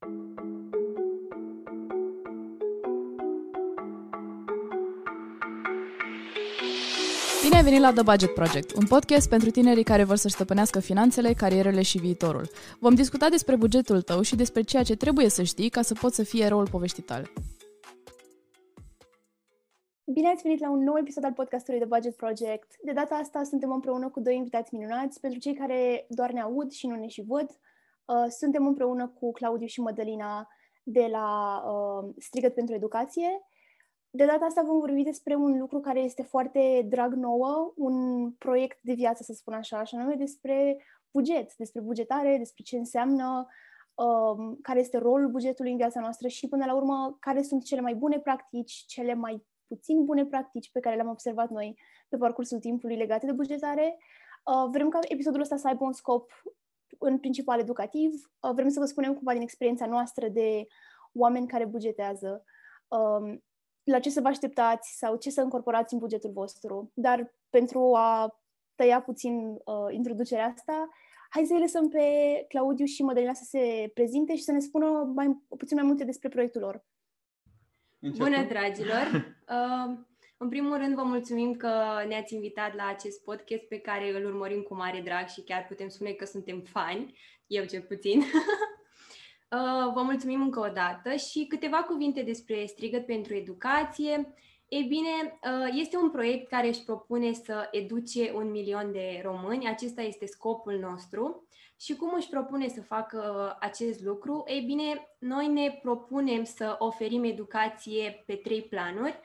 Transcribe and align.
Bine 0.00 0.10
ai 7.56 7.62
venit 7.62 7.80
la 7.80 7.92
The 7.92 8.02
Budget 8.02 8.34
Project, 8.34 8.76
un 8.76 8.86
podcast 8.86 9.28
pentru 9.28 9.50
tinerii 9.50 9.82
care 9.82 10.04
vor 10.04 10.16
să 10.16 10.28
stăpânească 10.28 10.80
finanțele, 10.80 11.32
carierele 11.32 11.82
și 11.82 11.98
viitorul. 11.98 12.48
Vom 12.80 12.94
discuta 12.94 13.28
despre 13.28 13.56
bugetul 13.56 14.02
tău 14.02 14.22
și 14.22 14.36
despre 14.36 14.62
ceea 14.62 14.82
ce 14.82 14.96
trebuie 14.96 15.28
să 15.28 15.42
știi 15.42 15.68
ca 15.68 15.82
să 15.82 15.94
poți 15.94 16.16
să 16.16 16.22
fii 16.22 16.42
eroul 16.42 16.68
poveștii 16.68 17.02
tale. 17.02 17.32
Bine 20.04 20.28
ați 20.28 20.42
venit 20.42 20.60
la 20.60 20.70
un 20.70 20.82
nou 20.82 20.98
episod 20.98 21.24
al 21.24 21.32
podcastului 21.32 21.80
The 21.80 21.88
Budget 21.88 22.16
Project. 22.16 22.76
De 22.82 22.92
data 22.92 23.14
asta 23.14 23.42
suntem 23.42 23.70
împreună 23.70 24.08
cu 24.08 24.20
doi 24.20 24.36
invitați 24.36 24.74
minunați. 24.74 25.20
Pentru 25.20 25.38
cei 25.38 25.54
care 25.54 26.06
doar 26.08 26.30
ne 26.30 26.40
aud 26.40 26.70
și 26.70 26.86
nu 26.86 26.94
ne 26.94 27.06
și 27.06 27.22
văd, 27.22 27.50
uh, 27.50 27.56
suntem 28.28 28.66
împreună 28.66 29.08
cu 29.08 29.32
Claudiu 29.32 29.66
și 29.66 29.80
Mădălina 29.80 30.48
de 30.82 31.06
la 31.10 31.62
uh, 31.66 32.14
Strigăt 32.18 32.54
pentru 32.54 32.74
Educație. 32.74 33.40
De 34.10 34.24
data 34.24 34.44
asta 34.44 34.62
vom 34.62 34.78
vorbi 34.78 35.02
despre 35.02 35.34
un 35.34 35.58
lucru 35.58 35.80
care 35.80 36.00
este 36.00 36.22
foarte 36.22 36.86
drag 36.88 37.12
nouă, 37.12 37.72
un 37.76 38.30
proiect 38.32 38.78
de 38.82 38.92
viață, 38.92 39.22
să 39.22 39.32
spun 39.32 39.54
așa, 39.54 39.84
și 39.84 39.94
anume 39.94 40.14
despre 40.14 40.82
buget, 41.10 41.54
despre 41.56 41.80
bugetare, 41.80 42.36
despre 42.38 42.62
ce 42.62 42.76
înseamnă, 42.76 43.46
um, 43.94 44.58
care 44.62 44.78
este 44.78 44.98
rolul 44.98 45.30
bugetului 45.30 45.70
în 45.70 45.76
viața 45.76 46.00
noastră 46.00 46.28
și, 46.28 46.48
până 46.48 46.64
la 46.64 46.74
urmă, 46.74 47.16
care 47.20 47.42
sunt 47.42 47.64
cele 47.64 47.80
mai 47.80 47.94
bune 47.94 48.18
practici, 48.18 48.84
cele 48.86 49.14
mai 49.14 49.46
puțin 49.66 50.04
bune 50.04 50.26
practici 50.26 50.70
pe 50.70 50.80
care 50.80 50.94
le-am 50.94 51.08
observat 51.08 51.50
noi 51.50 51.78
pe 52.08 52.16
parcursul 52.16 52.58
timpului 52.58 52.96
legate 52.96 53.26
de 53.26 53.32
bugetare. 53.32 53.98
Uh, 54.44 54.68
vrem 54.70 54.88
ca 54.88 54.98
episodul 55.02 55.40
ăsta 55.40 55.56
să 55.56 55.66
aibă 55.68 55.84
un 55.84 55.92
scop 55.92 56.30
în 56.98 57.18
principal 57.18 57.60
educativ. 57.60 58.12
Uh, 58.40 58.50
vrem 58.54 58.68
să 58.68 58.80
vă 58.80 58.84
spunem 58.84 59.14
cumva 59.14 59.32
din 59.32 59.42
experiența 59.42 59.86
noastră 59.86 60.28
de 60.28 60.66
oameni 61.12 61.46
care 61.46 61.64
bugetează, 61.64 62.44
um, 62.88 63.44
la 63.84 63.98
ce 63.98 64.10
să 64.10 64.20
vă 64.20 64.28
așteptați 64.28 64.96
sau 64.98 65.16
ce 65.16 65.30
să 65.30 65.40
încorporați 65.40 65.92
în 65.92 65.98
bugetul 65.98 66.30
vostru. 66.30 66.90
Dar 66.94 67.34
pentru 67.50 67.94
a 67.94 68.40
tăia 68.74 69.00
puțin 69.00 69.48
uh, 69.48 69.86
introducerea 69.90 70.46
asta, 70.46 70.88
hai 71.30 71.44
să-i 71.44 71.60
lăsăm 71.60 71.88
pe 71.88 72.04
Claudiu 72.48 72.84
și 72.84 73.02
Mădălina 73.02 73.32
să 73.32 73.44
se 73.44 73.90
prezinte 73.94 74.36
și 74.36 74.42
să 74.42 74.52
ne 74.52 74.58
spună 74.58 74.86
mai, 75.14 75.42
puțin 75.56 75.76
mai 75.76 75.86
multe 75.86 76.04
despre 76.04 76.28
proiectul 76.28 76.60
lor. 76.60 76.84
Începem? 77.98 78.32
Bună, 78.32 78.46
dragilor! 78.46 79.06
Uh, 79.48 79.98
în 80.38 80.48
primul 80.48 80.76
rând, 80.76 80.94
vă 80.94 81.02
mulțumim 81.02 81.54
că 81.56 81.70
ne-ați 82.08 82.34
invitat 82.34 82.74
la 82.74 82.86
acest 82.86 83.24
podcast 83.24 83.62
pe 83.62 83.78
care 83.78 84.16
îl 84.16 84.24
urmărim 84.24 84.62
cu 84.62 84.74
mare 84.74 85.00
drag 85.00 85.28
și 85.28 85.40
chiar 85.40 85.66
putem 85.66 85.88
spune 85.88 86.10
că 86.10 86.24
suntem 86.24 86.60
fani, 86.60 87.18
eu 87.46 87.64
cel 87.64 87.82
puțin. 87.82 88.18
uh, 88.20 89.92
vă 89.94 90.02
mulțumim 90.02 90.42
încă 90.42 90.60
o 90.60 90.68
dată 90.68 91.14
și 91.14 91.46
câteva 91.48 91.76
cuvinte 91.76 92.22
despre 92.22 92.64
Strigăt 92.66 93.06
pentru 93.06 93.34
Educație. 93.34 94.34
Ei 94.68 94.82
bine, 94.82 95.38
uh, 95.42 95.68
este 95.72 95.96
un 95.96 96.10
proiect 96.10 96.48
care 96.48 96.68
își 96.68 96.84
propune 96.84 97.32
să 97.32 97.68
educe 97.70 98.32
un 98.34 98.50
milion 98.50 98.92
de 98.92 99.20
români. 99.24 99.68
Acesta 99.68 100.02
este 100.02 100.26
scopul 100.26 100.78
nostru. 100.78 101.48
Și 101.80 101.96
cum 101.96 102.12
își 102.16 102.28
propune 102.28 102.68
să 102.68 102.82
facă 102.82 103.56
acest 103.60 104.02
lucru? 104.02 104.44
Ei 104.46 104.60
bine, 104.60 105.08
noi 105.18 105.46
ne 105.46 105.78
propunem 105.82 106.44
să 106.44 106.76
oferim 106.78 107.24
educație 107.24 108.22
pe 108.26 108.34
trei 108.34 108.62
planuri. 108.62 109.20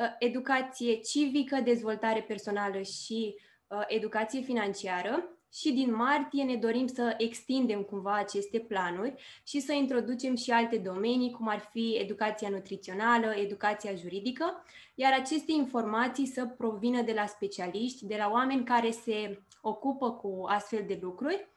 Uh, 0.00 0.14
educație 0.18 0.94
civică, 0.94 1.60
dezvoltare 1.60 2.22
personală 2.22 2.82
și 2.82 3.34
uh, 3.66 3.84
educație 3.86 4.40
financiară. 4.40 5.28
Și 5.52 5.72
din 5.72 5.94
martie 5.94 6.42
ne 6.42 6.56
dorim 6.56 6.86
să 6.86 7.14
extindem 7.18 7.82
cumva 7.82 8.14
aceste 8.14 8.58
planuri 8.58 9.14
și 9.44 9.60
să 9.60 9.72
introducem 9.72 10.36
și 10.36 10.50
alte 10.50 10.76
domenii, 10.76 11.30
cum 11.30 11.48
ar 11.48 11.68
fi 11.70 11.98
educația 12.00 12.48
nutrițională, 12.48 13.34
educația 13.36 13.94
juridică, 13.94 14.64
iar 14.94 15.12
aceste 15.12 15.52
informații 15.52 16.26
să 16.26 16.46
provină 16.46 17.02
de 17.02 17.12
la 17.12 17.26
specialiști, 17.26 18.06
de 18.06 18.16
la 18.18 18.30
oameni 18.32 18.64
care 18.64 18.90
se 18.90 19.42
ocupă 19.60 20.12
cu 20.12 20.44
astfel 20.46 20.84
de 20.86 20.98
lucruri 21.02 21.48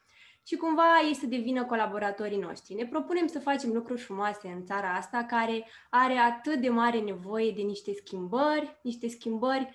și 0.47 0.56
cumva 0.56 0.84
ei 1.08 1.13
să 1.13 1.25
devină 1.25 1.66
colaboratorii 1.66 2.38
noștri. 2.38 2.74
Ne 2.75 2.85
propunem 2.85 3.28
să 3.28 3.40
facem 3.40 3.72
lucruri 3.72 4.02
frumoase 4.02 4.47
în 4.47 4.66
țara 4.66 4.94
asta 4.94 5.25
care 5.30 5.66
are 5.90 6.13
atât 6.13 6.62
de 6.62 6.69
mare 6.69 7.00
nevoie 7.00 7.52
de 7.52 7.62
niște 7.62 7.94
schimbări, 7.94 8.80
niște 8.84 9.07
schimbări 9.07 9.69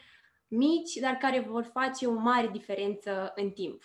mici, 0.48 0.94
dar 1.00 1.12
care 1.12 1.40
vor 1.48 1.70
face 1.72 2.06
o 2.06 2.12
mare 2.12 2.48
diferență 2.52 3.32
în 3.34 3.50
timp. 3.50 3.82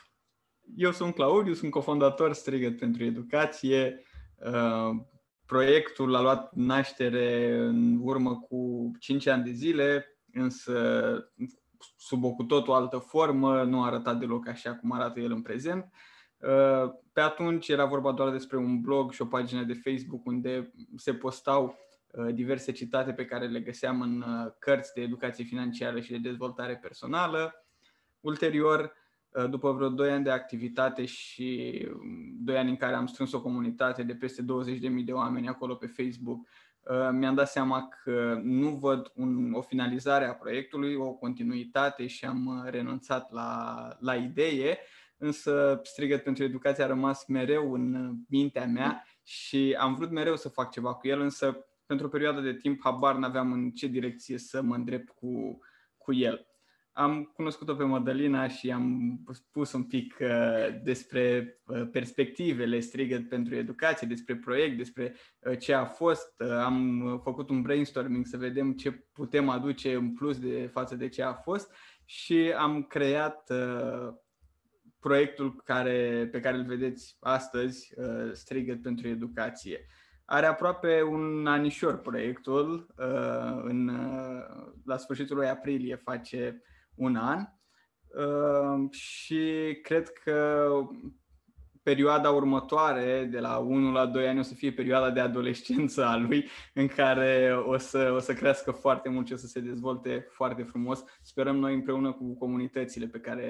Eu 0.76 0.92
sunt 0.92 1.14
Claudiu, 1.14 1.54
sunt 1.54 1.72
cofondator 1.72 2.34
Strigăt 2.34 2.78
pentru 2.78 3.04
Educație. 3.04 4.04
Uh, 4.46 4.90
proiectul 5.46 6.16
a 6.16 6.22
luat 6.22 6.54
naștere 6.54 7.58
în 7.58 8.00
urmă 8.02 8.36
cu 8.36 8.92
5 9.00 9.28
ani 9.28 9.44
de 9.44 9.52
zile, 9.52 10.18
însă 10.34 10.74
sub 11.98 12.24
o 12.24 12.34
cu 12.34 12.44
totul 12.44 12.74
altă 12.74 12.98
formă, 12.98 13.64
nu 13.64 13.82
a 13.82 13.86
arătat 13.86 14.20
deloc 14.20 14.48
așa 14.48 14.76
cum 14.76 14.92
arată 14.92 15.20
el 15.20 15.32
în 15.32 15.42
prezent. 15.42 15.84
Uh, 15.84 16.16
pe 17.14 17.22
atunci 17.22 17.68
era 17.68 17.86
vorba 17.86 18.12
doar 18.12 18.32
despre 18.32 18.58
un 18.58 18.82
blog 18.82 19.12
și 19.12 19.22
o 19.22 19.26
pagină 19.26 19.64
de 19.64 19.74
Facebook 19.74 20.26
unde 20.26 20.72
se 20.96 21.14
postau 21.14 21.78
uh, 22.12 22.34
diverse 22.34 22.72
citate 22.72 23.14
pe 23.14 23.26
care 23.26 23.48
le 23.48 23.60
găseam 23.60 24.02
în 24.02 24.22
uh, 24.22 24.52
cărți 24.60 24.94
de 24.94 25.02
educație 25.02 25.44
financiară 25.44 26.00
și 26.00 26.12
de 26.12 26.18
dezvoltare 26.18 26.76
personală. 26.76 27.66
Ulterior, 28.20 28.94
după 29.50 29.72
vreo 29.72 29.90
2 29.90 30.12
ani 30.12 30.24
de 30.24 30.32
activitate 30.32 31.06
și 31.06 31.72
2 32.40 32.56
um, 32.56 32.62
ani 32.62 32.70
în 32.70 32.76
care 32.76 32.96
am 32.96 33.06
strâns 33.06 33.32
o 33.32 33.42
comunitate 33.42 34.04
de 34.04 34.16
peste 34.16 34.42
20.000 34.42 35.04
de 35.06 35.12
oameni 35.12 35.48
acolo 35.48 35.76
pe 35.76 35.88
Facebook, 35.88 36.48
mi-am 37.12 37.36
dat 37.36 37.50
seama 37.50 37.88
că 38.04 38.40
nu 38.44 38.70
văd 38.70 39.12
un, 39.16 39.54
o 39.54 39.62
finalizare 39.62 40.26
a 40.26 40.34
proiectului, 40.34 40.96
o 40.96 41.14
continuitate 41.14 42.08
și 42.08 42.26
am 42.26 42.68
renunțat 42.70 43.32
la, 43.32 43.88
la 44.00 44.16
idee 44.16 44.80
însă 45.18 45.80
strigăt 45.84 46.24
pentru 46.24 46.44
educație 46.44 46.84
a 46.84 46.88
rămas 46.88 47.26
mereu 47.26 47.74
în 47.74 48.14
mintea 48.30 48.66
mea 48.66 49.04
și 49.24 49.76
am 49.80 49.96
vrut 49.96 50.12
mereu 50.12 50.36
să 50.36 50.50
fac 50.50 50.72
ceva 50.72 50.94
cu 50.94 51.08
el, 51.08 51.22
însă 51.22 51.66
pentru 51.86 52.06
o 52.06 52.10
perioadă 52.10 52.42
de 52.42 52.54
timp 52.54 52.80
habar 52.84 53.16
n-aveam 53.16 53.52
în 53.52 53.72
ce 53.72 53.88
direcție 53.88 54.38
să 54.38 54.62
mă 54.62 54.76
îndrept 54.76 55.10
cu, 55.10 55.60
cu 55.98 56.14
el. 56.14 56.48
Am 56.92 57.24
cunoscut-o 57.24 57.76
pe 57.76 57.84
Madalina 57.84 58.48
și 58.48 58.72
am 58.72 59.20
spus 59.32 59.72
un 59.74 59.84
pic 59.84 60.18
uh, 60.22 60.82
despre 60.84 61.56
uh, 61.66 61.88
perspectivele 61.92 62.80
strigăt 62.80 63.30
pentru 63.30 63.56
educație, 63.56 64.08
despre 64.08 64.36
proiect, 64.36 64.78
despre 64.78 65.16
uh, 65.40 65.58
ce 65.60 65.74
a 65.74 65.86
fost. 65.86 66.34
Uh, 66.40 66.50
am 66.50 67.20
făcut 67.24 67.50
un 67.50 67.62
brainstorming 67.62 68.26
să 68.26 68.38
vedem 68.38 68.74
ce 68.74 68.92
putem 68.92 69.50
aduce 69.50 69.94
în 69.94 70.14
plus 70.14 70.40
de 70.40 70.70
față 70.72 70.96
de 70.96 71.10
ce 71.10 71.24
a 71.24 71.34
fost 71.34 71.72
și 72.06 72.54
am 72.58 72.84
creat 72.84 73.50
uh, 73.50 74.14
proiectul 75.00 75.62
care, 75.64 76.28
pe 76.32 76.40
care 76.40 76.58
îl 76.58 76.66
vedeți 76.66 77.18
astăzi, 77.20 77.94
uh, 77.96 78.30
Strigăt 78.32 78.82
pentru 78.82 79.08
Educație. 79.08 79.86
Are 80.26 80.46
aproape 80.46 81.02
un 81.02 81.48
anișor 81.48 81.98
proiectul, 81.98 82.88
uh, 82.98 83.62
în, 83.64 83.88
uh, 83.88 84.72
la 84.86 84.98
sfârșitul 84.98 85.36
lui 85.36 85.48
aprilie 85.48 85.96
face 85.96 86.62
un 86.96 87.16
an 87.16 87.46
și 88.90 89.80
cred 89.82 90.10
că 90.10 90.70
perioada 91.88 92.30
următoare, 92.30 93.28
de 93.32 93.40
la 93.40 93.58
1 93.58 93.92
la 93.92 94.06
2 94.06 94.28
ani, 94.28 94.40
o 94.40 94.42
să 94.42 94.54
fie 94.54 94.72
perioada 94.72 95.12
de 95.12 95.20
adolescență 95.20 96.06
a 96.06 96.18
lui, 96.18 96.48
în 96.74 96.88
care 96.88 97.64
o 97.66 97.78
să, 97.78 98.12
o 98.16 98.20
să 98.20 98.34
crească 98.34 98.72
foarte 98.72 99.10
mult 99.10 99.28
și 99.28 99.34
o 99.34 99.38
să 99.38 99.48
se 99.48 99.60
dezvolte 99.60 100.28
foarte 100.30 100.64
frumos. 100.64 101.04
Sperăm 101.22 101.56
noi 101.56 101.74
împreună 101.74 102.12
cu 102.12 102.38
comunitățile 102.38 103.08
pe 103.08 103.20
care, 103.20 103.46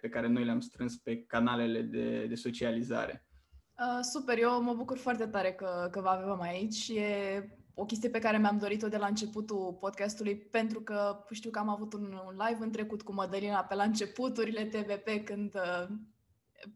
pe 0.00 0.08
care 0.08 0.28
noi 0.28 0.44
le-am 0.44 0.60
strâns 0.60 0.96
pe 0.96 1.24
canalele 1.24 1.80
de, 1.80 2.26
de 2.28 2.34
socializare. 2.34 3.26
Uh, 3.78 3.98
super, 4.12 4.38
eu 4.38 4.62
mă 4.62 4.74
bucur 4.74 4.98
foarte 4.98 5.26
tare 5.26 5.52
că, 5.52 5.88
că 5.90 6.00
vă 6.00 6.08
avem 6.08 6.40
aici. 6.40 6.88
E 6.88 7.04
o 7.74 7.84
chestie 7.84 8.08
pe 8.08 8.18
care 8.18 8.38
mi-am 8.38 8.58
dorit-o 8.58 8.88
de 8.88 8.96
la 8.96 9.06
începutul 9.06 9.76
podcastului, 9.80 10.36
pentru 10.36 10.80
că 10.80 11.24
știu 11.30 11.50
că 11.50 11.58
am 11.58 11.68
avut 11.68 11.92
un, 11.92 12.02
un 12.26 12.36
live 12.46 12.64
în 12.64 12.70
trecut 12.70 13.02
cu 13.02 13.12
Mădălina 13.12 13.60
pe 13.60 13.74
la 13.74 13.82
începuturile 13.82 14.64
TVP, 14.64 15.24
când 15.24 15.54
uh, 15.54 15.88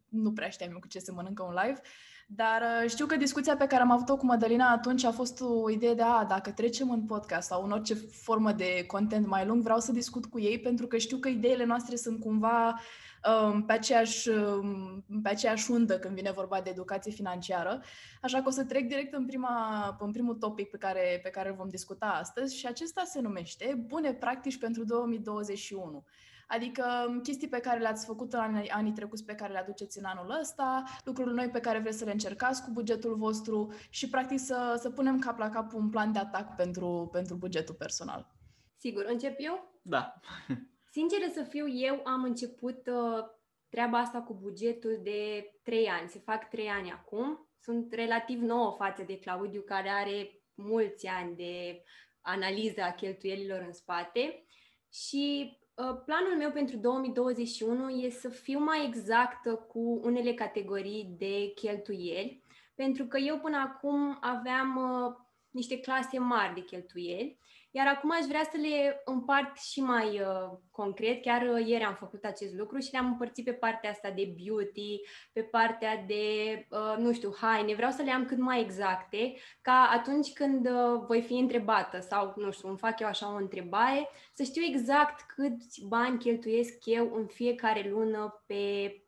nu 0.09 0.31
prea 0.31 0.49
știam 0.49 0.71
eu 0.71 0.79
cu 0.79 0.87
ce 0.87 0.99
se 0.99 1.11
mănâncă 1.11 1.43
un 1.43 1.53
live, 1.63 1.81
dar 2.29 2.61
uh, 2.61 2.89
știu 2.89 3.05
că 3.05 3.15
discuția 3.15 3.57
pe 3.57 3.67
care 3.67 3.81
am 3.81 3.91
avut-o 3.91 4.17
cu 4.17 4.25
Madalina 4.25 4.71
atunci 4.71 5.03
a 5.03 5.11
fost 5.11 5.41
o 5.41 5.69
idee 5.69 5.93
de, 5.93 6.01
a, 6.01 6.25
dacă 6.25 6.51
trecem 6.51 6.91
în 6.91 7.05
podcast 7.05 7.47
sau 7.47 7.63
în 7.63 7.71
orice 7.71 7.93
formă 7.93 8.51
de 8.51 8.83
content 8.87 9.27
mai 9.27 9.45
lung, 9.45 9.61
vreau 9.61 9.79
să 9.79 9.91
discut 9.91 10.25
cu 10.25 10.39
ei 10.39 10.59
pentru 10.59 10.87
că 10.87 10.97
știu 10.97 11.17
că 11.17 11.27
ideile 11.27 11.65
noastre 11.65 11.95
sunt 11.95 12.19
cumva 12.19 12.79
um, 13.27 13.63
pe, 13.65 13.73
aceeași, 13.73 14.29
um, 14.29 15.05
pe 15.23 15.29
aceeași 15.29 15.71
undă 15.71 15.99
când 15.99 16.15
vine 16.15 16.31
vorba 16.31 16.61
de 16.61 16.69
educație 16.69 17.11
financiară. 17.11 17.81
Așa 18.21 18.37
că 18.37 18.47
o 18.47 18.51
să 18.51 18.65
trec 18.65 18.87
direct 18.87 19.13
în, 19.13 19.25
prima, 19.25 19.97
în 19.99 20.11
primul 20.11 20.35
topic 20.35 20.69
pe 20.69 20.77
care, 20.77 21.19
pe 21.23 21.29
care 21.29 21.49
îl 21.49 21.55
vom 21.55 21.69
discuta 21.69 22.05
astăzi 22.05 22.57
și 22.57 22.67
acesta 22.67 23.03
se 23.03 23.21
numește 23.21 23.83
Bune 23.87 24.13
practici 24.13 24.57
pentru 24.57 24.83
2021. 24.83 26.05
Adică 26.47 26.85
chestii 27.23 27.47
pe 27.47 27.59
care 27.59 27.79
le-ați 27.79 28.05
făcut 28.05 28.33
în 28.33 28.39
anii, 28.39 28.69
anii 28.69 28.91
trecuți, 28.91 29.25
pe 29.25 29.35
care 29.35 29.51
le 29.51 29.59
aduceți 29.59 29.97
în 29.97 30.03
anul 30.05 30.37
ăsta, 30.39 30.83
lucruri 31.03 31.33
noi 31.33 31.49
pe 31.49 31.59
care 31.59 31.79
vreți 31.79 31.97
să 31.97 32.05
le 32.05 32.11
încercați 32.11 32.63
cu 32.63 32.71
bugetul 32.71 33.15
vostru 33.15 33.73
și 33.89 34.09
practic 34.09 34.39
să, 34.39 34.77
să 34.79 34.89
punem 34.89 35.19
cap 35.19 35.37
la 35.37 35.49
cap 35.49 35.73
un 35.73 35.89
plan 35.89 36.11
de 36.11 36.19
atac 36.19 36.55
pentru, 36.55 37.09
pentru 37.11 37.35
bugetul 37.35 37.75
personal. 37.75 38.35
Sigur, 38.77 39.05
încep 39.07 39.35
eu? 39.37 39.79
Da. 39.81 40.13
Sinceră 40.97 41.25
să 41.33 41.43
fiu, 41.43 41.67
eu 41.67 42.01
am 42.05 42.23
început 42.23 42.87
uh, 42.87 43.25
treaba 43.69 43.97
asta 43.97 44.21
cu 44.21 44.33
bugetul 44.33 44.99
de 45.03 45.51
3 45.63 45.87
ani. 45.87 46.09
Se 46.09 46.19
fac 46.19 46.49
3 46.49 46.67
ani 46.67 46.91
acum. 46.91 47.49
Sunt 47.61 47.93
relativ 47.93 48.41
nouă 48.41 48.75
față 48.77 49.03
de 49.03 49.19
Claudiu, 49.19 49.61
care 49.61 49.89
are 49.89 50.41
mulți 50.53 51.07
ani 51.07 51.35
de 51.35 51.83
analiză 52.21 52.81
a 52.81 52.91
cheltuielilor 52.91 53.63
în 53.65 53.73
spate. 53.73 54.45
Și 54.91 55.49
uh, 55.51 55.66
planul 55.83 56.37
meu 56.37 56.51
pentru 56.51 56.77
2021 56.77 57.89
e 57.89 58.09
să 58.09 58.29
fiu 58.29 58.59
mai 58.59 58.85
exactă 58.85 59.55
cu 59.55 59.99
unele 60.03 60.33
categorii 60.33 61.15
de 61.17 61.51
cheltuieli, 61.55 62.43
pentru 62.75 63.05
că 63.05 63.17
eu 63.17 63.39
până 63.39 63.57
acum 63.57 64.17
aveam 64.21 64.75
uh, 64.75 65.15
niște 65.49 65.79
clase 65.79 66.19
mari 66.19 66.53
de 66.53 66.61
cheltuieli 66.61 67.39
iar 67.71 67.87
acum 67.87 68.11
aș 68.11 68.25
vrea 68.25 68.43
să 68.51 68.57
le 68.61 69.01
împart 69.05 69.57
și 69.57 69.81
mai 69.81 70.19
uh, 70.19 70.57
concret. 70.71 71.21
Chiar 71.21 71.41
uh, 71.41 71.67
ieri 71.67 71.83
am 71.83 71.95
făcut 71.95 72.23
acest 72.25 72.53
lucru 72.53 72.79
și 72.79 72.91
le-am 72.91 73.05
împărțit 73.05 73.45
pe 73.45 73.53
partea 73.53 73.89
asta 73.89 74.09
de 74.09 74.35
beauty, 74.37 75.01
pe 75.33 75.41
partea 75.41 76.03
de, 76.07 76.23
uh, 76.69 76.95
nu 76.97 77.13
știu, 77.13 77.35
haine. 77.41 77.75
Vreau 77.75 77.91
să 77.91 78.01
le 78.01 78.11
am 78.11 78.25
cât 78.25 78.37
mai 78.37 78.61
exacte, 78.61 79.33
ca 79.61 79.89
atunci 79.93 80.33
când 80.33 80.67
uh, 80.67 81.01
voi 81.07 81.21
fi 81.21 81.33
întrebată 81.33 81.99
sau, 81.99 82.33
nu 82.35 82.51
știu, 82.51 82.69
îmi 82.69 82.77
fac 82.77 82.99
eu 82.99 83.07
așa 83.07 83.33
o 83.33 83.37
întrebare, 83.37 84.09
să 84.33 84.43
știu 84.43 84.61
exact 84.63 85.21
câți 85.35 85.85
bani 85.87 86.19
cheltuiesc 86.19 86.85
eu 86.85 87.13
în 87.15 87.25
fiecare 87.25 87.89
lună 87.89 88.43
pe 88.45 88.55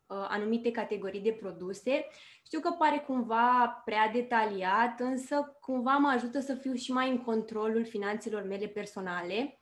uh, 0.06 0.26
anumite 0.28 0.70
categorii 0.70 1.20
de 1.20 1.36
produse 1.40 2.06
știu 2.52 2.62
că 2.62 2.74
pare 2.78 2.98
cumva 2.98 3.82
prea 3.84 4.10
detaliat, 4.12 5.00
însă 5.00 5.56
cumva 5.60 5.96
mă 5.96 6.08
ajută 6.08 6.40
să 6.40 6.54
fiu 6.54 6.74
și 6.74 6.92
mai 6.92 7.10
în 7.10 7.18
controlul 7.18 7.84
finanțelor 7.84 8.42
mele 8.42 8.66
personale. 8.66 9.58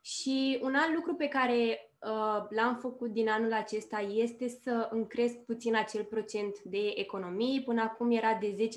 Și 0.00 0.58
un 0.62 0.74
alt 0.74 0.94
lucru 0.94 1.14
pe 1.14 1.26
care 1.26 1.90
uh, 1.98 2.46
l-am 2.48 2.78
făcut 2.80 3.10
din 3.10 3.28
anul 3.28 3.52
acesta 3.52 3.98
este 3.98 4.48
să 4.48 4.88
încresc 4.90 5.36
puțin 5.36 5.76
acel 5.76 6.04
procent 6.04 6.58
de 6.62 6.92
economii. 6.94 7.62
Până 7.62 7.82
acum 7.82 8.10
era 8.10 8.34
de 8.40 8.56
10%, 8.56 8.68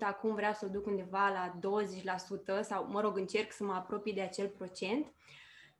acum 0.00 0.34
vreau 0.34 0.52
să 0.52 0.64
o 0.64 0.72
duc 0.72 0.86
undeva 0.86 1.28
la 1.28 1.70
20% 2.58 2.60
sau, 2.62 2.88
mă 2.90 3.00
rog, 3.00 3.16
încerc 3.16 3.52
să 3.52 3.64
mă 3.64 3.72
apropii 3.72 4.14
de 4.14 4.20
acel 4.20 4.48
procent. 4.48 5.12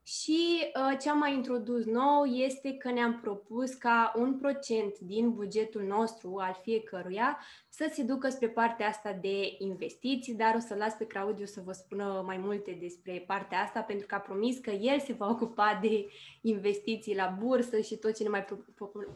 Și 0.09 0.63
uh, 0.63 0.99
ce 1.01 1.11
am 1.11 1.19
mai 1.19 1.35
introdus 1.35 1.85
nou 1.85 2.25
este 2.25 2.77
că 2.77 2.91
ne-am 2.91 3.21
propus 3.21 3.75
ca 3.75 4.13
un 4.17 4.39
procent 4.39 4.99
din 4.99 5.33
bugetul 5.33 5.83
nostru 5.83 6.37
al 6.37 6.59
fiecăruia 6.63 7.39
să 7.69 7.91
se 7.93 8.03
ducă 8.03 8.29
spre 8.29 8.49
partea 8.49 8.89
asta 8.89 9.19
de 9.21 9.55
investiții, 9.59 10.35
dar 10.35 10.55
o 10.55 10.59
să 10.59 10.75
las 10.75 10.95
pe 10.95 11.05
Claudiu 11.07 11.45
să 11.45 11.63
vă 11.65 11.73
spună 11.73 12.23
mai 12.27 12.37
multe 12.37 12.79
despre 12.81 13.25
partea 13.27 13.61
asta, 13.61 13.81
pentru 13.81 14.07
că 14.07 14.15
a 14.15 14.19
promis 14.19 14.59
că 14.59 14.71
el 14.71 15.01
se 15.01 15.13
va 15.13 15.29
ocupa 15.29 15.79
de 15.83 16.09
investiții 16.41 17.17
la 17.17 17.37
bursă 17.39 17.81
și 17.81 17.97
tot 17.97 18.17
ce 18.17 18.23
ne 18.23 18.29
mai 18.29 18.45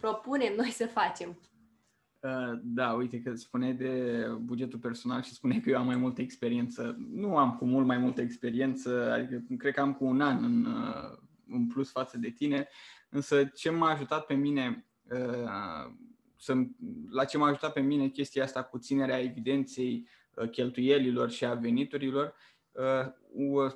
propunem 0.01 0.55
noi 0.55 0.71
să 0.71 0.87
facem. 0.87 1.39
Uh, 2.23 2.59
da, 2.63 2.93
uite 2.93 3.21
că 3.21 3.35
spune 3.35 3.73
de 3.73 4.25
bugetul 4.41 4.79
personal 4.79 5.23
și 5.23 5.33
spune 5.33 5.61
că 5.61 5.71
eu 5.71 5.79
am 5.79 5.87
mai 5.87 5.97
multă 5.97 6.21
experiență. 6.21 6.97
Nu 7.11 7.37
am 7.37 7.57
cu 7.57 7.65
mult 7.65 7.87
mai 7.87 7.99
multă 7.99 8.21
experiență, 8.21 9.13
adică 9.13 9.43
cred 9.59 9.75
că 9.75 9.81
am 9.81 9.95
cu 9.95 10.05
un 10.05 10.21
an 10.21 10.45
în, 10.45 10.65
uh, 10.65 11.19
în 11.49 11.67
plus 11.67 11.91
față 11.91 12.19
de 12.19 12.31
tine, 12.31 12.69
însă 13.09 13.45
ce 13.45 13.71
m-a 13.71 13.91
ajutat 13.91 14.27
pe 14.27 14.35
mine 14.35 14.87
uh, 15.11 15.93
să, 16.37 16.55
la 17.11 17.25
ce 17.25 17.39
m-a 17.39 17.47
ajutat 17.47 17.73
pe 17.73 17.81
mine 17.81 18.09
chestia 18.09 18.45
asta 18.45 18.63
cu 18.63 18.79
ținerea 18.79 19.21
evidenței 19.23 20.09
cheltuielilor 20.51 21.31
și 21.31 21.45
a 21.45 21.55
veniturilor, 21.55 22.35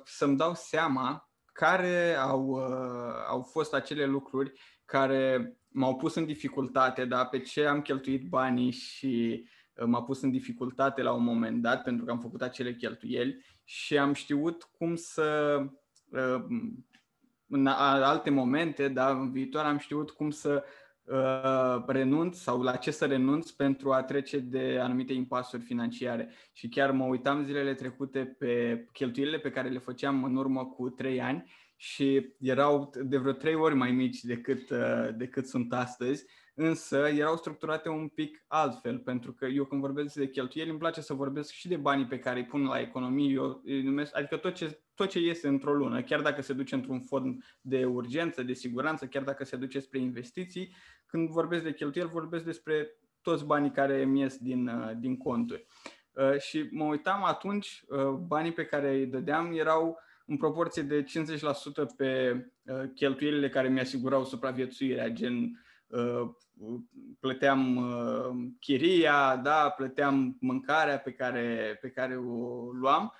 să-mi 0.05 0.37
dau 0.37 0.53
seama 0.55 1.31
care 1.53 2.15
au, 2.15 2.53
au 3.29 3.41
fost 3.41 3.73
acele 3.73 4.05
lucruri 4.05 4.51
care 4.85 5.56
m-au 5.77 5.95
pus 5.95 6.15
în 6.15 6.25
dificultate, 6.25 7.05
da, 7.05 7.25
pe 7.25 7.39
ce 7.39 7.65
am 7.65 7.81
cheltuit 7.81 8.27
banii 8.27 8.71
și 8.71 9.45
uh, 9.75 9.85
m-a 9.85 10.03
pus 10.03 10.21
în 10.21 10.31
dificultate 10.31 11.01
la 11.01 11.11
un 11.11 11.23
moment 11.23 11.61
dat 11.61 11.83
pentru 11.83 12.05
că 12.05 12.11
am 12.11 12.19
făcut 12.19 12.41
acele 12.41 12.75
cheltuieli 12.75 13.45
și 13.63 13.97
am 13.97 14.13
știut 14.13 14.63
cum 14.63 14.95
să 14.95 15.59
uh, 16.11 16.45
în 17.49 17.67
alte 17.67 18.29
momente, 18.29 18.87
da, 18.87 19.09
în 19.09 19.31
viitor 19.31 19.63
am 19.63 19.77
știut 19.77 20.09
cum 20.09 20.29
să 20.29 20.63
uh, 21.03 21.83
renunț 21.87 22.37
sau 22.37 22.61
la 22.61 22.75
ce 22.75 22.91
să 22.91 23.05
renunț 23.05 23.49
pentru 23.49 23.91
a 23.91 24.03
trece 24.03 24.39
de 24.39 24.79
anumite 24.81 25.13
impasuri 25.13 25.61
financiare. 25.61 26.31
Și 26.53 26.67
chiar 26.67 26.91
mă 26.91 27.05
uitam 27.05 27.43
zilele 27.43 27.73
trecute 27.73 28.35
pe 28.39 28.85
cheltuielile 28.91 29.39
pe 29.39 29.51
care 29.51 29.69
le 29.69 29.79
făceam 29.79 30.23
în 30.23 30.35
urmă 30.35 30.65
cu 30.65 30.89
trei 30.89 31.21
ani 31.21 31.51
și 31.79 32.35
erau 32.39 32.91
de 33.03 33.17
vreo 33.17 33.33
trei 33.33 33.55
ori 33.55 33.75
mai 33.75 33.91
mici 33.91 34.21
decât, 34.21 34.69
uh, 34.69 35.09
decât 35.15 35.47
sunt 35.47 35.73
astăzi, 35.73 36.25
însă 36.53 36.97
erau 36.97 37.35
structurate 37.35 37.89
un 37.89 38.07
pic 38.07 38.43
altfel, 38.47 38.99
pentru 38.99 39.33
că 39.33 39.45
eu 39.45 39.65
când 39.65 39.81
vorbesc 39.81 40.15
de 40.15 40.29
cheltuieli 40.29 40.69
îmi 40.69 40.79
place 40.79 41.01
să 41.01 41.13
vorbesc 41.13 41.51
și 41.51 41.67
de 41.67 41.75
banii 41.75 42.05
pe 42.05 42.19
care 42.19 42.39
îi 42.39 42.45
pun 42.45 42.63
la 42.63 42.79
economie, 42.79 43.33
eu 43.33 43.61
îi 43.65 43.81
numesc, 43.81 44.17
adică 44.17 44.37
tot 44.37 44.53
ce, 44.53 44.81
tot 44.95 45.09
ce 45.09 45.19
iese 45.19 45.47
într-o 45.47 45.73
lună, 45.73 46.01
chiar 46.01 46.21
dacă 46.21 46.41
se 46.41 46.53
duce 46.53 46.75
într-un 46.75 46.99
fond 46.99 47.43
de 47.61 47.85
urgență, 47.85 48.43
de 48.43 48.53
siguranță, 48.53 49.05
chiar 49.07 49.23
dacă 49.23 49.43
se 49.43 49.55
duce 49.55 49.79
spre 49.79 49.99
investiții, 49.99 50.75
când 51.05 51.29
vorbesc 51.29 51.63
de 51.63 51.73
cheltuieli, 51.73 52.09
vorbesc 52.09 52.43
despre 52.43 52.97
toți 53.21 53.45
banii 53.45 53.71
care 53.71 54.01
îmi 54.01 54.19
ies 54.19 54.37
din, 54.37 54.67
uh, 54.67 54.91
din 54.99 55.17
conturi. 55.17 55.65
Uh, 56.11 56.39
și 56.39 56.69
mă 56.71 56.83
uitam 56.83 57.23
atunci, 57.23 57.83
banii 58.27 58.53
pe 58.53 58.65
care 58.65 58.93
îi 58.93 59.05
dădeam 59.05 59.53
erau 59.53 59.99
în 60.27 60.37
proporție 60.37 60.81
de 60.81 61.03
50% 61.03 61.05
pe 61.97 62.33
uh, 62.63 62.89
cheltuielile 62.95 63.49
care 63.49 63.67
mi-asigurau 63.69 64.25
supraviețuirea, 64.25 65.09
gen 65.09 65.65
uh, 65.87 66.21
plăteam 67.19 67.75
uh, 67.75 68.49
chiria, 68.59 69.35
da, 69.35 69.69
plăteam 69.69 70.37
mâncarea 70.39 70.99
pe 70.99 71.11
care, 71.11 71.77
pe 71.81 71.89
care 71.89 72.15
o 72.17 72.71
luam 72.71 73.13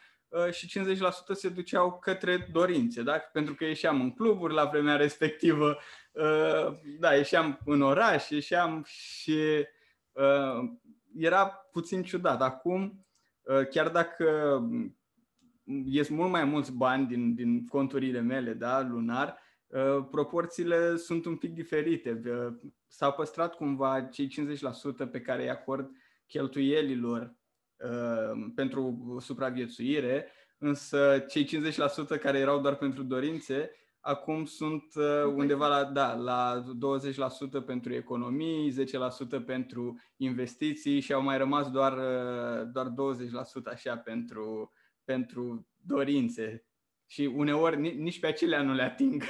și 0.52 0.80
50% 0.80 0.98
se 1.34 1.50
duceau 1.50 2.00
către 2.00 2.50
dorințe, 2.52 3.04
da? 3.04 3.18
pentru 3.18 3.56
că 3.56 3.66
ieșeam 3.66 4.02
în 4.02 4.12
cluburi 4.12 4.54
la 4.54 4.66
vremea 4.66 4.96
respectivă, 4.96 5.78
da, 7.00 7.16
ieșeam 7.16 7.60
în 7.66 7.82
oraș, 7.82 8.30
ieșeam 8.30 8.84
și 8.86 9.66
era 11.18 11.48
puțin 11.72 12.04
ciudat. 12.04 12.42
Acum, 12.42 13.06
chiar 13.70 13.90
dacă 13.90 14.60
ies 15.86 16.08
mult 16.10 16.32
mai 16.32 16.44
mulți 16.44 16.72
bani 16.72 17.08
din, 17.08 17.36
din 17.36 17.66
conturile 17.66 18.20
mele, 18.20 18.54
da, 18.54 18.82
lunar, 18.82 19.38
uh, 19.68 20.06
proporțiile 20.12 20.96
sunt 20.96 21.26
un 21.26 21.36
pic 21.36 21.54
diferite. 21.54 22.22
Uh, 22.26 22.54
s-au 22.88 23.12
păstrat 23.12 23.56
cumva 23.56 24.02
cei 24.02 24.28
50% 24.28 25.12
pe 25.12 25.22
care 25.22 25.42
îi 25.42 25.50
acord 25.50 25.90
cheltuielilor 26.28 27.36
uh, 27.78 28.52
pentru 28.56 29.16
supraviețuire, 29.20 30.32
însă 30.58 31.26
cei 31.28 31.46
50% 32.18 32.20
care 32.22 32.38
erau 32.38 32.62
doar 32.62 32.76
pentru 32.76 33.04
dorințe, 33.04 33.72
acum 34.00 34.46
sunt 34.46 34.84
undeva 35.36 35.68
la, 35.68 35.84
da, 35.84 36.14
la 36.14 36.64
20% 37.62 37.66
pentru 37.66 37.94
economii, 37.94 38.86
10% 39.40 39.46
pentru 39.46 40.02
investiții 40.18 41.00
și 41.00 41.14
au 41.14 41.22
mai 41.22 41.38
rămas 41.38 41.72
doar, 41.72 41.94
doar 42.64 42.88
20% 42.88 42.92
așa 43.66 43.98
pentru, 43.98 44.72
pentru 45.08 45.68
dorințe 45.86 46.66
și 47.10 47.22
uneori 47.22 47.98
nici 47.98 48.20
pe 48.20 48.28
acelea 48.28 48.62
nu 48.62 48.74
le 48.74 48.82
ating. 48.82 49.24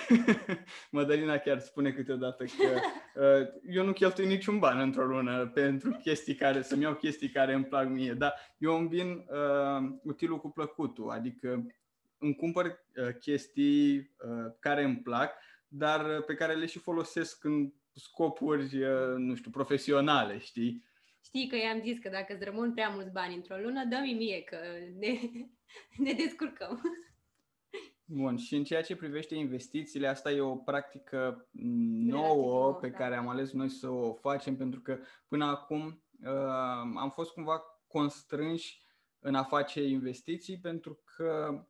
Mădălina 0.91 1.37
chiar 1.37 1.59
spune 1.59 1.91
câteodată 1.91 2.43
că 2.43 2.67
uh, 3.21 3.47
eu 3.69 3.83
nu 3.83 3.93
cheltui 3.93 4.25
niciun 4.25 4.59
ban 4.59 4.79
într-o 4.79 5.05
lună 5.05 5.47
pentru 5.47 5.91
chestii 5.91 6.35
care, 6.35 6.61
să-mi 6.61 6.81
iau 6.81 6.93
chestii 6.93 7.29
care 7.29 7.53
îmi 7.53 7.65
plac 7.65 7.87
mie, 7.87 8.13
dar 8.13 8.33
eu 8.57 8.77
îmi 8.77 8.87
vin 8.87 9.09
uh, 9.09 9.89
utilul 10.03 10.39
cu 10.39 10.49
plăcutul, 10.49 11.09
adică 11.09 11.65
îmi 12.17 12.35
cumpăr 12.35 12.65
uh, 12.65 13.13
chestii 13.19 13.97
uh, 13.97 14.53
care 14.59 14.83
îmi 14.83 14.97
plac, 14.97 15.33
dar 15.67 16.21
pe 16.21 16.33
care 16.33 16.53
le 16.53 16.65
și 16.65 16.79
folosesc 16.79 17.43
în 17.43 17.73
scopuri, 17.93 18.83
uh, 18.83 19.15
nu 19.17 19.35
știu, 19.35 19.51
profesionale, 19.51 20.37
știi? 20.37 20.85
Știi 21.23 21.47
că 21.47 21.55
i-am 21.55 21.81
zis 21.81 21.99
că 21.99 22.09
dacă 22.09 22.33
îți 22.33 22.43
rămân 22.43 22.73
prea 22.73 22.89
mulți 22.89 23.11
bani 23.11 23.35
într-o 23.35 23.57
lună, 23.57 23.85
dă-mi 23.85 24.13
mie 24.13 24.41
că 24.41 24.57
ne, 24.99 25.19
ne 26.03 26.13
descurcăm. 26.13 26.81
Bun, 28.05 28.37
și 28.37 28.55
în 28.55 28.63
ceea 28.63 28.81
ce 28.81 28.95
privește 28.95 29.35
investițiile, 29.35 30.07
asta 30.07 30.31
e 30.31 30.39
o 30.39 30.55
practică 30.55 31.47
nouă 32.05 32.73
pe 32.73 32.89
da. 32.89 32.97
care 32.97 33.15
am 33.15 33.27
ales 33.27 33.51
noi 33.51 33.69
să 33.69 33.89
o 33.89 34.13
facem, 34.13 34.55
pentru 34.55 34.81
că 34.81 34.99
până 35.27 35.45
acum 35.45 36.03
uh, 36.23 36.95
am 36.95 37.11
fost 37.13 37.31
cumva 37.31 37.61
constrânși 37.87 38.81
în 39.19 39.35
a 39.35 39.43
face 39.43 39.83
investiții 39.83 40.59
pentru 40.59 40.99
că 41.15 41.63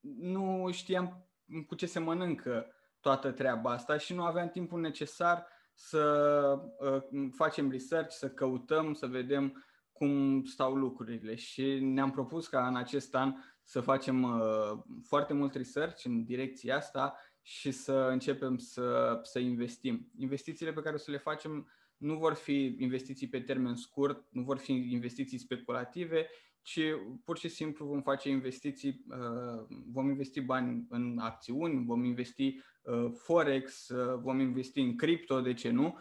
nu 0.00 0.68
știam 0.70 1.28
cu 1.66 1.74
ce 1.74 1.86
se 1.86 1.98
mănâncă 1.98 2.66
toată 3.00 3.30
treaba 3.30 3.70
asta 3.70 3.96
și 3.96 4.14
nu 4.14 4.22
aveam 4.22 4.48
timpul 4.48 4.80
necesar 4.80 5.46
să 5.74 6.04
uh, 6.78 7.28
facem 7.36 7.70
research, 7.70 8.14
să 8.14 8.30
căutăm, 8.30 8.92
să 8.92 9.06
vedem 9.06 9.64
cum 10.02 10.44
stau 10.44 10.74
lucrurile 10.74 11.34
și 11.34 11.78
ne-am 11.80 12.10
propus 12.10 12.46
ca 12.46 12.66
în 12.66 12.76
acest 12.76 13.14
an 13.14 13.34
să 13.62 13.80
facem 13.80 14.22
uh, 14.22 14.78
foarte 15.02 15.32
mult 15.32 15.54
research 15.54 16.04
în 16.04 16.24
direcția 16.24 16.76
asta 16.76 17.16
și 17.42 17.70
să 17.70 18.08
începem 18.10 18.58
să, 18.58 19.18
să 19.22 19.38
investim. 19.38 20.10
Investițiile 20.16 20.72
pe 20.72 20.80
care 20.80 20.94
o 20.94 20.98
să 20.98 21.10
le 21.10 21.18
facem 21.18 21.68
nu 21.96 22.14
vor 22.14 22.34
fi 22.34 22.76
investiții 22.78 23.28
pe 23.28 23.40
termen 23.40 23.74
scurt, 23.74 24.26
nu 24.30 24.42
vor 24.42 24.58
fi 24.58 24.72
investiții 24.72 25.38
speculative, 25.38 26.28
ci 26.62 26.80
pur 27.24 27.38
și 27.38 27.48
simplu 27.48 27.86
vom 27.86 28.02
face 28.02 28.28
investiții, 28.28 29.04
uh, 29.08 29.76
vom 29.92 30.08
investi 30.08 30.40
bani 30.40 30.86
în 30.88 31.18
acțiuni, 31.18 31.84
vom 31.84 32.04
investi 32.04 32.60
uh, 32.82 33.10
forex, 33.14 33.88
uh, 33.88 34.18
vom 34.20 34.40
investi 34.40 34.80
în 34.80 34.96
cripto, 34.96 35.40
de 35.40 35.54
ce 35.54 35.70
nu? 35.70 35.98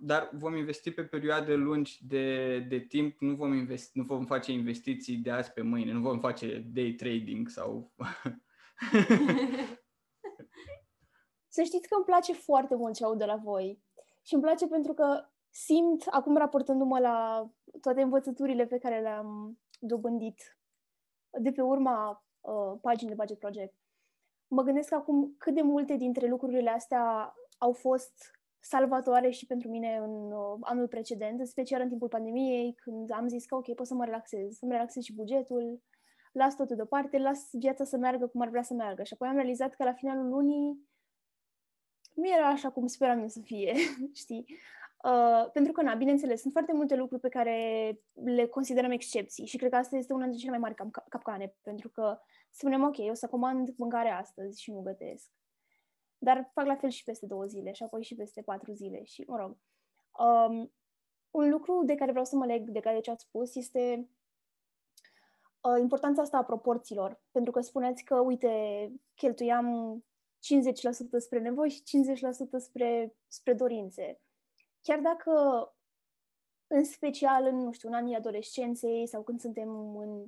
Dar 0.00 0.30
vom 0.32 0.56
investi 0.56 0.90
pe 0.90 1.04
perioade 1.04 1.54
lungi 1.54 2.06
de, 2.06 2.58
de 2.58 2.78
timp, 2.78 3.20
nu 3.20 3.34
vom, 3.34 3.52
investi, 3.52 3.98
nu 3.98 4.04
vom 4.04 4.24
face 4.24 4.52
investiții 4.52 5.16
de 5.16 5.30
azi 5.30 5.52
pe 5.52 5.62
mâine, 5.62 5.92
nu 5.92 6.00
vom 6.00 6.20
face 6.20 6.58
day 6.72 6.92
trading 6.92 7.48
sau... 7.48 7.92
Să 11.48 11.62
știți 11.62 11.88
că 11.88 11.94
îmi 11.94 12.04
place 12.04 12.32
foarte 12.32 12.74
mult 12.74 12.94
ce 12.94 13.04
aud 13.04 13.18
de 13.18 13.24
la 13.24 13.36
voi. 13.36 13.82
Și 14.22 14.34
îmi 14.34 14.42
place 14.42 14.66
pentru 14.66 14.92
că 14.92 15.28
simt, 15.50 16.04
acum 16.10 16.36
raportându-mă 16.36 16.98
la 16.98 17.48
toate 17.80 18.02
învățăturile 18.02 18.66
pe 18.66 18.78
care 18.78 19.00
le-am 19.00 19.58
dobândit 19.78 20.58
de 21.40 21.52
pe 21.52 21.62
urma 21.62 22.24
uh, 22.40 22.78
paginii 22.80 23.14
de 23.14 23.20
Budget 23.20 23.38
Project, 23.38 23.74
mă 24.48 24.62
gândesc 24.62 24.92
acum 24.92 25.34
cât 25.38 25.54
de 25.54 25.62
multe 25.62 25.96
dintre 25.96 26.26
lucrurile 26.28 26.70
astea 26.70 27.34
au 27.58 27.72
fost 27.72 28.41
salvatoare 28.62 29.30
și 29.30 29.46
pentru 29.46 29.68
mine 29.68 29.96
în 29.96 30.32
uh, 30.32 30.56
anul 30.60 30.88
precedent, 30.88 31.40
în 31.40 31.46
special 31.46 31.80
în 31.80 31.88
timpul 31.88 32.08
pandemiei, 32.08 32.74
când 32.74 33.10
am 33.12 33.28
zis 33.28 33.44
că 33.44 33.54
ok, 33.54 33.74
pot 33.74 33.86
să 33.86 33.94
mă 33.94 34.04
relaxez, 34.04 34.56
să-mi 34.56 34.72
relaxez 34.72 35.02
și 35.02 35.14
bugetul, 35.14 35.82
las 36.32 36.56
totul 36.56 36.76
deoparte, 36.76 37.18
las 37.18 37.48
viața 37.52 37.84
să 37.84 37.96
meargă 37.96 38.26
cum 38.26 38.40
ar 38.40 38.48
vrea 38.48 38.62
să 38.62 38.74
meargă. 38.74 39.02
Și 39.02 39.12
apoi 39.12 39.28
am 39.28 39.34
realizat 39.34 39.74
că 39.74 39.84
la 39.84 39.92
finalul 39.92 40.28
lunii 40.28 40.90
nu 42.14 42.28
era 42.28 42.48
așa 42.48 42.70
cum 42.70 42.86
speram 42.86 43.18
eu 43.20 43.28
să 43.28 43.40
fie, 43.40 43.74
știi? 44.22 44.44
Uh, 45.04 45.50
pentru 45.52 45.72
că, 45.72 45.82
na, 45.82 45.94
bineînțeles, 45.94 46.40
sunt 46.40 46.52
foarte 46.52 46.72
multe 46.72 46.96
lucruri 46.96 47.20
pe 47.20 47.28
care 47.28 47.56
le 48.12 48.46
considerăm 48.46 48.90
excepții 48.90 49.46
și 49.46 49.56
cred 49.56 49.70
că 49.70 49.76
asta 49.76 49.96
este 49.96 50.12
una 50.12 50.22
dintre 50.22 50.40
cele 50.40 50.58
mai 50.58 50.60
mari 50.60 50.74
cap- 50.74 51.08
capcane, 51.08 51.54
pentru 51.62 51.88
că 51.88 52.18
spunem, 52.50 52.82
ok, 52.82 52.96
o 53.10 53.14
să 53.14 53.26
comand 53.26 53.74
mâncare 53.76 54.08
astăzi 54.08 54.62
și 54.62 54.70
nu 54.72 54.80
gătesc. 54.80 55.30
Dar 56.24 56.50
fac 56.52 56.66
la 56.66 56.76
fel 56.76 56.90
și 56.90 57.04
peste 57.04 57.26
două 57.26 57.44
zile 57.44 57.72
și 57.72 57.82
apoi 57.82 58.02
și 58.02 58.14
peste 58.14 58.42
patru 58.42 58.72
zile 58.72 59.04
și, 59.04 59.24
mă 59.26 59.36
rog. 59.36 59.56
Um, 60.18 60.72
un 61.30 61.50
lucru 61.50 61.84
de 61.84 61.94
care 61.94 62.10
vreau 62.10 62.24
să 62.24 62.36
mă 62.36 62.46
leg 62.46 62.68
de 62.68 62.80
care 62.80 63.00
ce 63.00 63.10
ați 63.10 63.24
spus 63.24 63.54
este 63.54 64.08
uh, 65.60 65.80
importanța 65.80 66.22
asta 66.22 66.36
a 66.36 66.44
proporțiilor. 66.44 67.22
Pentru 67.30 67.52
că 67.52 67.60
spuneți 67.60 68.04
că, 68.04 68.20
uite, 68.20 68.92
cheltuiam 69.14 69.98
50% 69.98 71.18
spre 71.18 71.38
nevoi 71.38 71.70
și 71.70 71.82
50% 71.82 71.84
spre, 72.58 73.16
spre 73.26 73.54
dorințe. 73.54 74.20
Chiar 74.80 74.98
dacă, 74.98 75.32
în 76.66 76.84
special 76.84 77.46
în, 77.46 77.56
nu 77.56 77.72
știu, 77.72 77.88
în 77.88 77.94
anii 77.94 78.16
adolescenței 78.16 79.06
sau 79.06 79.22
când 79.22 79.40
suntem 79.40 79.96
în, 79.96 80.26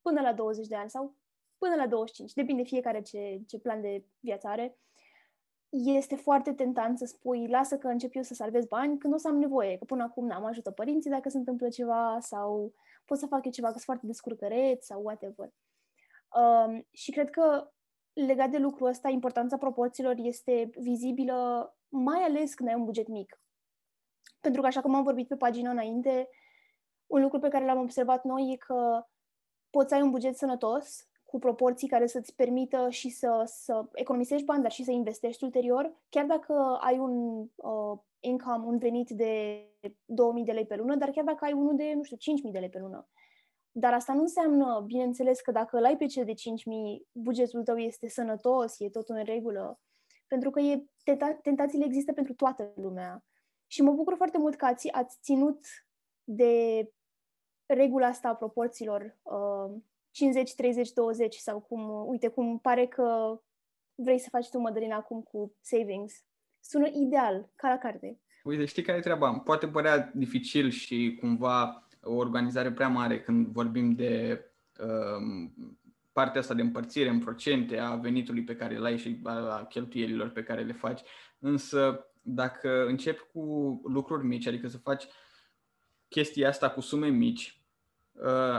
până 0.00 0.20
la 0.20 0.32
20 0.32 0.66
de 0.66 0.76
ani 0.76 0.90
sau 0.90 1.16
până 1.58 1.74
la 1.74 1.86
25, 1.86 2.32
depinde 2.32 2.62
fiecare 2.62 3.02
ce, 3.02 3.42
ce 3.46 3.58
plan 3.58 3.80
de 3.80 4.04
viață 4.20 4.46
are, 4.48 4.78
este 5.70 6.16
foarte 6.16 6.52
tentant 6.52 6.98
să 6.98 7.04
spui, 7.04 7.48
lasă 7.48 7.78
că 7.78 7.86
încep 7.86 8.14
eu 8.14 8.22
să 8.22 8.34
salvez 8.34 8.64
bani 8.64 8.98
când 8.98 9.14
o 9.14 9.16
să 9.16 9.28
am 9.28 9.38
nevoie, 9.38 9.76
că 9.76 9.84
până 9.84 10.02
acum 10.02 10.26
n-am 10.26 10.44
ajută 10.44 10.70
părinții 10.70 11.10
dacă 11.10 11.28
se 11.28 11.36
întâmplă 11.36 11.68
ceva 11.68 12.18
sau 12.20 12.72
pot 13.04 13.18
să 13.18 13.26
fac 13.26 13.44
eu 13.44 13.50
ceva 13.50 13.66
că 13.66 13.72
sunt 13.72 13.84
foarte 13.84 14.06
descurcăreț 14.06 14.84
sau 14.84 15.02
whatever. 15.02 15.52
Um, 16.34 16.86
și 16.90 17.10
cred 17.10 17.30
că 17.30 17.70
legat 18.12 18.50
de 18.50 18.58
lucrul 18.58 18.88
ăsta, 18.88 19.08
importanța 19.08 19.56
proporțiilor 19.56 20.14
este 20.16 20.70
vizibilă 20.78 21.70
mai 21.88 22.22
ales 22.22 22.54
când 22.54 22.68
ai 22.68 22.74
un 22.74 22.84
buget 22.84 23.08
mic. 23.08 23.40
Pentru 24.40 24.60
că, 24.60 24.66
așa 24.66 24.80
cum 24.80 24.94
am 24.94 25.02
vorbit 25.02 25.28
pe 25.28 25.36
pagina 25.36 25.70
înainte, 25.70 26.28
un 27.06 27.20
lucru 27.20 27.38
pe 27.38 27.48
care 27.48 27.64
l-am 27.64 27.78
observat 27.78 28.24
noi 28.24 28.52
e 28.52 28.56
că 28.56 29.06
poți 29.70 29.88
să 29.88 29.94
ai 29.94 30.02
un 30.02 30.10
buget 30.10 30.36
sănătos, 30.36 31.09
cu 31.30 31.38
proporții 31.38 31.88
care 31.88 32.06
să-ți 32.06 32.34
permită 32.34 32.86
și 32.88 33.08
să, 33.08 33.42
să 33.46 33.88
economisești 33.94 34.44
bani, 34.44 34.62
dar 34.62 34.70
și 34.70 34.84
să 34.84 34.90
investești 34.90 35.44
ulterior, 35.44 35.92
chiar 36.08 36.26
dacă 36.26 36.78
ai 36.80 36.98
un 36.98 37.38
uh, 37.54 37.98
income, 38.20 38.66
un 38.66 38.78
venit 38.78 39.10
de 39.10 39.64
2000 40.04 40.44
de 40.44 40.52
lei 40.52 40.66
pe 40.66 40.76
lună, 40.76 40.96
dar 40.96 41.10
chiar 41.10 41.24
dacă 41.24 41.44
ai 41.44 41.52
unul 41.52 41.76
de, 41.76 41.92
nu 41.94 42.02
știu, 42.02 42.16
5000 42.16 42.52
de 42.52 42.58
lei 42.58 42.68
pe 42.68 42.78
lună. 42.78 43.08
Dar 43.70 43.92
asta 43.92 44.12
nu 44.12 44.20
înseamnă, 44.20 44.82
bineînțeles, 44.86 45.40
că 45.40 45.50
dacă 45.50 45.76
îl 45.76 45.84
ai 45.84 45.96
pe 45.96 46.06
cel 46.06 46.24
de 46.24 46.32
5.000, 46.32 46.36
bugetul 47.12 47.62
tău 47.62 47.76
este 47.76 48.08
sănătos, 48.08 48.80
e 48.80 48.88
tot 48.88 49.08
în 49.08 49.24
regulă. 49.24 49.80
Pentru 50.26 50.50
că 50.50 50.60
e, 50.60 50.84
tenta- 51.04 51.40
tentațiile 51.42 51.84
există 51.84 52.12
pentru 52.12 52.34
toată 52.34 52.72
lumea. 52.74 53.24
Și 53.66 53.82
mă 53.82 53.92
bucur 53.92 54.14
foarte 54.16 54.38
mult 54.38 54.56
că 54.56 54.64
ați, 54.64 54.92
ați 54.92 55.18
ținut 55.22 55.66
de 56.24 56.84
regula 57.66 58.06
asta 58.06 58.28
a 58.28 58.34
proporțiilor 58.34 59.18
uh, 59.22 59.80
50, 60.10 60.54
30, 60.54 60.92
20 60.92 61.34
sau 61.34 61.60
cum, 61.60 62.08
uite, 62.08 62.28
cum 62.28 62.58
pare 62.58 62.86
că 62.86 63.40
vrei 63.94 64.18
să 64.18 64.28
faci 64.30 64.48
tu, 64.48 64.58
Mădălina, 64.58 64.96
acum 64.96 65.22
cu 65.22 65.56
savings. 65.60 66.24
Sună 66.60 66.88
ideal, 66.92 67.50
ca 67.54 67.68
la 67.68 67.78
carte. 67.78 68.20
Uite, 68.44 68.64
știi 68.64 68.82
care 68.82 68.98
e 68.98 69.00
treaba? 69.00 69.32
Poate 69.32 69.68
părea 69.68 70.10
dificil 70.14 70.70
și 70.70 71.16
cumva 71.20 71.88
o 72.02 72.14
organizare 72.14 72.72
prea 72.72 72.88
mare 72.88 73.20
când 73.20 73.46
vorbim 73.46 73.94
de 73.94 74.44
um, 74.80 75.54
partea 76.12 76.40
asta 76.40 76.54
de 76.54 76.62
împărțire 76.62 77.08
în 77.08 77.18
procente 77.18 77.78
a 77.78 77.94
venitului 77.94 78.44
pe 78.44 78.56
care 78.56 78.76
îl 78.76 78.84
ai 78.84 78.98
și 78.98 79.20
a 79.24 79.64
cheltuielilor 79.64 80.28
pe 80.28 80.42
care 80.42 80.62
le 80.62 80.72
faci. 80.72 81.00
Însă, 81.38 82.06
dacă 82.22 82.86
începi 82.86 83.22
cu 83.32 83.40
lucruri 83.84 84.26
mici, 84.26 84.46
adică 84.46 84.68
să 84.68 84.78
faci 84.78 85.04
chestia 86.08 86.48
asta 86.48 86.70
cu 86.70 86.80
sume 86.80 87.08
mici, 87.08 87.59
Uh, 87.59 87.59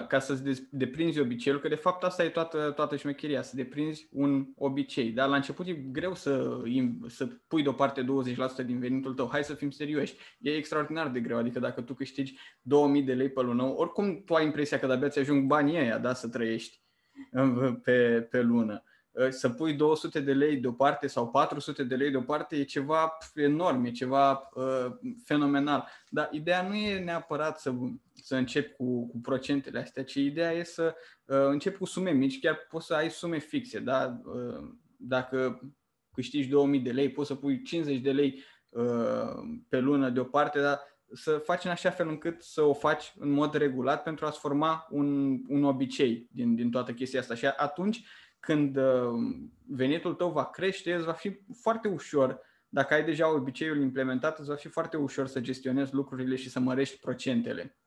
ca 0.07 0.19
să-ți 0.19 0.63
deprinzi 0.69 1.19
obiceiul, 1.19 1.59
că 1.59 1.67
de 1.67 1.75
fapt 1.75 2.03
asta 2.03 2.23
e 2.23 2.29
toată, 2.29 2.71
toată 2.75 2.95
șmecheria, 2.95 3.41
să 3.41 3.55
deprinzi 3.55 4.07
un 4.11 4.47
obicei. 4.55 5.11
Dar 5.11 5.29
la 5.29 5.35
început 5.35 5.67
e 5.67 5.73
greu 5.73 6.13
să, 6.13 6.61
să 7.07 7.27
pui 7.47 7.63
deoparte 7.63 8.05
20% 8.61 8.65
din 8.65 8.79
venitul 8.79 9.13
tău. 9.13 9.29
Hai 9.31 9.43
să 9.43 9.53
fim 9.53 9.69
serioși. 9.69 10.15
E 10.39 10.55
extraordinar 10.55 11.09
de 11.09 11.19
greu. 11.19 11.37
Adică 11.37 11.59
dacă 11.59 11.81
tu 11.81 11.93
câștigi 11.93 12.37
2000 12.61 13.03
de 13.03 13.13
lei 13.13 13.29
pe 13.29 13.41
lună, 13.41 13.63
oricum 13.63 14.23
tu 14.25 14.33
ai 14.33 14.45
impresia 14.45 14.79
că 14.79 14.87
de-abia 14.87 15.09
ți-ajung 15.09 15.47
banii 15.47 15.79
ăia, 15.79 15.97
da, 15.97 16.13
să 16.13 16.29
trăiești 16.29 16.81
uh, 17.31 17.73
pe, 17.83 18.27
pe 18.29 18.41
lună. 18.41 18.83
Uh, 19.11 19.29
să 19.29 19.49
pui 19.49 19.73
200 19.73 20.19
de 20.19 20.33
lei 20.33 20.57
deoparte 20.57 21.07
sau 21.07 21.29
400 21.29 21.83
de 21.83 21.95
lei 21.95 22.11
deoparte 22.11 22.55
e 22.55 22.63
ceva 22.63 23.17
enorm, 23.35 23.83
e 23.83 23.91
ceva 23.91 24.49
uh, 24.53 24.85
fenomenal. 25.23 25.87
Dar 26.09 26.29
ideea 26.31 26.67
nu 26.67 26.75
e 26.75 26.99
neapărat 26.99 27.59
să, 27.59 27.73
să 28.13 28.35
începi 28.35 28.71
cu, 28.71 29.07
cu 29.07 29.19
procentele 29.21 29.79
astea, 29.79 30.03
ci 30.03 30.13
ideea 30.13 30.51
e 30.51 30.63
să 30.63 30.95
uh, 31.25 31.37
începi 31.37 31.77
cu 31.77 31.85
sume 31.85 32.11
mici, 32.11 32.39
chiar 32.39 32.57
poți 32.69 32.85
să 32.85 32.93
ai 32.93 33.09
sume 33.09 33.39
fixe. 33.39 33.79
Da? 33.79 34.21
Uh, 34.23 34.69
dacă 34.97 35.61
câștigi 36.13 36.47
2000 36.47 36.79
de 36.79 36.91
lei, 36.91 37.09
poți 37.09 37.27
să 37.27 37.35
pui 37.35 37.61
50 37.61 37.99
de 37.99 38.11
lei 38.11 38.43
uh, 38.69 39.33
pe 39.69 39.79
lună 39.79 40.09
deoparte, 40.09 40.61
dar 40.61 40.79
să 41.13 41.37
faci 41.37 41.63
în 41.63 41.71
așa 41.71 41.89
fel 41.89 42.07
încât 42.07 42.41
să 42.41 42.61
o 42.61 42.73
faci 42.73 43.13
în 43.19 43.29
mod 43.29 43.53
regulat 43.53 44.03
pentru 44.03 44.25
a-ți 44.25 44.39
forma 44.39 44.87
un, 44.89 45.39
un 45.47 45.63
obicei 45.63 46.27
din, 46.31 46.55
din 46.55 46.71
toată 46.71 46.93
chestia 46.93 47.19
asta. 47.19 47.35
Și 47.35 47.45
atunci 47.45 48.03
când 48.41 48.77
uh, 48.77 49.11
venitul 49.67 50.13
tău 50.13 50.31
va 50.31 50.45
crește, 50.45 50.93
îți 50.93 51.05
va 51.05 51.11
fi 51.11 51.39
foarte 51.61 51.87
ușor, 51.87 52.39
dacă 52.69 52.93
ai 52.93 53.03
deja 53.03 53.33
obiceiul 53.33 53.81
implementat, 53.81 54.39
îți 54.39 54.49
va 54.49 54.55
fi 54.55 54.67
foarte 54.67 54.97
ușor 54.97 55.27
să 55.27 55.39
gestionezi 55.39 55.93
lucrurile 55.93 56.35
și 56.35 56.49
să 56.49 56.59
mărești 56.59 56.99
procentele. 56.99 57.77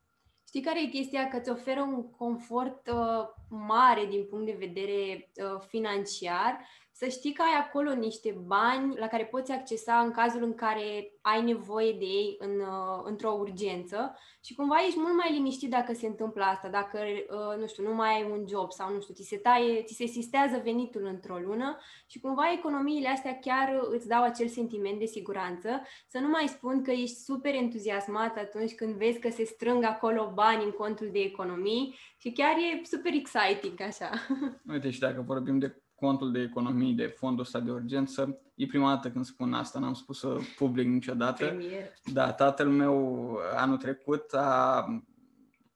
Știi 0.47 0.63
care 0.63 0.83
e 0.83 0.87
chestia? 0.89 1.29
Că 1.29 1.37
îți 1.37 1.51
oferă 1.51 1.81
un 1.81 2.11
confort 2.11 2.89
uh, 2.89 3.25
mare 3.49 4.07
din 4.11 4.27
punct 4.31 4.47
de 4.47 4.57
vedere 4.59 5.31
uh, 5.35 5.61
financiar 5.69 6.67
să 6.97 7.09
știi 7.09 7.33
că 7.33 7.43
ai 7.43 7.61
acolo 7.61 7.95
niște 7.95 8.43
bani 8.47 8.97
la 8.97 9.07
care 9.07 9.25
poți 9.25 9.53
accesa 9.53 9.99
în 9.99 10.11
cazul 10.11 10.43
în 10.43 10.55
care 10.55 11.13
ai 11.21 11.43
nevoie 11.43 11.93
de 11.93 12.05
ei 12.05 12.37
în, 12.39 12.61
uh, 12.61 13.03
într-o 13.05 13.37
urgență 13.39 14.19
și 14.45 14.55
cumva 14.55 14.77
ești 14.87 14.99
mult 14.99 15.17
mai 15.17 15.33
liniștit 15.33 15.71
dacă 15.71 15.93
se 15.93 16.07
întâmplă 16.07 16.45
asta, 16.45 16.69
dacă, 16.69 16.99
uh, 17.03 17.61
nu 17.61 17.67
știu, 17.67 17.83
nu 17.89 17.95
mai 17.95 18.15
ai 18.15 18.31
un 18.31 18.45
job 18.49 18.73
sau, 18.73 18.93
nu 18.93 19.01
știu, 19.01 19.15
ți 19.15 19.29
se 19.29 19.37
taie, 19.37 19.83
ți 19.83 19.95
se 19.95 20.07
sistează 20.07 20.61
venitul 20.65 21.05
într-o 21.05 21.39
lună 21.39 21.79
și 22.07 22.21
cumva 22.21 22.53
economiile 22.53 23.09
astea 23.09 23.39
chiar 23.39 23.81
îți 23.91 24.09
dau 24.09 24.23
acel 24.23 24.49
sentiment 24.49 24.99
de 24.99 25.07
siguranță. 25.07 25.83
Să 26.09 26.19
nu 26.19 26.29
mai 26.29 26.49
spun 26.49 26.83
că 26.83 26.91
ești 26.91 27.17
super 27.17 27.55
entuziasmat 27.55 28.37
atunci 28.37 28.75
când 28.75 28.95
vezi 28.95 29.19
că 29.19 29.31
se 29.31 29.45
strâng 29.45 29.85
acolo 29.85 30.33
bani 30.35 30.65
în 30.65 30.71
contul 30.71 31.09
de 31.13 31.19
economii 31.19 31.99
și 32.17 32.33
chiar 32.33 32.57
e 32.57 32.85
super 32.85 33.13
exciting 33.13 33.81
așa. 33.81 34.11
Uite, 34.73 34.91
și 34.91 35.01
dacă 35.01 35.25
vorbim 35.27 35.59
de 35.59 35.84
contul 36.05 36.33
de 36.33 36.41
economii 36.41 36.95
de 36.95 37.07
fondul 37.07 37.45
ăsta 37.45 37.61
de 37.61 37.71
urgență. 37.71 38.41
E 38.55 38.67
prima 38.67 38.95
dată 38.95 39.11
când 39.11 39.25
spun 39.25 39.53
asta, 39.53 39.79
n-am 39.79 39.95
spus-o 39.95 40.37
public 40.57 40.87
niciodată. 40.87 41.47
Premier. 41.47 41.93
Da, 42.13 42.33
tatăl 42.33 42.69
meu 42.69 43.37
anul 43.55 43.77
trecut 43.77 44.33
a, 44.33 44.87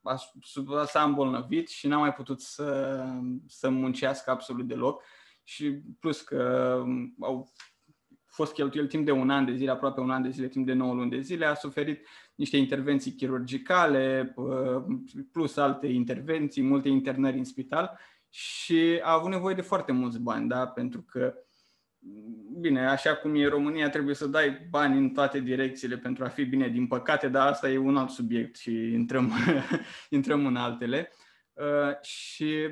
a, 0.03 0.17
s-a 0.85 1.03
îmbolnăvit 1.03 1.69
și 1.69 1.87
n-a 1.87 1.99
mai 1.99 2.13
putut 2.13 2.41
să, 2.41 3.01
să 3.47 3.69
muncească 3.69 4.31
absolut 4.31 4.67
deloc. 4.67 5.03
Și 5.43 5.71
plus 6.01 6.21
că 6.21 6.83
au 7.21 7.53
fost 8.27 8.53
cheltuiel 8.53 8.87
timp 8.87 9.05
de 9.05 9.11
un 9.11 9.31
an 9.31 9.45
de 9.45 9.55
zile, 9.55 9.71
aproape 9.71 10.01
un 10.01 10.11
an 10.11 10.23
de 10.23 10.31
zile, 10.31 10.49
timp 10.49 10.67
de 10.67 10.73
9 10.73 10.95
luni 10.95 11.11
de 11.11 11.21
zile, 11.21 11.47
a 11.47 11.55
suferit 11.55 12.07
niște 12.35 12.57
intervenții 12.57 13.13
chirurgicale, 13.13 14.35
plus 15.33 15.57
alte 15.57 15.87
intervenții, 15.87 16.63
multe 16.63 16.89
internări 16.89 17.39
în 17.39 17.45
spital 17.45 17.99
și 18.39 19.01
a 19.03 19.13
avut 19.13 19.31
nevoie 19.31 19.55
de 19.55 19.61
foarte 19.61 19.93
mulți 19.93 20.21
bani, 20.21 20.49
da? 20.49 20.67
pentru 20.67 21.03
că, 21.03 21.35
bine, 22.61 22.89
așa 22.89 23.17
cum 23.17 23.35
e 23.35 23.47
România, 23.47 23.91
trebuie 23.91 24.15
să 24.15 24.27
dai 24.27 24.67
bani 24.71 24.99
în 24.99 25.11
toate 25.11 25.41
direcțiile 25.41 25.97
pentru 25.97 26.25
a 26.25 26.29
fi 26.29 26.45
bine, 26.45 26.69
din 26.69 26.87
păcate, 26.87 27.29
dar 27.29 27.47
asta 27.47 27.71
e 27.71 27.79
un 27.79 27.97
alt 27.97 28.11
subiect 28.11 28.57
și 28.57 28.93
intrăm, 28.93 29.33
intrăm 30.11 30.47
în 30.47 30.57
altele. 30.57 31.13
Uh, 31.53 32.01
și 32.01 32.69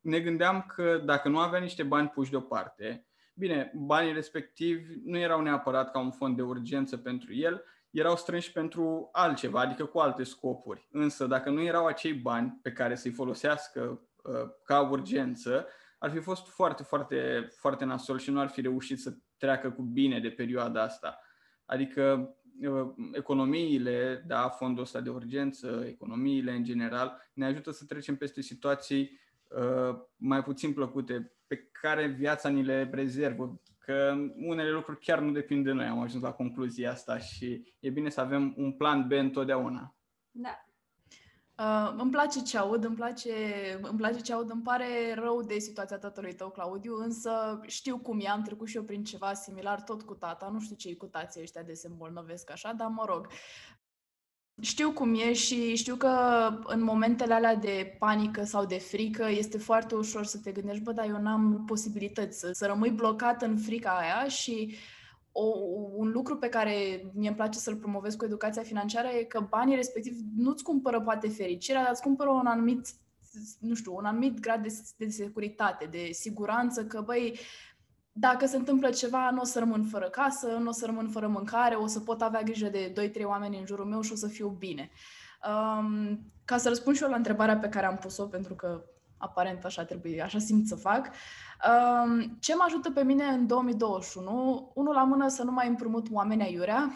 ne 0.00 0.20
gândeam 0.20 0.72
că 0.74 1.02
dacă 1.04 1.28
nu 1.28 1.38
avea 1.38 1.60
niște 1.60 1.82
bani 1.82 2.08
puși 2.08 2.30
deoparte, 2.30 3.06
bine, 3.34 3.72
banii 3.74 4.12
respectivi 4.12 4.94
nu 5.04 5.18
erau 5.18 5.40
neapărat 5.40 5.90
ca 5.90 5.98
un 5.98 6.10
fond 6.10 6.36
de 6.36 6.42
urgență 6.42 6.96
pentru 6.96 7.34
el, 7.34 7.64
erau 7.90 8.16
strânși 8.16 8.52
pentru 8.52 9.08
altceva, 9.12 9.60
adică 9.60 9.84
cu 9.84 9.98
alte 9.98 10.22
scopuri. 10.22 10.88
Însă, 10.90 11.26
dacă 11.26 11.50
nu 11.50 11.62
erau 11.62 11.86
acei 11.86 12.12
bani 12.12 12.58
pe 12.62 12.72
care 12.72 12.94
să-i 12.94 13.10
folosească 13.12 13.80
Uh, 13.80 13.98
ca 14.64 14.80
urgență, 14.80 15.66
ar 15.98 16.10
fi 16.10 16.18
fost 16.18 16.48
foarte, 16.48 16.82
foarte, 16.82 17.48
foarte 17.56 17.84
nasol 17.84 18.18
și 18.18 18.30
nu 18.30 18.40
ar 18.40 18.48
fi 18.48 18.60
reușit 18.60 18.98
să 18.98 19.16
treacă 19.36 19.70
cu 19.70 19.82
bine 19.82 20.20
de 20.20 20.30
perioada 20.30 20.82
asta. 20.82 21.20
Adică 21.64 22.34
uh, 22.60 22.94
economiile, 23.12 24.24
da, 24.26 24.48
fondul 24.48 24.82
ăsta 24.82 25.00
de 25.00 25.10
urgență, 25.10 25.84
economiile 25.86 26.52
în 26.52 26.64
general, 26.64 27.30
ne 27.32 27.44
ajută 27.44 27.70
să 27.70 27.84
trecem 27.84 28.16
peste 28.16 28.40
situații 28.40 29.20
uh, 29.48 29.96
mai 30.16 30.42
puțin 30.42 30.72
plăcute 30.72 31.32
pe 31.46 31.68
care 31.80 32.06
viața 32.06 32.48
ni 32.48 32.64
le 32.64 32.90
rezervă, 32.92 33.60
că 33.78 34.14
unele 34.36 34.70
lucruri 34.70 35.00
chiar 35.00 35.18
nu 35.18 35.32
depind 35.32 35.64
de 35.64 35.72
noi, 35.72 35.86
am 35.86 36.00
ajuns 36.00 36.22
la 36.22 36.32
concluzia 36.32 36.90
asta 36.90 37.18
și 37.18 37.74
e 37.80 37.90
bine 37.90 38.08
să 38.08 38.20
avem 38.20 38.54
un 38.56 38.72
plan 38.72 39.06
B 39.08 39.12
întotdeauna. 39.12 39.96
Da, 40.30 40.65
Uh, 41.58 41.94
îmi 41.96 42.10
place 42.10 42.42
ce 42.42 42.58
aud, 42.58 42.84
îmi 42.84 42.96
place, 42.96 43.32
îmi 43.82 43.98
place 43.98 44.20
ce 44.20 44.32
aud, 44.32 44.50
îmi 44.50 44.62
pare 44.62 45.14
rău 45.14 45.42
de 45.42 45.58
situația 45.58 45.98
tatălui 45.98 46.34
tău, 46.34 46.50
Claudiu, 46.50 46.96
însă 46.96 47.60
știu 47.66 47.98
cum 47.98 48.20
e, 48.20 48.28
am 48.28 48.42
trecut 48.42 48.68
și 48.68 48.76
eu 48.76 48.82
prin 48.82 49.04
ceva 49.04 49.34
similar, 49.34 49.82
tot 49.82 50.02
cu 50.02 50.14
tata, 50.14 50.48
nu 50.52 50.60
știu 50.60 50.76
ce 50.76 50.96
cu 50.96 51.06
tații 51.06 51.40
ăștia 51.40 51.62
de 51.62 51.72
se 51.72 51.86
îmbolnăvesc 51.86 52.50
așa, 52.50 52.72
dar 52.72 52.88
mă 52.88 53.04
rog. 53.06 53.26
Știu 54.60 54.92
cum 54.92 55.14
e 55.14 55.32
și 55.32 55.76
știu 55.76 55.96
că 55.96 56.10
în 56.64 56.82
momentele 56.82 57.34
alea 57.34 57.54
de 57.54 57.96
panică 57.98 58.44
sau 58.44 58.64
de 58.66 58.78
frică 58.78 59.28
este 59.30 59.58
foarte 59.58 59.94
ușor 59.94 60.24
să 60.24 60.38
te 60.38 60.52
gândești, 60.52 60.82
bă, 60.82 60.92
dar 60.92 61.06
eu 61.06 61.20
n-am 61.20 61.64
posibilități 61.66 62.38
să, 62.38 62.50
să 62.52 62.66
rămâi 62.66 62.90
blocat 62.90 63.42
în 63.42 63.56
frica 63.56 63.90
aia 63.90 64.28
și 64.28 64.76
o, 65.38 65.44
un 65.96 66.10
lucru 66.10 66.36
pe 66.36 66.48
care 66.48 67.04
mi-e 67.14 67.32
place 67.32 67.58
să-l 67.58 67.76
promovez 67.76 68.14
cu 68.14 68.24
educația 68.24 68.62
financiară 68.62 69.08
e 69.08 69.22
că 69.22 69.46
banii 69.48 69.76
respectiv 69.76 70.16
nu-ți 70.36 70.62
cumpără 70.62 71.00
poate 71.00 71.28
fericirea, 71.28 71.82
dar 71.82 71.90
îți 71.90 72.02
cumpără 72.02 72.30
un 72.30 72.46
anumit, 72.46 72.86
nu 73.60 73.74
știu, 73.74 73.96
un 73.96 74.04
anumit 74.04 74.40
grad 74.40 74.62
de, 74.62 74.74
de 74.96 75.08
securitate, 75.08 75.88
de 75.90 76.08
siguranță, 76.12 76.84
că 76.84 77.00
băi, 77.00 77.38
dacă 78.12 78.46
se 78.46 78.56
întâmplă 78.56 78.90
ceva, 78.90 79.30
nu 79.30 79.40
o 79.40 79.44
să 79.44 79.58
rămân 79.58 79.84
fără 79.84 80.08
casă, 80.08 80.46
nu 80.46 80.68
o 80.68 80.72
să 80.72 80.86
rămân 80.86 81.08
fără 81.08 81.28
mâncare, 81.28 81.74
o 81.74 81.86
să 81.86 82.00
pot 82.00 82.22
avea 82.22 82.42
grijă 82.42 82.68
de 82.68 83.10
2-3 83.20 83.24
oameni 83.24 83.58
în 83.58 83.66
jurul 83.66 83.86
meu 83.86 84.00
și 84.00 84.12
o 84.12 84.16
să 84.16 84.26
fiu 84.26 84.48
bine. 84.48 84.90
Um, 85.48 86.32
ca 86.44 86.56
să 86.56 86.68
răspund 86.68 86.96
și 86.96 87.02
eu 87.02 87.10
la 87.10 87.16
întrebarea 87.16 87.58
pe 87.58 87.68
care 87.68 87.86
am 87.86 87.96
pus-o, 87.96 88.24
pentru 88.24 88.54
că 88.54 88.84
aparent 89.26 89.64
așa 89.64 89.84
trebuie, 89.84 90.22
așa 90.22 90.38
simt 90.38 90.66
să 90.66 90.76
fac. 90.76 91.10
Ce 92.40 92.54
mă 92.54 92.62
ajută 92.66 92.90
pe 92.90 93.04
mine 93.04 93.24
în 93.24 93.46
2021? 93.46 94.72
Unul 94.74 94.94
la 94.94 95.04
mână 95.04 95.28
să 95.28 95.42
nu 95.42 95.52
mai 95.52 95.68
împrumut 95.68 96.06
oameni 96.12 96.42
aiurea. 96.42 96.92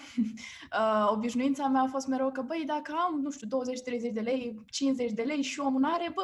Obișnuința 1.15 1.67
mea 1.67 1.83
a 1.83 1.87
fost 1.87 2.07
mereu 2.07 2.31
că, 2.31 2.43
băi, 2.43 2.65
dacă 2.67 2.93
am, 3.07 3.21
nu 3.21 3.31
știu, 3.31 3.49
20-30 4.09 4.13
de 4.13 4.21
lei, 4.21 4.65
50 4.71 5.13
de 5.13 5.23
lei 5.23 5.43
și 5.43 5.61
omul 5.61 5.85
are, 5.85 6.11
bă, 6.15 6.23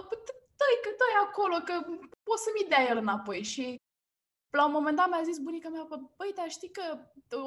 dă-i, 0.59 0.83
că 0.83 0.91
dă 0.99 1.05
acolo, 1.27 1.57
că 1.65 1.75
poți 2.23 2.43
să-mi 2.43 2.69
dea 2.69 2.87
el 2.91 2.97
înapoi. 2.97 3.43
Și 3.43 3.81
la 4.51 4.67
un 4.67 4.73
moment 4.73 4.97
dat 4.97 5.09
mi-a 5.09 5.23
zis 5.25 5.39
bunica 5.39 5.69
mea, 5.69 5.87
băi, 6.17 6.33
dar 6.35 6.49
știi 6.49 6.71
că 6.71 6.83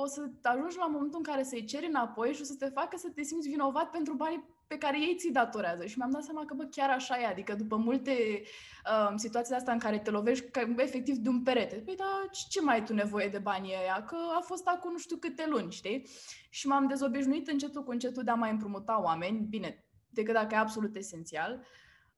o 0.02 0.06
să 0.06 0.30
ajungi 0.41 0.78
la 0.78 0.88
momentul 0.88 1.17
în 1.17 1.32
care 1.32 1.43
să-i 1.43 1.65
ceri 1.65 1.86
înapoi 1.86 2.34
și 2.34 2.41
o 2.41 2.43
să 2.43 2.56
te 2.56 2.69
facă 2.69 2.98
să 2.98 3.10
te 3.10 3.24
simți 3.24 3.50
vinovat 3.50 3.89
pentru 3.89 4.13
banii 4.13 4.43
pe 4.69 4.77
care 4.77 4.99
ei 4.99 5.15
ți 5.17 5.32
datorează. 5.32 5.86
Și 5.86 5.97
mi-am 5.97 6.12
dat 6.12 6.23
seama 6.23 6.45
că, 6.45 6.53
bă, 6.53 6.63
chiar 6.63 6.89
așa 6.89 7.19
e. 7.21 7.25
Adică 7.25 7.55
după 7.55 7.75
multe 7.75 8.41
uh, 8.86 9.13
situații 9.15 9.55
astea 9.55 9.73
în 9.73 9.79
care 9.79 9.99
te 9.99 10.10
lovești 10.10 10.49
că, 10.51 10.62
efectiv 10.77 11.15
de 11.15 11.29
un 11.29 11.43
perete. 11.43 11.75
Păi, 11.75 11.95
dar 11.95 12.29
ce 12.49 12.62
mai 12.62 12.75
ai 12.75 12.84
tu 12.84 12.93
nevoie 12.93 13.27
de 13.27 13.38
banii 13.38 13.75
ăia? 13.82 14.03
Că 14.03 14.15
a 14.38 14.41
fost 14.41 14.67
acum 14.67 14.91
nu 14.91 14.97
știu 14.97 15.17
câte 15.17 15.45
luni, 15.47 15.71
știi? 15.71 16.08
Și 16.49 16.67
m-am 16.67 16.88
dezobișnuit 16.88 17.47
încetul 17.47 17.84
cu 17.84 17.91
încetul 17.91 18.23
de 18.23 18.32
a 18.32 18.36
mai 18.36 18.51
împrumuta 18.51 19.01
oameni, 19.03 19.45
bine, 19.49 19.86
decât 20.10 20.34
dacă 20.34 20.55
e 20.55 20.58
absolut 20.58 20.95
esențial. 20.95 21.65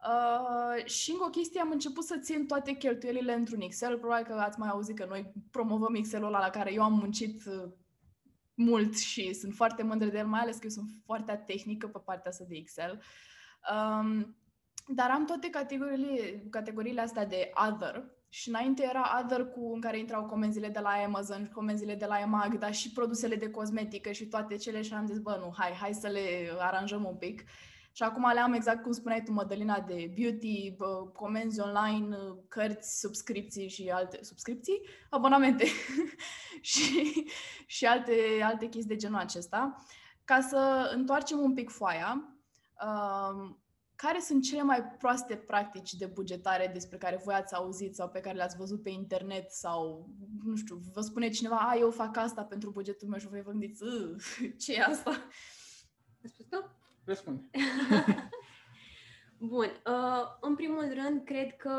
Uh, 0.07 0.85
și 0.85 1.11
încă 1.11 1.23
o 1.23 1.29
chestie, 1.29 1.61
am 1.61 1.71
început 1.71 2.03
să 2.03 2.17
țin 2.21 2.45
toate 2.45 2.71
cheltuielile 2.71 3.33
într-un 3.33 3.61
Excel. 3.61 3.97
Probabil 3.97 4.25
că 4.25 4.33
ați 4.33 4.59
mai 4.59 4.69
auzit 4.69 4.95
că 4.97 5.05
noi 5.09 5.33
promovăm 5.51 5.95
Excel-ul 5.95 6.27
ăla 6.27 6.39
la 6.39 6.49
care 6.49 6.73
eu 6.73 6.83
am 6.83 6.93
muncit 6.93 7.45
uh, 7.45 7.71
mult 8.53 8.97
și 8.97 9.33
sunt 9.33 9.53
foarte 9.53 9.83
mândră 9.83 10.09
de 10.09 10.17
el, 10.17 10.27
mai 10.27 10.39
ales 10.39 10.55
că 10.55 10.61
eu 10.63 10.69
sunt 10.69 10.89
foarte 11.05 11.43
tehnică 11.45 11.87
pe 11.87 11.99
partea 12.05 12.31
asta 12.31 12.43
de 12.47 12.55
Excel. 12.55 13.01
Um, 13.73 14.35
dar 14.87 15.09
am 15.09 15.25
toate 15.25 15.49
categoriile, 15.49 16.43
categoriile 16.49 17.01
astea 17.01 17.25
de 17.25 17.51
other 17.71 18.03
și 18.29 18.49
înainte 18.49 18.83
era 18.83 19.21
other 19.23 19.45
cu 19.45 19.73
în 19.73 19.81
care 19.81 19.99
intrau 19.99 20.25
comenzile 20.25 20.67
de 20.67 20.79
la 20.79 20.89
Amazon, 20.89 21.49
comenzile 21.53 21.95
de 21.95 22.05
la 22.05 22.19
EMAG, 22.19 22.57
dar 22.57 22.73
și 22.73 22.91
produsele 22.91 23.35
de 23.35 23.49
cosmetică 23.49 24.11
și 24.11 24.25
toate 24.25 24.55
cele 24.55 24.81
și 24.81 24.93
am 24.93 25.07
zis, 25.07 25.19
bă, 25.19 25.37
nu, 25.39 25.53
hai, 25.57 25.71
hai 25.71 25.93
să 25.93 26.07
le 26.07 26.51
aranjăm 26.59 27.05
un 27.05 27.15
pic. 27.15 27.43
Și 27.93 28.04
acum 28.04 28.32
le 28.34 28.39
am 28.39 28.54
exact 28.54 28.84
cum 28.84 28.91
spuneai 28.91 29.23
tu, 29.23 29.32
Mădălina, 29.32 29.80
de 29.80 30.13
beauty, 30.19 30.75
comenzi 31.13 31.60
online, 31.60 32.17
cărți, 32.47 32.99
subscripții 32.99 33.69
și 33.69 33.89
alte 33.89 34.19
subscripții, 34.23 34.82
abonamente 35.10 35.65
și, 36.62 37.23
și 37.65 37.86
alte, 37.86 38.13
alte 38.43 38.65
chestii 38.65 38.95
de 38.95 38.95
genul 38.95 39.19
acesta. 39.19 39.86
Ca 40.23 40.41
să 40.41 40.91
întoarcem 40.95 41.39
un 41.39 41.54
pic 41.54 41.69
foaia, 41.69 42.38
um, 42.86 43.62
care 43.95 44.19
sunt 44.19 44.43
cele 44.43 44.62
mai 44.62 44.84
proaste 44.84 45.36
practici 45.36 45.93
de 45.93 46.06
bugetare 46.06 46.69
despre 46.73 46.97
care 46.97 47.21
voi 47.23 47.34
ați 47.34 47.56
auzit 47.56 47.95
sau 47.95 48.10
pe 48.10 48.19
care 48.19 48.36
le-ați 48.36 48.58
văzut 48.58 48.84
pe 48.84 48.89
internet 48.89 49.51
sau, 49.51 50.10
nu 50.43 50.56
știu, 50.56 50.82
vă 50.93 51.01
spune 51.01 51.30
cineva, 51.30 51.58
a, 51.58 51.75
eu 51.75 51.91
fac 51.91 52.17
asta 52.17 52.43
pentru 52.43 52.69
bugetul 52.69 53.08
meu 53.08 53.19
și 53.19 53.27
voi 53.27 53.41
vă 53.41 53.51
gândiți, 53.51 53.84
ce 54.60 54.73
e 54.73 54.84
asta? 54.84 55.12
Răspunde. 57.12 57.50
Bun. 59.54 59.71
Uh, 59.86 60.24
în 60.41 60.56
primul 60.56 60.93
rând, 61.04 61.21
cred 61.26 61.56
că 61.56 61.71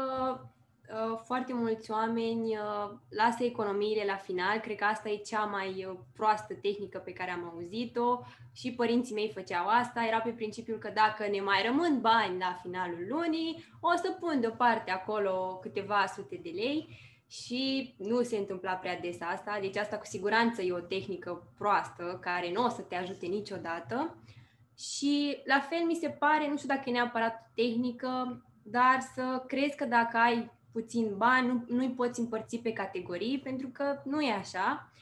uh, 0.88 1.18
foarte 1.24 1.52
mulți 1.52 1.90
oameni 1.90 2.56
uh, 2.56 2.90
lasă 3.08 3.44
economiile 3.44 4.04
la 4.06 4.16
final. 4.16 4.58
Cred 4.58 4.76
că 4.76 4.84
asta 4.84 5.08
e 5.08 5.16
cea 5.16 5.44
mai 5.44 5.84
uh, 5.88 5.98
proastă 6.16 6.54
tehnică 6.54 6.98
pe 6.98 7.12
care 7.12 7.30
am 7.30 7.52
auzit-o 7.54 8.20
și 8.52 8.72
părinții 8.72 9.14
mei 9.14 9.30
făceau 9.34 9.66
asta. 9.66 10.04
Era 10.04 10.20
pe 10.20 10.30
principiul 10.30 10.78
că 10.78 10.90
dacă 10.94 11.30
ne 11.30 11.40
mai 11.40 11.62
rămân 11.66 12.00
bani 12.00 12.38
la 12.38 12.58
finalul 12.62 13.06
lunii, 13.08 13.64
o 13.80 13.96
să 13.96 14.16
pun 14.20 14.40
deoparte 14.40 14.90
acolo 14.90 15.58
câteva 15.62 16.04
sute 16.14 16.40
de 16.42 16.50
lei 16.54 16.98
și 17.28 17.94
nu 17.98 18.22
se 18.22 18.36
întâmpla 18.36 18.72
prea 18.72 18.98
des 19.00 19.20
asta. 19.20 19.58
Deci 19.60 19.76
asta 19.76 19.96
cu 19.98 20.06
siguranță 20.06 20.62
e 20.62 20.72
o 20.72 20.80
tehnică 20.80 21.52
proastă 21.58 22.18
care 22.22 22.52
nu 22.52 22.64
o 22.64 22.68
să 22.68 22.80
te 22.80 22.94
ajute 22.94 23.26
niciodată. 23.26 24.16
Și 24.90 25.42
la 25.44 25.60
fel 25.60 25.84
mi 25.86 25.98
se 26.00 26.08
pare, 26.08 26.48
nu 26.48 26.56
știu 26.56 26.68
dacă 26.68 26.82
e 26.84 26.92
neapărat 26.92 27.50
tehnică, 27.54 28.42
dar 28.62 28.98
să 29.14 29.44
crezi 29.46 29.76
că 29.76 29.84
dacă 29.84 30.16
ai 30.16 30.50
puțin 30.72 31.16
bani, 31.16 31.46
nu, 31.46 31.64
nu-i 31.68 31.90
poți 31.90 32.20
împărți 32.20 32.56
pe 32.56 32.72
categorii, 32.72 33.38
pentru 33.38 33.68
că 33.68 34.02
nu 34.04 34.20
e 34.20 34.32
așa. 34.32 34.92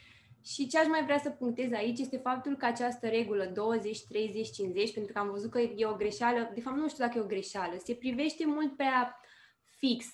Și 0.44 0.66
ce 0.66 0.78
aș 0.78 0.86
mai 0.86 1.04
vrea 1.04 1.18
să 1.18 1.30
punctez 1.30 1.72
aici 1.72 1.98
este 1.98 2.16
faptul 2.16 2.56
că 2.56 2.64
această 2.64 3.08
regulă 3.08 3.44
20, 3.44 4.00
30, 4.00 4.50
50, 4.50 4.92
pentru 4.92 5.12
că 5.12 5.18
am 5.18 5.30
văzut 5.30 5.50
că 5.50 5.60
e 5.60 5.86
o 5.86 5.94
greșeală, 5.94 6.50
de 6.54 6.60
fapt 6.60 6.76
nu 6.76 6.88
știu 6.88 7.04
dacă 7.04 7.18
e 7.18 7.22
o 7.22 7.26
greșeală, 7.26 7.76
se 7.84 7.94
privește 7.94 8.46
mult 8.46 8.76
prea 8.76 9.20
fix 9.78 10.06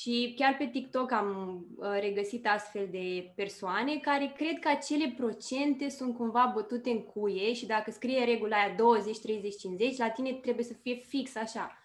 și 0.00 0.34
chiar 0.36 0.56
pe 0.58 0.66
TikTok 0.66 1.12
am 1.12 1.60
uh, 1.76 1.88
regăsit 2.00 2.46
astfel 2.46 2.88
de 2.90 3.32
persoane 3.36 3.96
care 3.96 4.32
cred 4.36 4.58
că 4.58 4.68
acele 4.68 5.14
procente 5.16 5.88
sunt 5.88 6.16
cumva 6.16 6.50
bătute 6.54 6.90
în 6.90 7.02
cuie 7.02 7.52
și 7.52 7.66
dacă 7.66 7.90
scrie 7.90 8.24
regula 8.24 8.56
aia 8.56 8.74
20, 8.76 9.18
30, 9.18 9.56
50, 9.56 9.96
la 9.96 10.10
tine 10.10 10.32
trebuie 10.32 10.64
să 10.64 10.74
fie 10.82 10.94
fix 10.94 11.36
așa. 11.36 11.78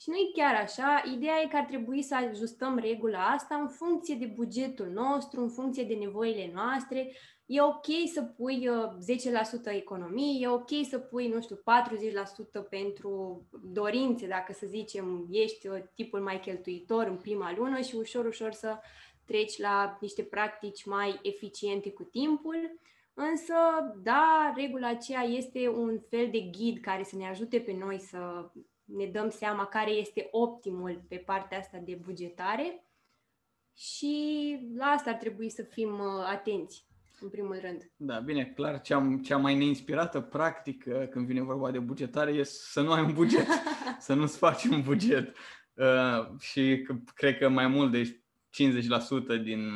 Și 0.00 0.10
nu 0.10 0.16
e 0.16 0.32
chiar 0.34 0.54
așa. 0.54 1.02
Ideea 1.14 1.40
e 1.42 1.48
că 1.48 1.56
ar 1.56 1.64
trebui 1.64 2.02
să 2.02 2.14
ajustăm 2.14 2.78
regula 2.78 3.26
asta 3.26 3.54
în 3.54 3.68
funcție 3.68 4.14
de 4.14 4.26
bugetul 4.26 4.90
nostru, 4.94 5.40
în 5.40 5.48
funcție 5.48 5.84
de 5.84 5.94
nevoile 5.94 6.50
noastre. 6.54 7.12
E 7.46 7.62
ok 7.62 7.86
să 8.12 8.22
pui 8.22 8.68
10% 8.68 8.68
uh, 9.66 9.72
economie, 9.76 10.38
e 10.40 10.48
ok 10.48 10.70
să 10.88 10.98
pui, 10.98 11.28
nu 11.28 11.40
știu, 11.40 11.56
40% 11.56 12.68
pentru 12.68 13.42
dorințe, 13.62 14.26
dacă 14.26 14.52
să 14.52 14.66
zicem, 14.66 15.26
ești 15.30 15.68
uh, 15.68 15.82
tipul 15.94 16.20
mai 16.20 16.40
cheltuitor 16.40 17.06
în 17.06 17.16
prima 17.16 17.54
lună 17.56 17.80
și 17.80 17.94
ușor, 17.94 18.24
ușor 18.24 18.52
să 18.52 18.78
treci 19.24 19.58
la 19.58 19.98
niște 20.00 20.22
practici 20.22 20.84
mai 20.84 21.18
eficiente 21.22 21.90
cu 21.92 22.02
timpul. 22.02 22.80
Însă, 23.14 23.54
da, 24.02 24.52
regula 24.56 24.88
aceea 24.88 25.22
este 25.22 25.68
un 25.68 26.00
fel 26.08 26.28
de 26.30 26.40
ghid 26.40 26.80
care 26.80 27.02
să 27.02 27.16
ne 27.16 27.28
ajute 27.28 27.60
pe 27.60 27.72
noi 27.72 27.98
să 27.98 28.50
ne 28.84 29.06
dăm 29.06 29.30
seama 29.30 29.66
care 29.66 29.90
este 29.90 30.28
optimul 30.30 31.04
pe 31.08 31.16
partea 31.16 31.58
asta 31.58 31.78
de 31.78 31.98
bugetare 32.04 32.84
și 33.74 34.58
la 34.76 34.84
asta 34.84 35.10
ar 35.10 35.16
trebui 35.16 35.48
să 35.50 35.62
fim 35.62 35.98
uh, 35.98 36.24
atenți, 36.26 36.86
în 37.20 37.28
primul 37.28 37.58
rând. 37.62 37.90
Da, 37.96 38.18
bine, 38.18 38.44
clar, 38.44 38.80
cea, 38.80 39.18
cea 39.22 39.36
mai 39.36 39.54
neinspirată 39.54 40.20
practică 40.20 41.08
când 41.10 41.26
vine 41.26 41.42
vorba 41.42 41.70
de 41.70 41.78
bugetare 41.78 42.30
e 42.30 42.42
să 42.42 42.80
nu 42.80 42.92
ai 42.92 43.02
un 43.02 43.12
buget, 43.12 43.46
să 43.98 44.14
nu-ți 44.14 44.38
faci 44.38 44.64
un 44.64 44.82
buget. 44.82 45.36
Uh, 45.74 46.40
și 46.40 46.86
cred 47.14 47.38
că 47.38 47.48
mai 47.48 47.66
mult 47.66 47.92
de 47.92 48.24
50% 49.40 49.42
din, 49.42 49.70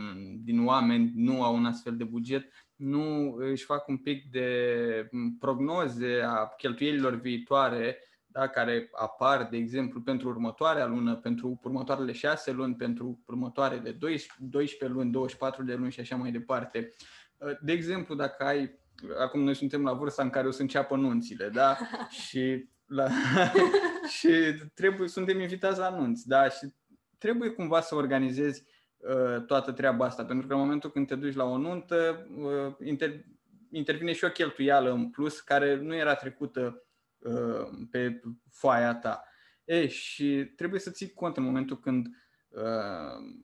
din 0.45 0.67
oameni 0.67 1.13
nu 1.15 1.43
au 1.43 1.55
un 1.55 1.67
astfel 1.67 1.97
de 1.97 2.05
buget, 2.05 2.53
nu 2.77 3.35
își 3.35 3.65
fac 3.65 3.89
un 3.89 3.97
pic 3.97 4.31
de 4.31 5.09
prognoze 5.39 6.21
a 6.25 6.47
cheltuielilor 6.57 7.15
viitoare 7.15 7.99
da, 8.31 8.49
care 8.49 8.89
apar, 8.93 9.49
de 9.51 9.57
exemplu, 9.57 10.01
pentru 10.01 10.29
următoarea 10.29 10.87
lună, 10.87 11.17
pentru 11.17 11.61
următoarele 11.63 12.13
șase 12.13 12.53
luni, 12.53 12.75
pentru 12.75 13.23
următoarele 13.27 13.91
12 13.91 14.87
luni, 14.87 15.11
24 15.11 15.63
de 15.65 15.75
luni 15.75 15.93
și 15.93 16.01
așa 16.01 16.17
mai 16.17 16.31
departe. 16.31 16.93
De 17.61 17.73
exemplu, 17.73 18.15
dacă 18.15 18.45
ai, 18.45 18.79
acum 19.19 19.43
noi 19.43 19.55
suntem 19.55 19.83
la 19.83 19.93
vârsta 19.93 20.23
în 20.23 20.31
care 20.31 20.47
o 20.47 20.51
să 20.51 20.63
înceapă 20.63 20.97
nunțile, 20.97 21.49
da? 21.49 21.77
și, 22.27 22.69
la, 22.87 23.09
și 24.19 24.29
trebuie, 24.75 25.09
suntem 25.09 25.41
invitați 25.41 25.79
la 25.79 25.91
nunți, 25.91 26.29
da? 26.29 26.49
Și 26.49 26.73
trebuie 27.19 27.51
cumva 27.51 27.81
să 27.81 27.95
organizezi 27.95 28.65
uh, 28.97 29.45
toată 29.47 29.73
treaba 29.73 30.05
asta, 30.05 30.25
pentru 30.25 30.47
că 30.47 30.55
în 30.55 30.61
momentul 30.61 30.91
când 30.91 31.07
te 31.07 31.15
duci 31.15 31.35
la 31.35 31.45
o 31.45 31.57
nuntă, 31.57 32.29
uh, 32.37 32.87
inter, 32.87 33.25
intervine 33.71 34.13
și 34.13 34.25
o 34.25 34.31
cheltuială 34.31 34.93
în 34.93 35.11
plus 35.11 35.41
care 35.41 35.77
nu 35.77 35.95
era 35.95 36.15
trecută 36.15 36.87
uh, 37.19 37.69
pe 37.91 38.21
foaia 38.51 38.95
ta. 38.95 39.23
E, 39.65 39.87
și 39.87 40.53
trebuie 40.57 40.81
să 40.81 40.91
ții 40.91 41.13
cont 41.13 41.37
în 41.37 41.43
momentul 41.43 41.81
când 41.81 42.07
uh, 42.07 42.13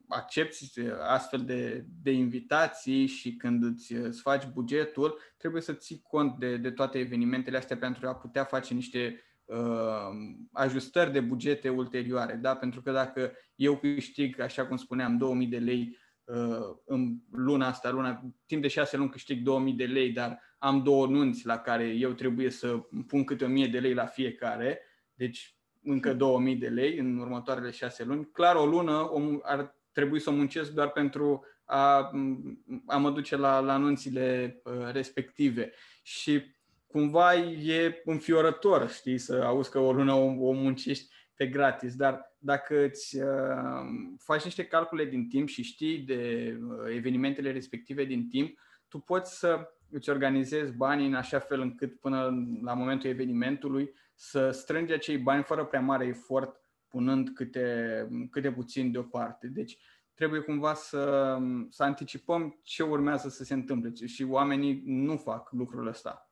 accepti 0.07 0.79
astfel 1.07 1.39
de, 1.39 1.85
de 2.01 2.11
invitații 2.11 3.05
și 3.05 3.35
când 3.35 3.63
îți, 3.63 3.93
îți 3.93 4.21
faci 4.21 4.47
bugetul, 4.53 5.19
trebuie 5.37 5.61
să 5.61 5.73
ții 5.73 6.01
cont 6.07 6.39
de, 6.39 6.57
de 6.57 6.71
toate 6.71 6.97
evenimentele 6.97 7.57
astea 7.57 7.77
pentru 7.77 8.07
a 8.07 8.15
putea 8.15 8.43
face 8.43 8.73
niște 8.73 9.21
uh, 9.45 10.09
ajustări 10.51 11.11
de 11.11 11.19
bugete 11.19 11.69
ulterioare, 11.69 12.33
da? 12.33 12.55
Pentru 12.55 12.81
că 12.81 12.91
dacă 12.91 13.31
eu 13.55 13.77
câștig, 13.77 14.39
așa 14.39 14.67
cum 14.67 14.77
spuneam, 14.77 15.17
2000 15.17 15.47
de 15.47 15.57
lei 15.57 15.97
uh, 16.23 16.75
în 16.85 17.15
luna 17.31 17.67
asta, 17.67 17.89
luna, 17.89 18.21
timp 18.45 18.61
de 18.61 18.67
șase 18.67 18.97
luni 18.97 19.09
câștig 19.09 19.43
2000 19.43 19.73
de 19.73 19.85
lei, 19.85 20.11
dar 20.11 20.41
am 20.57 20.83
două 20.83 21.07
nunți 21.07 21.45
la 21.45 21.57
care 21.57 21.87
eu 21.87 22.11
trebuie 22.11 22.49
să 22.49 22.77
pun 23.07 23.23
câte 23.23 23.45
1000 23.45 23.67
de 23.67 23.79
lei 23.79 23.93
la 23.93 24.05
fiecare, 24.05 24.79
deci 25.13 25.54
încă 25.85 26.13
2000 26.13 26.55
de 26.55 26.67
lei 26.67 26.97
în 26.97 27.17
următoarele 27.17 27.71
șase 27.71 28.03
luni. 28.03 28.29
Clar, 28.31 28.55
o 28.55 28.65
lună 28.65 29.11
ar 29.43 29.75
trebui 29.91 30.19
să 30.19 30.29
o 30.29 30.33
muncesc 30.33 30.71
doar 30.71 30.89
pentru 30.89 31.45
a, 31.65 32.11
a 32.85 32.97
mă 32.97 33.11
duce 33.11 33.35
la, 33.35 33.59
la 33.59 33.73
anunțile 33.73 34.55
uh, 34.63 34.91
respective. 34.91 35.71
Și 36.03 36.43
cumva 36.87 37.35
e 37.35 38.01
înfiorător, 38.05 38.89
știi, 38.89 39.17
să 39.17 39.43
auzi 39.45 39.69
că 39.69 39.79
o 39.79 39.91
lună 39.93 40.13
o, 40.13 40.47
o 40.47 40.51
muncești 40.51 41.13
pe 41.35 41.47
gratis, 41.47 41.95
dar 41.95 42.35
dacă 42.37 42.83
îți 42.83 43.17
uh, 43.21 43.25
faci 44.17 44.43
niște 44.43 44.65
calcule 44.65 45.05
din 45.05 45.27
timp 45.27 45.47
și 45.47 45.63
știi 45.63 45.97
de 45.97 46.53
uh, 46.61 46.95
evenimentele 46.95 47.51
respective 47.51 48.03
din 48.03 48.27
timp, 48.27 48.59
tu 48.87 48.99
poți 48.99 49.39
să 49.39 49.69
îți 49.91 50.09
organizezi 50.09 50.73
banii 50.73 51.07
în 51.07 51.13
așa 51.13 51.39
fel 51.39 51.59
încât 51.59 51.99
până 51.99 52.45
la 52.61 52.73
momentul 52.73 53.09
evenimentului 53.09 53.93
să 54.15 54.51
strângi 54.51 54.93
acei 54.93 55.17
bani 55.17 55.43
fără 55.43 55.65
prea 55.65 55.81
mare 55.81 56.05
efort, 56.05 56.61
punând 56.87 57.29
câte, 57.29 58.07
câte 58.31 58.51
puțin 58.51 58.91
deoparte. 58.91 59.47
Deci 59.47 59.77
trebuie 60.13 60.39
cumva 60.39 60.73
să, 60.73 61.37
să 61.69 61.83
anticipăm 61.83 62.59
ce 62.63 62.83
urmează 62.83 63.29
să 63.29 63.43
se 63.43 63.53
întâmple 63.53 64.05
și 64.05 64.23
oamenii 64.23 64.81
nu 64.85 65.17
fac 65.17 65.51
lucrul 65.51 65.87
ăsta. 65.87 66.29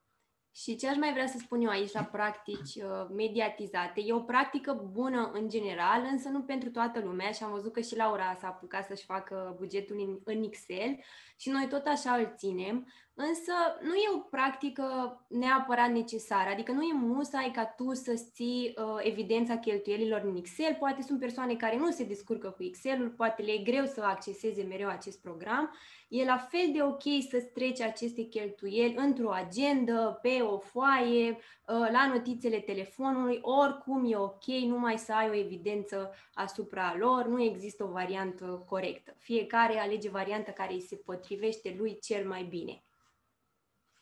Și 0.55 0.75
ce 0.75 0.89
aș 0.89 0.95
mai 0.95 1.11
vrea 1.13 1.27
să 1.27 1.37
spun 1.37 1.61
eu 1.61 1.69
aici 1.69 1.91
la 1.91 2.03
practici 2.03 2.75
uh, 2.75 3.07
mediatizate, 3.15 4.01
e 4.05 4.13
o 4.13 4.19
practică 4.19 4.89
bună 4.91 5.31
în 5.33 5.49
general, 5.49 6.07
însă 6.11 6.29
nu 6.29 6.41
pentru 6.41 6.69
toată 6.69 6.99
lumea 6.99 7.31
și 7.31 7.43
am 7.43 7.51
văzut 7.51 7.73
că 7.73 7.79
și 7.79 7.95
Laura 7.95 8.37
s-a 8.39 8.47
apucat 8.47 8.85
să-și 8.85 9.05
facă 9.05 9.55
bugetul 9.57 9.99
în, 9.99 10.35
în 10.35 10.43
Excel 10.43 10.99
și 11.37 11.49
noi 11.49 11.67
tot 11.69 11.85
așa 11.85 12.11
îl 12.11 12.33
ținem, 12.35 12.87
însă 13.15 13.53
nu 13.81 13.93
e 13.93 14.15
o 14.15 14.17
practică 14.17 14.85
neapărat 15.27 15.91
necesară, 15.91 16.49
adică 16.49 16.71
nu 16.71 16.81
e 16.81 16.93
musai 16.93 17.51
ca 17.53 17.65
tu 17.65 17.93
să 17.93 18.13
ții 18.33 18.73
uh, 18.77 18.99
evidența 18.99 19.57
cheltuielilor 19.57 20.21
în 20.25 20.35
Excel, 20.35 20.75
poate 20.79 21.01
sunt 21.01 21.19
persoane 21.19 21.55
care 21.55 21.77
nu 21.77 21.91
se 21.91 22.03
descurcă 22.03 22.49
cu 22.49 22.63
Excel-ul, 22.63 23.09
poate 23.09 23.41
le 23.41 23.51
e 23.51 23.57
greu 23.57 23.85
să 23.85 24.01
acceseze 24.01 24.63
mereu 24.63 24.89
acest 24.89 25.21
program, 25.21 25.75
e 26.07 26.25
la 26.25 26.37
fel 26.37 26.69
de 26.73 26.81
ok 26.83 27.01
să 27.29 27.41
treci 27.53 27.81
aceste 27.81 28.21
cheltuieli 28.21 28.95
într-o 28.97 29.31
agendă, 29.31 30.19
pe 30.21 30.41
o 30.41 30.57
foaie, 30.57 31.29
uh, 31.29 31.89
la 31.91 32.07
notițele 32.13 32.59
telefonului, 32.59 33.39
oricum 33.41 34.11
e 34.11 34.15
ok, 34.15 34.45
numai 34.45 34.97
să 34.97 35.13
ai 35.13 35.29
o 35.29 35.35
evidență 35.35 36.13
asupra 36.33 36.95
lor, 36.99 37.25
nu 37.25 37.41
există 37.41 37.83
o 37.83 37.91
variantă 37.91 38.63
corectă. 38.69 39.15
Fiecare 39.17 39.79
alege 39.79 40.09
varianta 40.09 40.51
care 40.51 40.73
îi 40.73 40.81
se 40.81 40.95
potrivește 40.95 41.75
lui 41.77 41.97
cel 42.01 42.27
mai 42.27 42.43
bine. 42.43 42.83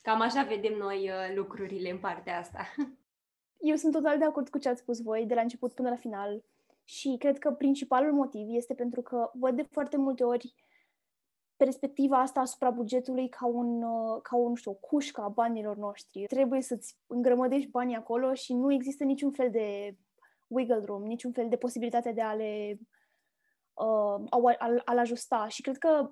Cam 0.01 0.21
așa 0.21 0.43
vedem 0.43 0.77
noi 0.77 1.09
uh, 1.09 1.35
lucrurile 1.35 1.89
în 1.89 1.99
partea 1.99 2.39
asta. 2.39 2.59
Eu 3.57 3.75
sunt 3.75 3.93
total 3.93 4.17
de 4.17 4.25
acord 4.25 4.49
cu 4.49 4.57
ce 4.57 4.69
ați 4.69 4.81
spus 4.81 5.01
voi, 5.01 5.25
de 5.25 5.33
la 5.33 5.41
început 5.41 5.73
până 5.73 5.89
la 5.89 5.95
final. 5.95 6.43
Și 6.83 7.15
cred 7.19 7.37
că 7.37 7.51
principalul 7.51 8.13
motiv 8.13 8.47
este 8.49 8.73
pentru 8.73 9.01
că 9.01 9.31
văd 9.33 9.55
de 9.55 9.61
foarte 9.71 9.97
multe 9.97 10.23
ori 10.23 10.53
perspectiva 11.57 12.19
asta 12.19 12.39
asupra 12.39 12.69
bugetului 12.69 13.29
ca 13.29 13.45
un, 13.45 13.83
uh, 13.83 14.21
ca 14.21 14.35
un, 14.35 14.55
știu, 14.55 14.73
cușcă 14.73 15.21
a 15.21 15.27
banilor 15.27 15.77
noștri. 15.77 16.25
Trebuie 16.25 16.61
să-ți 16.61 16.97
îngrămădești 17.07 17.69
banii 17.69 17.95
acolo 17.95 18.33
și 18.33 18.53
nu 18.53 18.73
există 18.73 19.03
niciun 19.03 19.31
fel 19.31 19.51
de 19.51 19.97
wiggle 20.47 20.83
room, 20.85 21.03
niciun 21.03 21.31
fel 21.31 21.49
de 21.49 21.57
posibilitate 21.57 22.11
de 22.11 22.21
a 22.21 22.33
le 22.33 22.79
uh, 23.73 24.23
a, 24.29 24.55
a, 24.57 24.81
a 24.85 24.99
ajusta. 24.99 25.47
Și 25.47 25.61
cred 25.61 25.77
că 25.77 26.11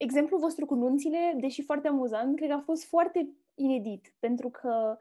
exemplul 0.00 0.40
vostru 0.40 0.66
cu 0.66 0.74
nunțile, 0.74 1.36
deși 1.40 1.62
foarte 1.62 1.88
amuzant, 1.88 2.36
cred 2.36 2.48
că 2.48 2.54
a 2.54 2.60
fost 2.60 2.84
foarte 2.84 3.34
inedit, 3.54 4.14
pentru 4.18 4.48
că 4.50 4.96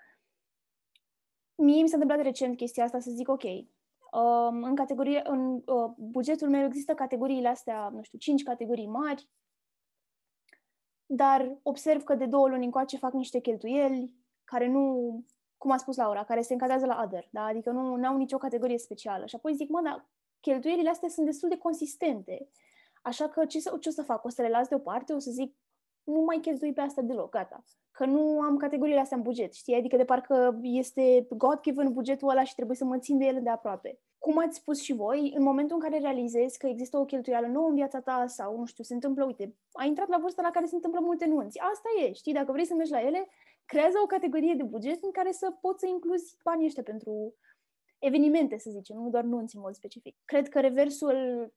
mie 1.56 1.82
mi 1.82 1.88
s-a 1.88 1.98
întâmplat 1.98 2.26
recent 2.26 2.58
chestia 2.58 2.84
asta 2.84 3.00
să 3.00 3.12
zic, 3.12 3.30
ok, 3.30 3.44
um, 3.44 4.64
în 4.64 4.76
categorie, 4.76 5.22
în 5.24 5.54
uh, 5.66 5.92
bugetul 5.98 6.50
meu 6.50 6.66
există 6.66 6.94
categoriile 6.94 7.48
astea, 7.48 7.90
nu 7.90 8.02
știu, 8.02 8.18
cinci 8.18 8.44
categorii 8.44 8.88
mari, 8.88 9.30
dar 11.06 11.58
observ 11.64 12.04
că 12.04 12.16
de 12.16 12.26
două 12.26 12.48
luni 12.48 12.66
încoace 12.66 12.98
fac 12.98 13.14
niște 13.14 13.40
cheltuieli 13.40 14.16
care 14.44 14.68
nu, 14.68 15.14
cum 15.58 15.72
a 15.72 15.78
spus 15.78 15.96
Laura, 15.96 16.24
care 16.24 16.42
se 16.42 16.54
încadrează 16.54 16.86
la 16.86 17.02
other, 17.06 17.28
da? 17.32 17.44
adică 17.44 17.72
nu 17.72 18.08
au 18.08 18.18
nicio 18.18 18.38
categorie 18.38 18.78
specială. 18.78 19.26
Și 19.26 19.36
apoi 19.36 19.54
zic, 19.54 19.70
mă, 19.70 19.82
dar 19.84 20.10
cheltuielile 20.40 20.90
astea 20.90 21.10
sunt 21.10 21.26
destul 21.26 21.50
de 21.50 21.58
consistente. 21.58 22.50
Așa 23.02 23.30
că 23.30 23.46
ce, 23.46 23.60
să, 23.60 23.78
ce 23.80 23.90
o 23.90 23.92
să 23.92 24.04
fac? 24.04 24.26
O 24.26 24.30
să 24.30 24.42
le 24.42 24.50
las 24.50 24.68
deoparte? 24.68 25.14
O 25.14 25.20
să 25.20 25.32
zic, 25.32 25.56
nu 26.04 26.22
mai 26.22 26.40
cheltui 26.42 26.74
pe 26.74 26.82
asta 26.82 27.02
deloc, 27.02 27.30
gata. 27.30 27.64
Că 27.92 28.06
nu 28.06 28.42
am 28.42 28.58
categoriile 28.58 29.00
astea 29.00 29.18
în 29.18 29.24
buget, 29.24 29.54
știi? 29.54 29.76
Adică 29.76 29.98
de 29.98 30.06
parcă 30.06 30.60
este 30.62 31.28
God-given 31.30 31.94
bugetul 31.94 32.30
ăla 32.30 32.44
și 32.44 32.56
trebuie 32.56 32.78
să 32.78 32.86
mă 32.86 32.98
țin 32.98 33.18
de 33.18 33.26
el 33.26 33.42
de 33.44 33.50
aproape. 33.50 34.00
Cum 34.18 34.38
ați 34.38 34.58
spus 34.58 34.82
și 34.82 34.94
voi, 34.94 35.34
în 35.36 35.44
momentul 35.44 35.76
în 35.76 35.82
care 35.82 36.00
realizezi 36.00 36.58
că 36.58 36.68
există 36.68 36.98
o 36.98 37.06
cheltuială 37.06 37.48
nouă 37.48 37.68
în 37.68 37.76
viața 37.76 38.00
ta 38.00 38.28
sau, 38.28 38.58
nu 38.58 38.66
știu, 38.66 38.84
se 38.84 38.94
întâmplă, 38.94 39.26
uite, 39.26 39.56
ai 39.72 39.88
intrat 39.88 40.08
la 40.08 40.18
vârsta 40.18 40.42
la 40.42 40.50
care 40.50 40.66
se 40.66 40.76
întâmplă 40.76 41.00
multe 41.00 41.26
nunți. 41.26 41.60
Asta 41.60 41.90
e, 42.04 42.12
știi? 42.14 42.34
Dacă 42.34 42.52
vrei 42.52 42.66
să 42.66 42.74
mergi 42.74 42.92
la 42.92 43.02
ele, 43.02 43.28
creează 43.66 43.98
o 44.04 44.08
categorie 44.08 44.54
de 44.54 44.64
buget 44.64 45.04
în 45.04 45.12
care 45.12 45.32
să 45.32 45.52
poți 45.62 45.80
să 45.80 45.88
incluzi 45.88 46.38
banii 46.44 46.66
ăștia 46.66 46.84
pentru 46.84 47.36
evenimente, 48.00 48.58
să 48.58 48.70
zicem, 48.70 48.98
nu 48.98 49.10
doar 49.10 49.24
nunți 49.24 49.56
în 49.56 49.62
mod 49.62 49.74
specific. 49.74 50.16
Cred 50.26 50.50
că 50.50 50.60
reversul 50.60 51.52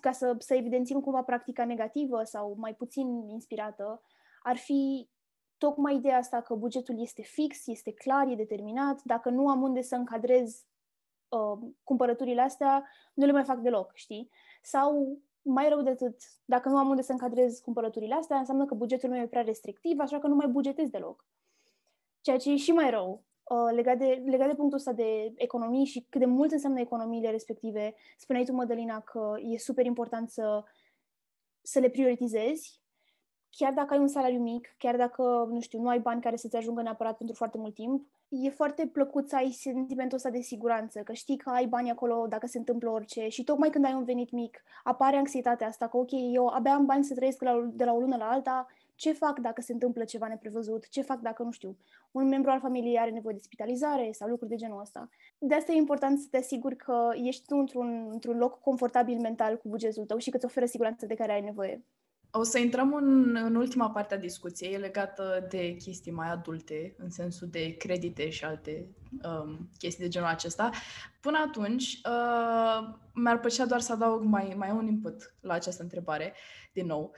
ca 0.00 0.12
să, 0.12 0.36
să 0.38 0.54
evidențiem 0.54 1.00
cumva 1.00 1.22
practica 1.22 1.64
negativă 1.64 2.22
sau 2.24 2.54
mai 2.58 2.74
puțin 2.74 3.28
inspirată, 3.28 4.02
ar 4.42 4.56
fi 4.56 5.08
tocmai 5.58 5.94
ideea 5.94 6.16
asta 6.16 6.40
că 6.40 6.54
bugetul 6.54 7.00
este 7.00 7.22
fix, 7.22 7.66
este 7.66 7.92
clar, 7.92 8.28
e 8.28 8.34
determinat. 8.34 9.02
Dacă 9.02 9.28
nu 9.28 9.48
am 9.48 9.62
unde 9.62 9.82
să 9.82 9.94
încadrez 9.94 10.64
uh, 11.28 11.68
cumpărăturile 11.82 12.40
astea, 12.40 12.88
nu 13.14 13.26
le 13.26 13.32
mai 13.32 13.44
fac 13.44 13.58
deloc, 13.58 13.90
știi? 13.94 14.30
Sau 14.62 15.18
mai 15.42 15.68
rău 15.68 15.82
de 15.82 15.90
atât, 15.90 16.16
dacă 16.44 16.68
nu 16.68 16.76
am 16.76 16.88
unde 16.88 17.02
să 17.02 17.12
încadrez 17.12 17.58
cumpărăturile 17.58 18.14
astea, 18.14 18.38
înseamnă 18.38 18.64
că 18.64 18.74
bugetul 18.74 19.08
meu 19.08 19.22
e 19.22 19.26
prea 19.26 19.42
restrictiv, 19.42 19.98
așa 19.98 20.18
că 20.18 20.26
nu 20.26 20.34
mai 20.34 20.46
bugetez 20.46 20.88
deloc. 20.88 21.24
Ceea 22.20 22.36
ce 22.36 22.52
e 22.52 22.56
și 22.56 22.72
mai 22.72 22.90
rău, 22.90 23.24
uh, 23.48 23.74
legat, 23.74 23.98
de, 23.98 24.22
legat 24.26 24.48
de 24.48 24.54
punctul 24.54 24.78
ăsta 24.78 24.92
de 24.92 25.32
economii 25.36 25.84
și 25.84 26.06
cât 26.08 26.20
de 26.20 26.26
mult 26.26 26.52
înseamnă 26.52 26.80
economiile 26.80 27.30
respective. 27.30 27.94
Spuneai 28.16 28.44
tu, 28.44 28.52
Mădălina, 28.52 29.00
că 29.00 29.34
e 29.42 29.58
super 29.58 29.84
important 29.84 30.30
să, 30.30 30.64
să 31.62 31.78
le 31.78 31.88
prioritizezi, 31.88 32.80
chiar 33.50 33.72
dacă 33.72 33.94
ai 33.94 34.00
un 34.00 34.08
salariu 34.08 34.40
mic, 34.40 34.74
chiar 34.78 34.96
dacă, 34.96 35.48
nu 35.50 35.60
știu, 35.60 35.80
nu 35.80 35.88
ai 35.88 35.98
bani 35.98 36.20
care 36.20 36.36
să-ți 36.36 36.56
ajungă 36.56 36.82
neapărat 36.82 37.16
pentru 37.16 37.36
foarte 37.36 37.58
mult 37.58 37.74
timp, 37.74 38.06
e 38.28 38.50
foarte 38.50 38.86
plăcut 38.86 39.28
să 39.28 39.36
ai 39.36 39.50
sentimentul 39.50 40.16
ăsta 40.16 40.30
de 40.30 40.40
siguranță, 40.40 41.00
că 41.00 41.12
știi 41.12 41.36
că 41.36 41.50
ai 41.50 41.66
bani 41.66 41.90
acolo 41.90 42.26
dacă 42.28 42.46
se 42.46 42.58
întâmplă 42.58 42.90
orice 42.90 43.28
și 43.28 43.44
tocmai 43.44 43.70
când 43.70 43.84
ai 43.84 43.92
un 43.92 44.04
venit 44.04 44.30
mic 44.30 44.62
apare 44.84 45.16
anxietatea 45.16 45.66
asta 45.66 45.88
că 45.88 45.96
ok, 45.96 46.10
eu 46.32 46.46
abia 46.46 46.74
am 46.74 46.86
bani 46.86 47.04
să 47.04 47.14
trăiesc 47.14 47.38
de 47.72 47.84
la 47.84 47.92
o 47.92 47.98
lună 47.98 48.16
la 48.16 48.28
alta, 48.28 48.66
ce 48.96 49.12
fac 49.12 49.38
dacă 49.38 49.60
se 49.60 49.72
întâmplă 49.72 50.04
ceva 50.04 50.28
neprevăzut, 50.28 50.88
ce 50.88 51.02
fac 51.02 51.20
dacă, 51.20 51.42
nu 51.42 51.50
știu, 51.50 51.76
un 52.10 52.28
membru 52.28 52.50
al 52.50 52.60
familiei 52.60 52.98
are 52.98 53.10
nevoie 53.10 53.34
de 53.34 53.40
spitalizare 53.40 54.10
sau 54.12 54.28
lucruri 54.28 54.50
de 54.50 54.56
genul 54.56 54.80
ăsta. 54.80 55.08
De 55.38 55.54
asta 55.54 55.72
e 55.72 55.76
important 55.76 56.18
să 56.18 56.26
te 56.30 56.36
asiguri 56.36 56.76
că 56.76 57.10
ești 57.14 57.46
tu 57.46 57.56
într-un, 57.56 58.08
într-un 58.10 58.38
loc 58.38 58.60
confortabil 58.60 59.18
mental 59.18 59.56
cu 59.56 59.68
bugetul 59.68 60.04
tău 60.04 60.18
și 60.18 60.30
că 60.30 60.36
îți 60.36 60.46
oferă 60.46 60.66
siguranța 60.66 61.06
de 61.06 61.14
care 61.14 61.32
ai 61.32 61.40
nevoie. 61.40 61.84
O 62.30 62.42
să 62.42 62.58
intrăm 62.58 62.94
în, 62.94 63.36
în 63.36 63.54
ultima 63.54 63.90
parte 63.90 64.14
a 64.14 64.18
discuției, 64.18 64.72
e 64.72 64.78
legată 64.78 65.46
de 65.50 65.76
chestii 65.76 66.12
mai 66.12 66.30
adulte, 66.30 66.94
în 66.98 67.10
sensul 67.10 67.48
de 67.48 67.76
credite 67.76 68.30
și 68.30 68.44
alte 68.44 68.88
um, 69.24 69.70
chestii 69.78 70.04
de 70.04 70.10
genul 70.10 70.28
acesta. 70.28 70.70
Până 71.20 71.38
atunci, 71.46 72.00
uh, 72.04 72.94
mi-ar 73.14 73.40
plăcea 73.40 73.66
doar 73.66 73.80
să 73.80 73.92
adaug 73.92 74.22
mai, 74.22 74.54
mai 74.56 74.70
un 74.70 74.86
input 74.86 75.34
la 75.40 75.54
această 75.54 75.82
întrebare, 75.82 76.34
din 76.72 76.86
nou. 76.86 77.14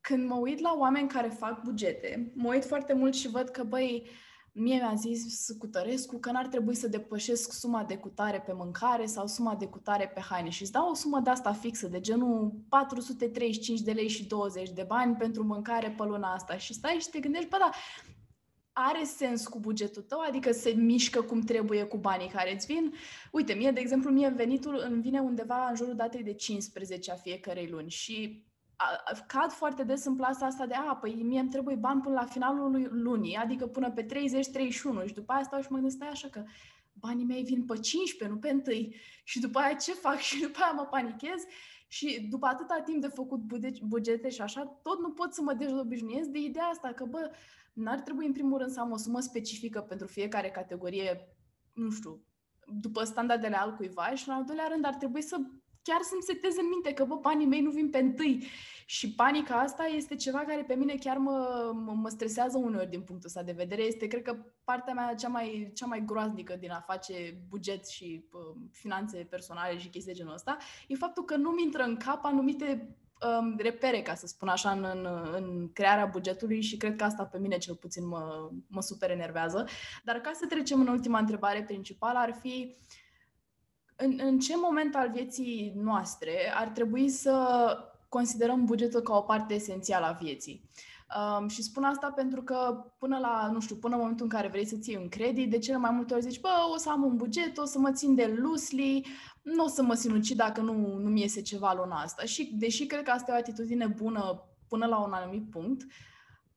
Când 0.00 0.28
mă 0.28 0.34
uit 0.34 0.60
la 0.60 0.74
oameni 0.78 1.08
care 1.08 1.28
fac 1.28 1.62
bugete, 1.62 2.32
mă 2.34 2.48
uit 2.48 2.64
foarte 2.64 2.92
mult 2.92 3.14
și 3.14 3.28
văd 3.28 3.48
că, 3.48 3.64
băi, 3.64 4.02
uh, 4.04 4.10
Mie 4.52 4.76
mi-a 4.76 4.94
zis 4.94 5.50
Cutărescu 5.58 6.18
că 6.18 6.30
n-ar 6.30 6.46
trebui 6.46 6.74
să 6.74 6.88
depășesc 6.88 7.52
suma 7.52 7.84
de 7.84 7.96
cutare 7.96 8.40
pe 8.46 8.52
mâncare 8.52 9.06
sau 9.06 9.26
suma 9.26 9.54
de 9.54 9.66
cutare 9.66 10.08
pe 10.14 10.20
haine. 10.20 10.48
Și 10.48 10.62
îți 10.62 10.72
dau 10.72 10.90
o 10.90 10.94
sumă 10.94 11.20
de 11.20 11.30
asta 11.30 11.52
fixă, 11.52 11.88
de 11.88 12.00
genul 12.00 12.52
435 12.68 13.80
de 13.80 13.92
lei 13.92 14.08
și 14.08 14.26
20 14.26 14.70
de 14.70 14.84
bani 14.86 15.16
pentru 15.16 15.44
mâncare 15.44 15.94
pe 15.96 16.04
luna 16.04 16.32
asta. 16.32 16.56
Și 16.56 16.74
stai 16.74 16.98
și 17.00 17.10
te 17.10 17.20
gândești, 17.20 17.48
bă, 17.48 17.56
da, 17.58 17.70
are 18.72 19.04
sens 19.04 19.46
cu 19.46 19.58
bugetul 19.58 20.02
tău, 20.02 20.20
adică 20.20 20.52
se 20.52 20.70
mișcă 20.70 21.22
cum 21.22 21.40
trebuie 21.40 21.84
cu 21.84 21.96
banii 21.96 22.28
care 22.28 22.54
îți 22.54 22.66
vin. 22.66 22.94
Uite, 23.32 23.52
mie, 23.52 23.70
de 23.70 23.80
exemplu, 23.80 24.10
mie 24.10 24.28
venitul 24.28 24.82
îmi 24.90 25.02
vine 25.02 25.20
undeva 25.20 25.66
în 25.68 25.76
jurul 25.76 25.96
datei 25.96 26.22
de 26.22 26.32
15 26.32 27.10
a 27.10 27.14
fiecarei 27.14 27.68
luni 27.68 27.90
și 27.90 28.44
cad 29.26 29.50
foarte 29.50 29.82
des 29.82 30.04
în 30.04 30.16
plasa 30.16 30.46
asta 30.46 30.66
de, 30.66 30.74
a, 30.74 30.96
păi 30.96 31.22
mie 31.22 31.40
îmi 31.40 31.50
trebuie 31.50 31.74
bani 31.74 32.00
până 32.00 32.14
la 32.14 32.24
finalul 32.26 32.88
lunii, 32.90 33.36
adică 33.36 33.66
până 33.66 33.90
pe 33.90 34.04
30-31 34.04 34.08
și 35.06 35.14
după 35.14 35.32
aia 35.32 35.42
stau 35.42 35.60
și 35.60 35.66
mă 35.70 35.74
gândesc, 35.74 35.96
stai 35.96 36.08
așa 36.08 36.28
că 36.28 36.44
banii 36.92 37.24
mei 37.24 37.42
vin 37.42 37.64
pe 37.64 37.78
15, 37.78 38.28
nu 38.28 38.38
pe 38.38 38.70
1 38.70 38.88
și 39.24 39.40
după 39.40 39.58
aia 39.58 39.74
ce 39.74 39.92
fac? 39.92 40.18
Și 40.28 40.40
după 40.40 40.58
aia 40.62 40.72
mă 40.72 40.86
panichez. 40.90 41.42
Și 41.88 42.26
după 42.30 42.46
atâta 42.46 42.82
timp 42.84 43.00
de 43.00 43.06
făcut 43.06 43.40
bugete 43.82 44.28
și 44.28 44.40
așa, 44.40 44.80
tot 44.82 45.00
nu 45.00 45.10
pot 45.10 45.32
să 45.32 45.42
mă 45.42 45.52
dezobișnuiesc 45.52 46.28
de 46.28 46.38
ideea 46.38 46.64
asta 46.64 46.92
că, 46.92 47.04
bă, 47.04 47.30
n-ar 47.72 48.00
trebui 48.00 48.26
în 48.26 48.32
primul 48.32 48.58
rând 48.58 48.70
să 48.70 48.80
am 48.80 48.90
o 48.90 48.96
sumă 48.96 49.20
specifică 49.20 49.80
pentru 49.80 50.06
fiecare 50.06 50.50
categorie, 50.50 51.36
nu 51.72 51.90
știu, 51.90 52.24
după 52.80 53.04
standardele 53.04 53.56
altcuiva 53.56 54.14
și 54.14 54.28
în 54.28 54.34
al 54.34 54.44
doilea 54.44 54.66
rând 54.70 54.84
ar 54.84 54.94
trebui 54.94 55.22
să 55.22 55.36
chiar 55.82 56.00
să-mi 56.02 56.22
setez 56.22 56.56
în 56.56 56.68
minte 56.68 56.92
că, 56.92 57.04
bă, 57.04 57.14
banii 57.14 57.46
mei 57.46 57.60
nu 57.60 57.70
vin 57.70 57.90
pe 57.90 57.98
întâi. 57.98 58.46
Și 58.86 59.14
panica 59.14 59.54
asta 59.54 59.84
este 59.84 60.14
ceva 60.14 60.38
care 60.38 60.62
pe 60.62 60.74
mine 60.74 60.94
chiar 60.94 61.16
mă, 61.16 61.70
mă, 61.74 61.92
mă 61.92 62.08
stresează 62.08 62.58
uneori 62.58 62.90
din 62.90 63.00
punctul 63.00 63.28
ăsta 63.28 63.42
de 63.42 63.52
vedere. 63.52 63.82
Este, 63.82 64.06
cred 64.06 64.22
că, 64.22 64.36
partea 64.64 64.94
mea 64.94 65.14
cea 65.14 65.28
mai, 65.28 65.70
cea 65.74 65.86
mai 65.86 66.02
groaznică 66.04 66.56
din 66.56 66.70
a 66.70 66.84
face 66.86 67.44
buget 67.48 67.88
și 67.88 68.24
uh, 68.32 68.56
finanțe 68.72 69.26
personale 69.30 69.78
și 69.78 69.88
chestii 69.88 70.12
de 70.12 70.18
genul 70.18 70.34
ăsta, 70.34 70.56
e 70.88 70.94
faptul 70.94 71.24
că 71.24 71.36
nu-mi 71.36 71.62
intră 71.62 71.82
în 71.82 71.96
cap 71.96 72.24
anumite 72.24 72.96
um, 73.40 73.56
repere, 73.58 74.02
ca 74.02 74.14
să 74.14 74.26
spun 74.26 74.48
așa, 74.48 74.70
în, 74.70 74.84
în, 74.84 75.08
în 75.32 75.72
crearea 75.72 76.06
bugetului 76.06 76.60
și 76.60 76.76
cred 76.76 76.96
că 76.96 77.04
asta 77.04 77.24
pe 77.24 77.38
mine 77.38 77.58
cel 77.58 77.74
puțin 77.74 78.06
mă, 78.06 78.50
mă 78.66 78.80
super 78.80 79.10
enervează. 79.10 79.68
Dar 80.04 80.16
ca 80.16 80.30
să 80.34 80.46
trecem 80.46 80.80
în 80.80 80.88
ultima 80.88 81.18
întrebare 81.18 81.62
principală, 81.62 82.18
ar 82.18 82.32
fi 82.40 82.66
uh, 82.68 82.99
în, 84.00 84.18
în 84.22 84.38
ce 84.38 84.54
moment 84.56 84.94
al 84.94 85.10
vieții 85.10 85.72
noastre 85.76 86.52
ar 86.54 86.68
trebui 86.68 87.08
să 87.08 87.76
considerăm 88.08 88.64
bugetul 88.64 89.00
ca 89.00 89.16
o 89.16 89.20
parte 89.20 89.54
esențială 89.54 90.06
a 90.06 90.12
vieții? 90.20 90.70
Um, 91.38 91.48
și 91.48 91.62
spun 91.62 91.84
asta 91.84 92.10
pentru 92.10 92.42
că 92.42 92.84
până 92.98 93.18
la, 93.18 93.50
nu 93.52 93.60
știu, 93.60 93.76
până 93.76 93.94
în 93.94 94.00
momentul 94.00 94.24
în 94.24 94.30
care 94.30 94.48
vrei 94.48 94.66
să-ți 94.66 94.90
iei 94.90 95.00
un 95.02 95.08
credit, 95.08 95.50
de 95.50 95.58
cele 95.58 95.76
mai 95.76 95.90
multe 95.90 96.14
ori 96.14 96.22
zici, 96.22 96.40
bă, 96.40 96.48
o 96.74 96.76
să 96.76 96.90
am 96.90 97.02
un 97.02 97.16
buget, 97.16 97.58
o 97.58 97.64
să 97.64 97.78
mă 97.78 97.92
țin 97.92 98.14
de 98.14 98.38
loosely, 98.38 99.06
nu 99.42 99.64
o 99.64 99.68
să 99.68 99.82
mă 99.82 99.94
sinucid 99.94 100.36
dacă 100.36 100.60
nu, 100.60 100.96
nu-mi 100.98 101.20
iese 101.20 101.42
ceva 101.42 101.74
luna 101.74 102.00
asta. 102.00 102.24
Și 102.24 102.54
deși 102.54 102.86
cred 102.86 103.02
că 103.02 103.10
asta 103.10 103.32
e 103.32 103.34
o 103.34 103.38
atitudine 103.38 103.86
bună 103.86 104.44
până 104.68 104.86
la 104.86 104.98
un 104.98 105.12
anumit 105.12 105.50
punct, 105.50 105.86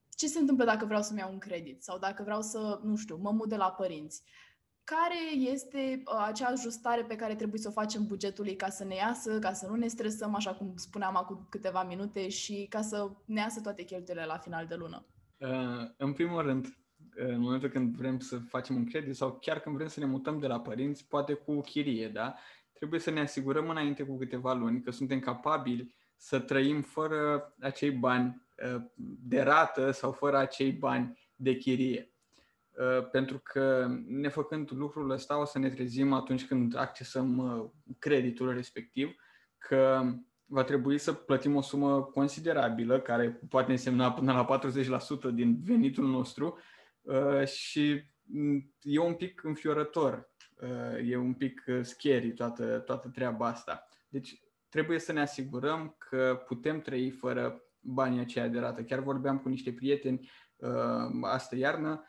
ce 0.10 0.28
se 0.28 0.40
întâmplă 0.40 0.66
dacă 0.66 0.86
vreau 0.86 1.02
să-mi 1.02 1.20
iau 1.20 1.32
un 1.32 1.38
credit 1.38 1.84
sau 1.84 1.98
dacă 1.98 2.24
vreau 2.24 2.42
să, 2.42 2.80
nu 2.84 2.96
știu, 2.96 3.20
mă 3.22 3.32
mut 3.32 3.50
de 3.50 3.56
la 3.56 3.72
părinți? 3.72 4.24
Uh, 4.24 4.53
care 4.84 5.52
este 5.52 6.04
uh, 6.06 6.26
acea 6.28 6.48
ajustare 6.48 7.04
pe 7.04 7.16
care 7.16 7.36
trebuie 7.36 7.60
să 7.60 7.68
o 7.68 7.72
facem 7.72 8.06
bugetului 8.06 8.56
ca 8.56 8.70
să 8.70 8.84
ne 8.84 8.96
iasă, 8.96 9.40
ca 9.40 9.54
să 9.54 9.68
nu 9.68 9.76
ne 9.76 9.88
stresăm, 9.88 10.36
așa 10.36 10.54
cum 10.54 10.74
spuneam 10.76 11.16
acum 11.16 11.48
câteva 11.50 11.84
minute, 11.84 12.30
și 12.30 12.66
ca 12.70 12.82
să 12.82 13.12
ne 13.26 13.40
iasă 13.40 13.62
toate 13.62 13.84
cheltuielile 13.84 14.26
la 14.26 14.38
final 14.38 14.66
de 14.66 14.76
lună? 14.76 15.06
Uh, 15.38 15.90
în 15.98 16.14
primul 16.14 16.42
rând, 16.42 16.66
uh, 16.66 17.28
în 17.28 17.40
momentul 17.40 17.70
când 17.70 17.96
vrem 17.96 18.20
să 18.20 18.38
facem 18.38 18.76
un 18.76 18.86
credit 18.86 19.16
sau 19.16 19.38
chiar 19.42 19.60
când 19.60 19.76
vrem 19.76 19.88
să 19.88 20.00
ne 20.00 20.06
mutăm 20.06 20.40
de 20.40 20.48
la 20.48 20.60
părinți, 20.60 21.08
poate 21.08 21.34
cu 21.34 21.62
chirie, 21.62 22.08
da? 22.08 22.36
Trebuie 22.74 23.00
să 23.00 23.12
ne 23.12 23.20
asigurăm 23.20 23.70
înainte 23.70 24.04
cu 24.04 24.18
câteva 24.18 24.54
luni 24.54 24.82
că 24.82 24.92
suntem 24.92 25.20
capabili 25.20 25.96
să 26.16 26.40
trăim 26.40 26.82
fără 26.82 27.54
acei 27.60 27.92
bani 27.92 28.42
uh, 28.76 28.82
de 29.28 29.42
rată 29.42 29.92
sau 29.92 30.12
fără 30.12 30.38
acei 30.38 30.72
bani 30.72 31.20
de 31.36 31.56
chirie. 31.56 32.13
Uh, 32.78 33.10
pentru 33.12 33.40
că 33.40 33.88
nefăcând 34.08 34.72
lucrul 34.72 35.10
ăsta 35.10 35.40
o 35.40 35.46
să 35.46 35.60
ne 35.60 35.70
trezim 35.70 36.14
atunci 36.14 36.46
când 36.46 36.78
accesăm 36.78 37.38
uh, 37.38 37.70
creditul 38.00 38.54
respectiv 38.54 39.16
că 39.58 40.02
va 40.46 40.64
trebui 40.64 40.98
să 40.98 41.14
plătim 41.14 41.56
o 41.56 41.62
sumă 41.62 42.04
considerabilă, 42.04 43.00
care 43.00 43.40
poate 43.50 43.72
însemna 43.72 44.12
până 44.12 44.34
la 44.34 44.60
40% 45.32 45.34
din 45.34 45.58
venitul 45.64 46.08
nostru 46.08 46.58
uh, 47.02 47.46
și 47.46 48.04
mm, 48.24 48.74
e 48.82 49.00
un 49.00 49.14
pic 49.14 49.44
înfiorător, 49.44 50.32
e 51.06 51.18
un 51.18 51.34
pic 51.34 51.64
scary 51.82 52.34
toată, 52.34 52.80
toată 52.80 53.08
treaba 53.08 53.48
asta. 53.48 53.88
Deci 54.10 54.40
trebuie 54.70 55.00
să 55.00 55.12
ne 55.12 55.22
asigurăm 55.22 55.96
că 55.98 56.44
putem 56.48 56.82
trăi 56.82 57.10
fără 57.10 57.64
banii 57.80 58.20
aceia 58.20 58.48
de 58.48 58.60
rată. 58.60 58.84
Chiar 58.84 59.00
vorbeam 59.00 59.40
cu 59.40 59.50
niște 59.50 59.74
prieteni 59.74 60.30
astă 61.22 61.56
iarnă 61.56 62.04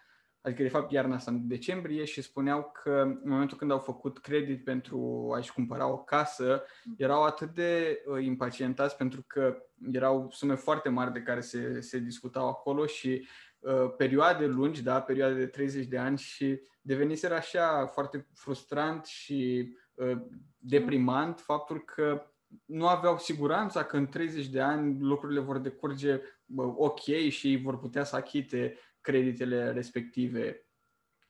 adică 0.44 0.62
de 0.62 0.68
fapt 0.68 0.92
iarna 0.92 1.14
asta 1.14 1.30
în 1.30 1.48
decembrie 1.48 2.04
și 2.04 2.22
spuneau 2.22 2.70
că 2.82 2.90
în 2.90 3.20
momentul 3.24 3.56
când 3.56 3.70
au 3.70 3.78
făcut 3.78 4.18
credit 4.18 4.64
pentru 4.64 5.30
a-și 5.36 5.52
cumpăra 5.52 5.86
o 5.86 5.98
casă, 5.98 6.64
erau 6.96 7.22
atât 7.22 7.54
de 7.54 8.02
uh, 8.06 8.24
impacientați 8.24 8.96
pentru 8.96 9.24
că 9.26 9.56
erau 9.92 10.28
sume 10.30 10.54
foarte 10.54 10.88
mari 10.88 11.12
de 11.12 11.22
care 11.22 11.40
se, 11.40 11.80
se 11.80 11.98
discutau 11.98 12.48
acolo 12.48 12.86
și 12.86 13.26
uh, 13.58 13.94
perioade 13.96 14.46
lungi, 14.46 14.82
da, 14.82 15.00
perioade 15.00 15.34
de 15.34 15.46
30 15.46 15.86
de 15.86 15.98
ani 15.98 16.18
și 16.18 16.60
deveniseră 16.80 17.34
așa 17.34 17.86
foarte 17.86 18.26
frustrant 18.34 19.04
și 19.04 19.68
uh, 19.94 20.16
deprimant 20.58 21.40
faptul 21.40 21.84
că 21.84 22.26
nu 22.64 22.86
aveau 22.86 23.18
siguranța 23.18 23.84
că 23.84 23.96
în 23.96 24.06
30 24.06 24.48
de 24.48 24.60
ani 24.60 25.00
lucrurile 25.00 25.40
vor 25.40 25.58
decurge 25.58 26.20
ok 26.56 27.04
și 27.28 27.60
vor 27.62 27.78
putea 27.78 28.04
să 28.04 28.16
achite 28.16 28.78
creditele 29.04 29.70
respective, 29.70 30.66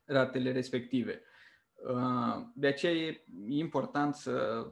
ratele 0.04 0.52
respective. 0.52 1.22
Uh, 1.88 2.46
de 2.54 2.66
aceea 2.66 2.92
e 2.92 3.24
important 3.48 4.14
să, 4.14 4.66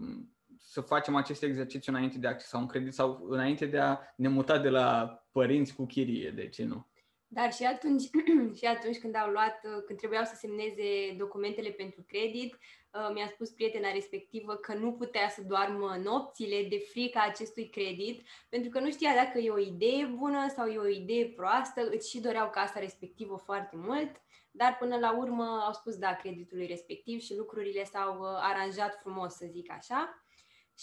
să 0.58 0.80
facem 0.80 1.14
acest 1.14 1.42
exercițiu 1.42 1.92
înainte 1.92 2.18
de 2.18 2.26
a 2.26 2.30
accesa 2.30 2.58
un 2.58 2.66
credit 2.66 2.92
sau 2.92 3.26
înainte 3.28 3.66
de 3.66 3.78
a 3.78 3.98
ne 4.16 4.28
muta 4.28 4.58
de 4.58 4.68
la 4.68 5.18
părinți 5.32 5.74
cu 5.74 5.86
chirie, 5.86 6.30
de 6.30 6.48
ce 6.48 6.64
nu? 6.64 6.90
Dar 7.34 7.52
și 7.52 7.64
atunci, 7.64 8.02
și 8.58 8.64
atunci 8.64 8.98
când 8.98 9.16
au 9.16 9.30
luat, 9.30 9.60
când 9.86 9.98
trebuiau 9.98 10.24
să 10.24 10.34
semneze 10.34 11.14
documentele 11.16 11.70
pentru 11.70 12.04
credit, 12.08 12.54
uh, 12.54 13.10
mi-a 13.14 13.26
spus 13.26 13.50
prietena 13.50 13.92
respectivă 13.92 14.54
că 14.54 14.74
nu 14.74 14.92
putea 14.92 15.28
să 15.28 15.42
doarmă 15.42 15.96
nopțile 16.02 16.66
de 16.68 16.78
frica 16.78 17.22
acestui 17.22 17.68
credit, 17.68 18.28
pentru 18.48 18.70
că 18.70 18.80
nu 18.80 18.90
știa 18.90 19.14
dacă 19.14 19.38
e 19.38 19.50
o 19.50 19.58
idee 19.58 20.04
bună 20.04 20.48
sau 20.56 20.66
e 20.66 20.78
o 20.78 20.88
idee 20.88 21.26
proastă, 21.26 21.88
îți 21.90 22.10
și 22.10 22.20
doreau 22.20 22.50
casa 22.50 22.80
respectivă 22.80 23.36
foarte 23.44 23.76
mult, 23.76 24.22
dar 24.50 24.76
până 24.78 24.98
la 24.98 25.18
urmă 25.18 25.62
au 25.66 25.72
spus 25.72 25.96
da 25.96 26.16
creditului 26.16 26.66
respectiv 26.66 27.20
și 27.20 27.36
lucrurile 27.36 27.84
s-au 27.84 28.18
uh, 28.20 28.26
aranjat 28.40 28.98
frumos, 29.00 29.34
să 29.34 29.46
zic 29.50 29.70
așa. 29.70 30.21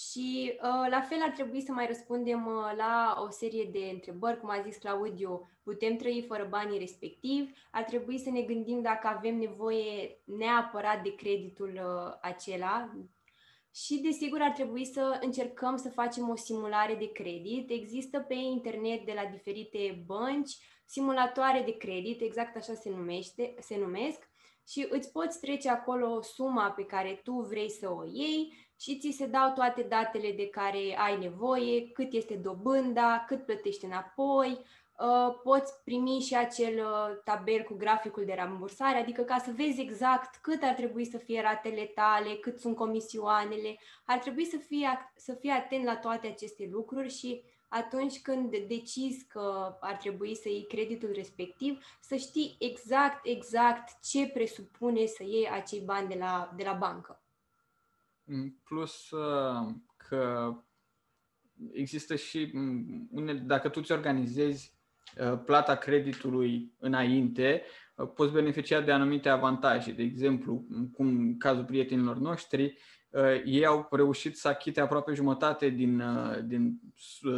Și 0.07 0.53
uh, 0.53 0.89
la 0.89 1.01
fel 1.01 1.21
ar 1.21 1.29
trebui 1.29 1.61
să 1.61 1.71
mai 1.71 1.87
răspundem 1.87 2.45
uh, 2.45 2.73
la 2.77 3.23
o 3.27 3.29
serie 3.29 3.69
de 3.71 3.89
întrebări, 3.93 4.39
cum 4.39 4.49
a 4.49 4.61
zis 4.61 4.77
Claudiu, 4.77 5.49
putem 5.63 5.95
trăi 5.95 6.25
fără 6.27 6.47
banii 6.49 6.79
respectiv, 6.79 7.51
ar 7.71 7.83
trebui 7.83 8.19
să 8.19 8.29
ne 8.29 8.41
gândim 8.41 8.81
dacă 8.81 9.07
avem 9.07 9.37
nevoie 9.37 10.21
neapărat 10.23 11.03
de 11.03 11.15
creditul 11.15 11.71
uh, 11.73 12.17
acela. 12.21 12.91
Și, 13.73 14.01
desigur, 14.01 14.41
ar 14.41 14.51
trebui 14.51 14.85
să 14.85 15.19
încercăm 15.21 15.75
să 15.75 15.89
facem 15.89 16.29
o 16.29 16.35
simulare 16.35 16.95
de 16.95 17.11
credit. 17.11 17.69
Există 17.69 18.19
pe 18.19 18.33
internet 18.33 19.05
de 19.05 19.13
la 19.15 19.25
diferite 19.31 20.03
bănci 20.05 20.57
simulatoare 20.85 21.61
de 21.65 21.77
credit, 21.77 22.21
exact 22.21 22.55
așa 22.55 22.73
se, 22.73 22.89
numește, 22.89 23.53
se 23.59 23.77
numesc, 23.77 24.29
și 24.67 24.87
îți 24.89 25.11
poți 25.11 25.39
trece 25.39 25.69
acolo 25.69 26.21
suma 26.21 26.71
pe 26.71 26.85
care 26.85 27.21
tu 27.23 27.31
vrei 27.31 27.69
să 27.69 27.89
o 27.91 28.03
iei 28.13 28.68
și 28.79 28.97
ți 28.99 29.15
se 29.17 29.25
dau 29.25 29.51
toate 29.53 29.81
datele 29.81 30.31
de 30.31 30.47
care 30.47 30.97
ai 30.97 31.17
nevoie, 31.17 31.91
cât 31.91 32.13
este 32.13 32.33
dobânda, 32.35 33.23
cât 33.27 33.45
plătești 33.45 33.85
înapoi, 33.85 34.51
uh, 34.99 35.35
poți 35.43 35.73
primi 35.83 36.19
și 36.19 36.35
acel 36.35 36.77
uh, 36.77 37.17
tabel 37.23 37.63
cu 37.63 37.73
graficul 37.73 38.25
de 38.25 38.33
rambursare, 38.33 38.97
adică 38.97 39.21
ca 39.21 39.37
să 39.37 39.51
vezi 39.55 39.81
exact 39.81 40.35
cât 40.35 40.63
ar 40.63 40.73
trebui 40.73 41.05
să 41.05 41.17
fie 41.17 41.41
ratele 41.41 41.85
tale, 41.85 42.35
cât 42.35 42.59
sunt 42.59 42.75
comisioanele, 42.75 43.77
ar 44.05 44.17
trebui 44.17 44.45
să 44.45 44.57
fii, 44.57 44.87
să 45.15 45.33
fii 45.33 45.49
atent 45.49 45.83
la 45.83 45.97
toate 45.97 46.27
aceste 46.27 46.69
lucruri 46.71 47.09
și 47.09 47.43
atunci 47.67 48.21
când 48.21 48.57
decizi 48.57 49.25
că 49.25 49.77
ar 49.79 49.95
trebui 49.95 50.35
să 50.35 50.49
iei 50.49 50.65
creditul 50.67 51.11
respectiv, 51.13 51.85
să 52.01 52.15
știi 52.15 52.55
exact, 52.59 53.25
exact 53.25 54.01
ce 54.01 54.27
presupune 54.27 55.05
să 55.05 55.23
iei 55.23 55.49
acei 55.49 55.79
bani 55.79 56.07
de 56.07 56.15
la, 56.19 56.53
de 56.55 56.63
la 56.63 56.73
bancă. 56.73 57.18
Plus 58.63 59.09
uh, 59.09 59.73
că 59.97 60.53
există 61.71 62.15
și 62.15 62.51
unele, 63.11 63.39
dacă 63.39 63.69
tu 63.69 63.81
ți 63.81 63.91
organizezi 63.91 64.77
uh, 65.17 65.39
plata 65.45 65.75
creditului 65.75 66.75
înainte, 66.79 67.63
uh, 67.95 68.09
poți 68.15 68.31
beneficia 68.31 68.81
de 68.81 68.91
anumite 68.91 69.29
avantaje. 69.29 69.91
De 69.91 70.03
exemplu, 70.03 70.65
cum 70.93 71.07
în 71.07 71.37
cazul 71.37 71.65
prietenilor 71.65 72.17
noștri, 72.17 72.77
ei 73.45 73.65
au 73.65 73.87
reușit 73.91 74.37
să 74.37 74.47
achite 74.47 74.81
aproape 74.81 75.13
jumătate 75.13 75.69
din, 75.69 76.03
din 76.45 76.79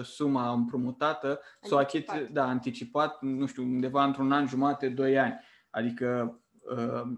suma 0.04 0.52
împrumutată, 0.52 1.42
să 1.62 1.76
o 1.76 1.78
achite, 1.78 2.30
da, 2.32 2.48
anticipat, 2.48 3.22
nu 3.22 3.46
știu, 3.46 3.64
undeva 3.64 4.06
într-un 4.06 4.32
an 4.32 4.48
jumate, 4.48 4.90
doi 4.90 5.18
ani. 5.18 5.40
Adică 5.70 6.41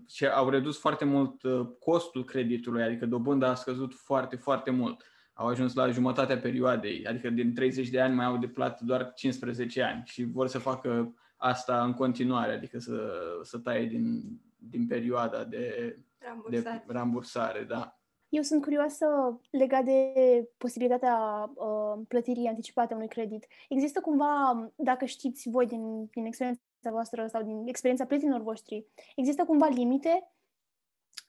și 0.07 0.25
au 0.25 0.49
redus 0.49 0.79
foarte 0.79 1.05
mult 1.05 1.43
uh, 1.43 1.67
costul 1.79 2.23
creditului, 2.25 2.83
adică 2.83 3.05
dobânda 3.05 3.49
a 3.49 3.55
scăzut 3.55 3.93
foarte, 3.93 4.35
foarte 4.35 4.71
mult. 4.71 5.03
Au 5.33 5.47
ajuns 5.47 5.73
la 5.73 5.89
jumătatea 5.89 6.37
perioadei, 6.37 7.05
adică 7.05 7.29
din 7.29 7.53
30 7.53 7.89
de 7.89 8.01
ani 8.01 8.15
mai 8.15 8.25
au 8.25 8.37
de 8.37 8.47
plată 8.47 8.83
doar 8.85 9.13
15 9.13 9.81
ani 9.81 10.01
și 10.05 10.23
vor 10.23 10.47
să 10.47 10.57
facă 10.57 11.13
asta 11.37 11.83
în 11.83 11.93
continuare, 11.93 12.53
adică 12.53 12.79
să, 12.79 13.11
să 13.41 13.57
taie 13.57 13.85
din, 13.85 14.23
din 14.57 14.87
perioada 14.87 15.43
de 15.43 15.95
rambursare. 16.17 16.83
de 16.87 16.93
rambursare. 16.93 17.63
Da. 17.63 17.97
Eu 18.29 18.41
sunt 18.41 18.61
curioasă 18.61 19.05
legat 19.49 19.83
de 19.83 20.13
posibilitatea 20.57 21.17
uh, 21.55 22.01
plătirii 22.07 22.47
anticipate 22.47 22.93
a 22.93 22.95
unui 22.95 23.07
credit. 23.07 23.47
Există 23.69 23.99
cumva, 23.99 24.71
dacă 24.75 25.05
știți 25.05 25.49
voi 25.49 25.65
din, 25.65 26.05
din 26.05 26.25
experiența 26.25 26.61
voastră 26.89 27.27
sau 27.27 27.43
din 27.43 27.67
experiența 27.67 28.05
prietenilor 28.05 28.41
voștri, 28.41 28.85
există 29.15 29.45
cumva 29.45 29.67
limite? 29.67 30.31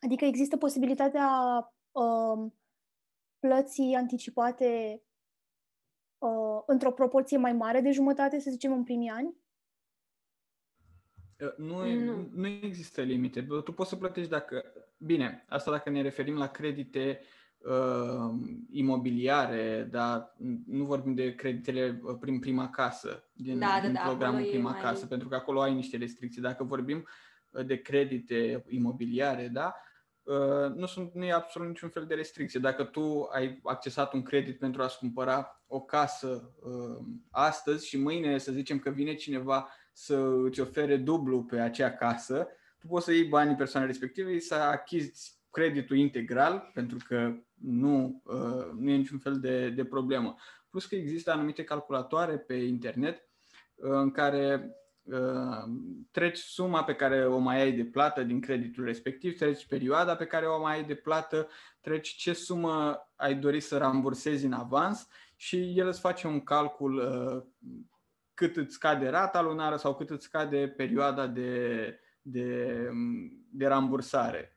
Adică 0.01 0.25
există 0.25 0.57
posibilitatea 0.57 1.29
uh, 1.93 2.51
plății 3.39 3.95
anticipate 3.95 5.03
uh, 6.19 6.63
într-o 6.67 6.93
proporție 6.93 7.37
mai 7.37 7.53
mare 7.53 7.81
de 7.81 7.91
jumătate, 7.91 8.41
să 8.41 8.51
zicem, 8.51 8.73
în 8.73 8.85
primii 8.85 9.09
ani? 9.09 9.37
Uh, 11.41 11.57
nu, 11.57 11.95
nu. 11.95 12.29
nu 12.33 12.47
există 12.47 13.03
limite. 13.03 13.43
Tu 13.43 13.73
poți 13.73 13.89
să 13.89 13.97
plătești 13.97 14.31
dacă. 14.31 14.65
Bine, 14.97 15.45
asta 15.49 15.71
dacă 15.71 15.91
ne 15.91 16.03
referim 16.03 16.37
la 16.37 16.47
credite 16.47 17.21
uh, 17.65 18.35
imobiliare, 18.71 19.89
dar 19.91 20.35
nu 20.67 20.85
vorbim 20.85 21.15
de 21.15 21.35
creditele 21.35 22.01
uh, 22.03 22.17
prin 22.21 22.39
prima 22.39 22.71
casă, 22.71 23.25
din, 23.33 23.59
da, 23.59 23.67
da, 23.67 23.81
din 23.81 23.93
da, 23.93 24.01
programul 24.01 24.45
prima 24.45 24.71
mai... 24.71 24.81
casă, 24.81 25.07
pentru 25.07 25.29
că 25.29 25.35
acolo 25.35 25.61
ai 25.61 25.75
niște 25.75 25.97
restricții. 25.97 26.43
Dacă 26.43 26.65
vorbim 26.65 27.07
uh, 27.51 27.67
de 27.67 27.77
credite 27.77 28.65
imobiliare, 28.69 29.49
da, 29.49 29.75
uh, 30.23 30.75
nu, 30.75 30.87
sunt, 30.87 31.15
nu 31.15 31.25
e 31.25 31.33
absolut 31.33 31.69
niciun 31.69 31.89
fel 31.89 32.07
de 32.07 32.15
restricție. 32.15 32.61
Dacă 32.61 32.85
tu 32.85 33.29
ai 33.33 33.61
accesat 33.63 34.13
un 34.13 34.23
credit 34.23 34.59
pentru 34.59 34.83
a-ți 34.83 34.99
cumpăra 34.99 35.65
o 35.67 35.81
casă 35.81 36.55
uh, 36.63 37.07
astăzi 37.31 37.87
și 37.89 37.99
mâine 37.99 38.39
să 38.39 38.53
zicem 38.53 38.79
că 38.79 38.91
vine 38.91 39.15
cineva 39.15 39.69
să 39.93 40.17
îți 40.45 40.61
ofere 40.61 40.97
dublu 40.97 41.45
pe 41.45 41.61
acea 41.61 41.91
casă, 41.91 42.49
tu 42.79 42.87
poți 42.87 43.05
să 43.05 43.13
iei 43.13 43.25
banii 43.25 43.57
persoanei 43.57 43.89
respective, 43.89 44.39
să 44.39 44.55
achizi 44.55 45.43
creditul 45.55 45.97
integral, 45.97 46.71
pentru 46.75 46.99
că 47.09 47.33
nu, 47.55 48.23
uh, 48.25 48.71
nu 48.79 48.91
e 48.91 48.97
niciun 48.97 49.19
fel 49.19 49.41
de, 49.41 49.71
de 49.71 49.85
problemă. 49.85 50.37
Plus 50.71 50.87
că 50.87 50.95
există 50.95 51.31
anumite 51.31 51.65
calculatoare 51.65 52.39
pe 52.39 52.55
internet 52.55 53.29
uh, 53.75 53.91
în 53.91 54.11
care 54.11 54.77
uh, 55.03 55.65
treci 56.11 56.39
suma 56.39 56.85
pe 56.85 56.95
care 56.95 57.27
o 57.27 57.39
mai 57.39 57.61
ai 57.61 57.73
de 57.73 57.85
plată 57.85 58.23
din 58.23 58.41
creditul 58.41 58.85
respectiv, 58.85 59.37
treci 59.37 59.67
perioada 59.67 60.17
pe 60.17 60.27
care 60.27 60.47
o 60.47 60.61
mai 60.61 60.75
ai 60.75 60.85
de 60.85 60.95
plată, 60.95 61.49
treci 61.81 62.09
ce 62.09 62.33
sumă 62.33 63.09
ai 63.17 63.35
dori 63.35 63.61
să 63.61 63.77
rambursezi 63.79 64.45
în 64.45 64.53
avans 64.53 65.09
și 65.37 65.79
el 65.79 65.87
îți 65.87 66.01
face 66.01 66.27
un 66.27 66.41
calcul 66.41 67.03
cât 68.35 68.57
îți 68.57 68.75
scade 68.75 69.09
rata 69.09 69.43
lunară 69.43 69.77
sau 69.77 69.95
cât 69.95 70.11
îți 70.11 70.25
scade 70.25 70.69
perioada 70.69 71.27
de, 71.27 71.99
de, 72.23 72.89
de 73.51 73.67
rambursare 73.67 74.54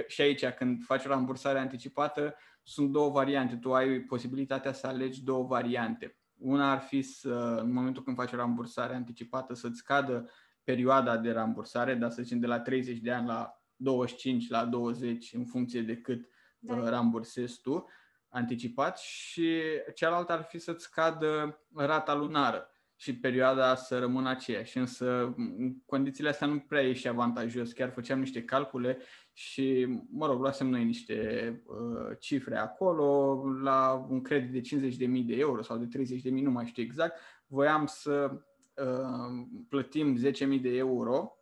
că 0.00 0.04
și 0.08 0.20
aici, 0.20 0.46
când 0.46 0.84
faci 0.84 1.04
o 1.04 1.08
rambursare 1.08 1.58
anticipată, 1.58 2.34
sunt 2.62 2.92
două 2.92 3.10
variante. 3.10 3.56
Tu 3.56 3.74
ai 3.74 3.98
posibilitatea 4.00 4.72
să 4.72 4.86
alegi 4.86 5.24
două 5.24 5.46
variante. 5.46 6.16
Una 6.38 6.72
ar 6.72 6.80
fi 6.80 7.02
să, 7.02 7.58
în 7.62 7.72
momentul 7.72 8.02
când 8.02 8.16
faci 8.16 8.32
o 8.32 8.36
rambursare 8.36 8.94
anticipată, 8.94 9.54
să-ți 9.54 9.78
scadă 9.78 10.30
perioada 10.64 11.16
de 11.16 11.30
rambursare, 11.30 11.94
dar 11.94 12.10
să 12.10 12.22
zicem 12.22 12.38
de 12.38 12.46
la 12.46 12.60
30 12.60 12.98
de 12.98 13.12
ani 13.12 13.26
la 13.26 13.62
25, 13.76 14.48
la 14.48 14.64
20, 14.64 15.32
în 15.32 15.44
funcție 15.44 15.82
de 15.82 15.96
cât 15.96 16.28
da. 16.58 16.76
Uh, 16.76 16.88
rambursezi 16.88 17.60
tu 17.60 17.88
anticipat 18.28 18.98
și 18.98 19.60
cealaltă 19.94 20.32
ar 20.32 20.42
fi 20.42 20.58
să-ți 20.58 20.84
scadă 20.84 21.60
rata 21.74 22.14
lunară 22.14 22.70
și 22.96 23.18
perioada 23.18 23.74
să 23.74 23.98
rămână 23.98 24.28
aceeași. 24.28 24.78
Însă, 24.78 25.34
în 25.36 25.80
condițiile 25.86 26.28
astea 26.28 26.46
nu 26.46 26.58
prea 26.58 26.82
e 26.82 26.92
și 26.92 27.08
avantajos. 27.08 27.72
Chiar 27.72 27.90
făceam 27.90 28.18
niște 28.18 28.44
calcule 28.44 28.98
și, 29.38 29.86
mă 30.10 30.26
rog, 30.26 30.40
luasem 30.40 30.68
noi 30.68 30.84
niște 30.84 31.62
uh, 31.66 32.16
cifre 32.18 32.56
acolo, 32.56 33.42
la 33.62 34.06
un 34.08 34.22
credit 34.22 34.52
de 34.52 34.88
50.000 35.06 35.24
de 35.26 35.34
euro 35.34 35.62
sau 35.62 35.76
de 35.76 35.98
30.000, 35.98 36.30
nu 36.30 36.50
mai 36.50 36.66
știu 36.66 36.82
exact, 36.82 37.18
voiam 37.46 37.86
să 37.86 38.30
uh, 38.74 39.46
plătim 39.68 40.16
10.000 40.16 40.60
de 40.60 40.76
euro 40.76 41.36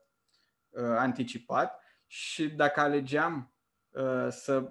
uh, 0.69 0.83
anticipat 0.83 1.81
și 2.07 2.49
dacă 2.49 2.81
alegeam 2.81 3.55
uh, 3.91 4.27
să 4.29 4.71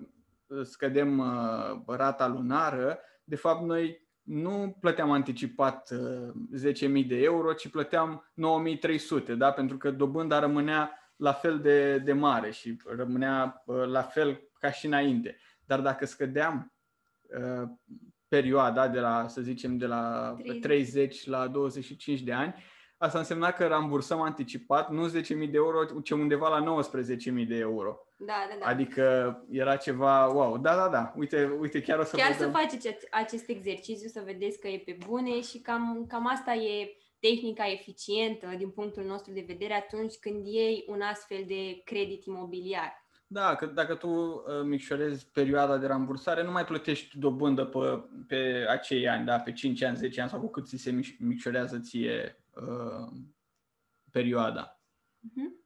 scădem 0.64 1.18
uh, 1.20 1.82
rata 1.88 2.28
lunară, 2.28 3.00
de 3.24 3.36
fapt 3.36 3.64
noi 3.64 4.10
nu 4.22 4.78
plăteam 4.80 5.12
anticipat 5.12 5.92
uh, 5.92 6.74
10.000 6.74 7.08
de 7.08 7.18
euro, 7.18 7.54
ci 7.54 7.68
plăteam 7.70 8.32
9.300, 9.32 9.38
da? 9.38 9.52
pentru 9.52 9.78
că 9.78 9.92
dobânda 9.92 10.40
rămânea 10.40 11.00
la 11.16 11.34
fel 11.34 11.60
de, 11.60 11.98
de 11.98 12.14
mare 12.14 12.52
și 12.52 12.78
rămânea 12.86 13.64
uh, 13.66 13.86
la 13.86 14.02
fel 14.02 14.50
ca 14.60 14.72
și 14.72 14.86
înainte. 14.86 15.38
Dar 15.66 15.80
dacă 15.82 16.06
scădeam 16.06 16.74
uh, 17.22 17.70
perioada 18.28 18.88
de 18.88 19.00
la, 19.00 19.28
să 19.28 19.42
zicem, 19.42 19.78
de 19.78 19.86
la 19.86 20.36
30, 20.38 20.62
30 20.62 21.26
la 21.26 21.48
25 21.48 22.22
de 22.22 22.34
ani, 22.34 22.56
asta 22.98 23.18
însemna 23.18 23.52
că 23.52 23.68
rambursăm 23.68 24.22
anticipat 24.22 24.92
nu 24.92 25.10
10.000 25.10 25.12
de 25.28 25.50
euro, 25.52 25.86
ci 26.04 26.12
undeva 26.12 26.58
la 26.58 26.82
19.000 26.84 27.48
de 27.48 27.56
euro. 27.56 28.00
Da, 28.18 28.34
da, 28.50 28.56
da. 28.60 28.66
Adică 28.66 29.36
era 29.50 29.76
ceva, 29.76 30.26
wow, 30.26 30.58
da, 30.58 30.76
da, 30.76 30.90
da, 30.90 31.14
uite, 31.16 31.58
uite 31.60 31.82
chiar 31.82 32.00
o 32.00 32.04
să 32.04 32.16
Chiar 32.16 32.32
vedem. 32.32 32.52
să 32.52 32.58
faceți 32.58 32.90
acest 33.12 33.50
exercițiu, 33.50 34.08
să 34.08 34.22
vedeți 34.26 34.60
că 34.60 34.68
e 34.68 34.82
pe 34.86 34.98
bune 35.08 35.42
și 35.42 35.60
cam, 35.60 36.06
cam 36.08 36.28
asta 36.28 36.54
e 36.54 36.98
tehnica 37.28 37.72
eficientă 37.72 38.48
din 38.58 38.70
punctul 38.70 39.04
nostru 39.04 39.34
de 39.34 39.44
vedere 39.48 39.74
atunci 39.74 40.16
când 40.20 40.46
iei 40.46 40.86
un 40.88 41.02
astfel 41.02 41.44
de 41.48 41.82
credit 41.84 42.26
imobiliar. 42.26 43.04
Da, 43.28 43.56
că 43.56 43.66
dacă 43.66 43.96
tu 43.96 44.08
uh, 44.08 44.44
micșorezi 44.64 45.28
perioada 45.32 45.78
de 45.78 45.88
rambursare, 45.88 46.44
nu 46.44 46.52
mai 46.52 46.66
plătești 46.66 47.18
dobândă 47.18 47.66
pe, 47.66 48.04
pe 48.28 48.66
acei 48.70 49.08
ani, 49.08 49.26
da, 49.26 49.40
pe 49.40 49.54
5 49.54 49.82
ani, 49.82 49.98
10 49.98 50.22
ani 50.22 50.30
sau 50.30 50.40
cu 50.40 50.50
cât 50.50 50.68
ți 50.68 50.78
se 50.78 51.16
micșorează 51.20 51.80
ție 51.80 52.44
uh, 52.56 53.18
perioada. 54.12 54.80
Uh-huh. 55.28 55.66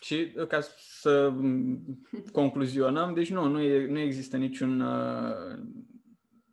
Și 0.00 0.32
uh, 0.36 0.46
ca 0.46 0.60
să 0.78 1.34
concluzionăm, 2.32 3.14
deci 3.14 3.30
nu, 3.30 3.46
nu, 3.46 3.60
e, 3.60 3.86
nu 3.86 3.98
există 3.98 4.36
niciun, 4.36 4.80
uh, 4.80 5.58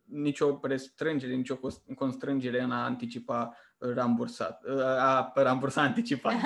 nicio 0.04 0.58
restrângere, 0.62 1.34
nicio 1.34 1.58
constrângere 1.94 2.60
în 2.60 2.70
a 2.70 2.84
anticipa 2.84 3.56
rambursat, 3.78 4.64
uh, 4.64 4.82
a 4.82 5.32
rambursa 5.34 5.82
anticipat. 5.82 6.34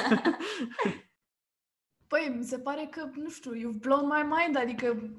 Păi, 2.06 2.34
mi 2.38 2.44
se 2.44 2.58
pare 2.58 2.88
că, 2.90 3.10
nu 3.14 3.30
știu, 3.30 3.52
you've 3.54 3.80
blown 3.80 4.06
my 4.06 4.22
mind, 4.22 4.56
adică, 4.56 5.12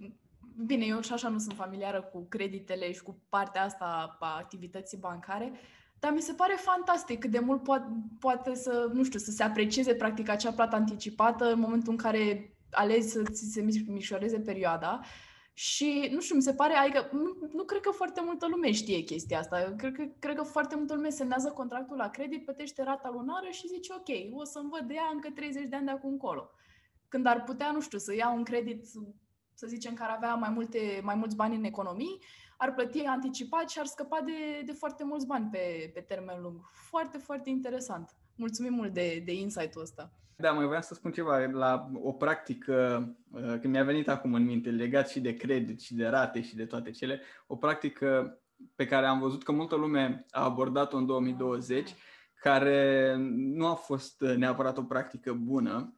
bine, 0.65 0.85
eu 0.85 1.01
și 1.01 1.13
așa 1.13 1.29
nu 1.29 1.37
sunt 1.37 1.55
familiară 1.55 2.01
cu 2.01 2.25
creditele 2.29 2.91
și 2.91 3.01
cu 3.01 3.21
partea 3.29 3.63
asta 3.63 4.17
a 4.19 4.35
activității 4.37 4.97
bancare, 4.97 5.51
dar 5.99 6.13
mi 6.13 6.21
se 6.21 6.33
pare 6.33 6.53
fantastic 6.57 7.19
cât 7.19 7.31
de 7.31 7.39
mult 7.39 7.63
poate, 7.63 7.85
poate 8.19 8.55
să, 8.55 8.89
nu 8.93 9.03
știu, 9.03 9.19
să 9.19 9.31
se 9.31 9.43
aprecieze 9.43 9.95
practic 9.95 10.29
acea 10.29 10.51
plată 10.51 10.75
anticipată 10.75 11.51
în 11.51 11.59
momentul 11.59 11.91
în 11.91 11.97
care 11.97 12.55
alegi 12.71 13.07
să 13.07 13.23
ți 13.23 13.51
se 13.51 13.61
mișoreze 13.87 14.39
perioada. 14.39 14.99
Și, 15.61 16.09
nu 16.11 16.19
știu, 16.19 16.35
mi 16.35 16.41
se 16.41 16.53
pare, 16.53 16.73
adică, 16.73 17.09
nu, 17.11 17.49
nu 17.53 17.63
cred 17.63 17.81
că 17.81 17.91
foarte 17.91 18.21
multă 18.25 18.47
lume 18.47 18.71
știe 18.71 18.99
chestia 18.99 19.39
asta. 19.39 19.73
Cred 19.77 19.93
că, 19.93 20.03
cred 20.19 20.35
că 20.35 20.43
foarte 20.43 20.75
multă 20.75 20.93
lume 20.93 21.09
semnează 21.09 21.51
contractul 21.51 21.97
la 21.97 22.09
credit, 22.09 22.43
plătește 22.43 22.83
rata 22.83 23.09
lunară 23.09 23.49
și 23.49 23.67
zice, 23.67 23.93
ok, 23.93 24.39
o 24.39 24.43
să-mi 24.43 24.69
văd 24.69 24.87
de 24.87 24.93
ea 24.93 25.09
încă 25.13 25.29
30 25.35 25.67
de 25.67 25.75
ani 25.75 25.85
de 25.85 25.91
acum 25.91 26.11
încolo. 26.11 26.49
Când 27.07 27.25
ar 27.25 27.43
putea, 27.43 27.71
nu 27.71 27.81
știu, 27.81 27.97
să 27.97 28.15
ia 28.15 28.31
un 28.31 28.43
credit, 28.43 28.85
să 29.53 29.67
zicem, 29.67 29.93
care 29.93 30.11
avea 30.11 30.35
mai, 30.35 30.49
multe, 30.49 31.01
mai 31.03 31.15
mulți 31.15 31.35
bani 31.35 31.55
în 31.55 31.63
economii, 31.63 32.19
ar 32.57 32.73
plăti 32.73 32.99
anticipat 32.99 33.69
și 33.69 33.79
ar 33.79 33.85
scăpa 33.85 34.21
de, 34.21 34.61
de 34.65 34.71
foarte 34.71 35.03
mulți 35.03 35.27
bani 35.27 35.49
pe, 35.51 35.91
pe 35.93 35.99
termen 35.99 36.41
lung. 36.41 36.59
Foarte, 36.71 37.17
foarte 37.17 37.49
interesant. 37.49 38.15
Mulțumim 38.35 38.73
mult 38.73 38.93
de, 38.93 39.21
de 39.25 39.33
insight-ul 39.33 39.81
ăsta. 39.81 40.13
Da, 40.41 40.51
mai 40.51 40.65
vreau 40.65 40.81
să 40.81 40.93
spun 40.93 41.11
ceva. 41.11 41.37
La 41.37 41.89
o 41.93 42.11
practică, 42.11 43.07
uh, 43.31 43.41
când 43.41 43.73
mi-a 43.73 43.83
venit 43.83 44.09
acum 44.09 44.33
în 44.33 44.45
minte, 44.45 44.69
legat 44.69 45.09
și 45.09 45.19
de 45.19 45.33
credit 45.33 45.81
și 45.81 45.95
de 45.95 46.07
rate 46.07 46.41
și 46.41 46.55
de 46.55 46.65
toate 46.65 46.91
cele, 46.91 47.21
o 47.47 47.55
practică 47.55 48.39
pe 48.75 48.85
care 48.85 49.05
am 49.05 49.19
văzut 49.19 49.43
că 49.43 49.51
multă 49.51 49.75
lume 49.75 50.25
a 50.29 50.43
abordat-o 50.43 50.97
în 50.97 51.05
2020, 51.05 51.95
care 52.35 53.15
nu 53.35 53.67
a 53.67 53.73
fost 53.73 54.21
neapărat 54.21 54.77
o 54.77 54.83
practică 54.83 55.33
bună, 55.33 55.95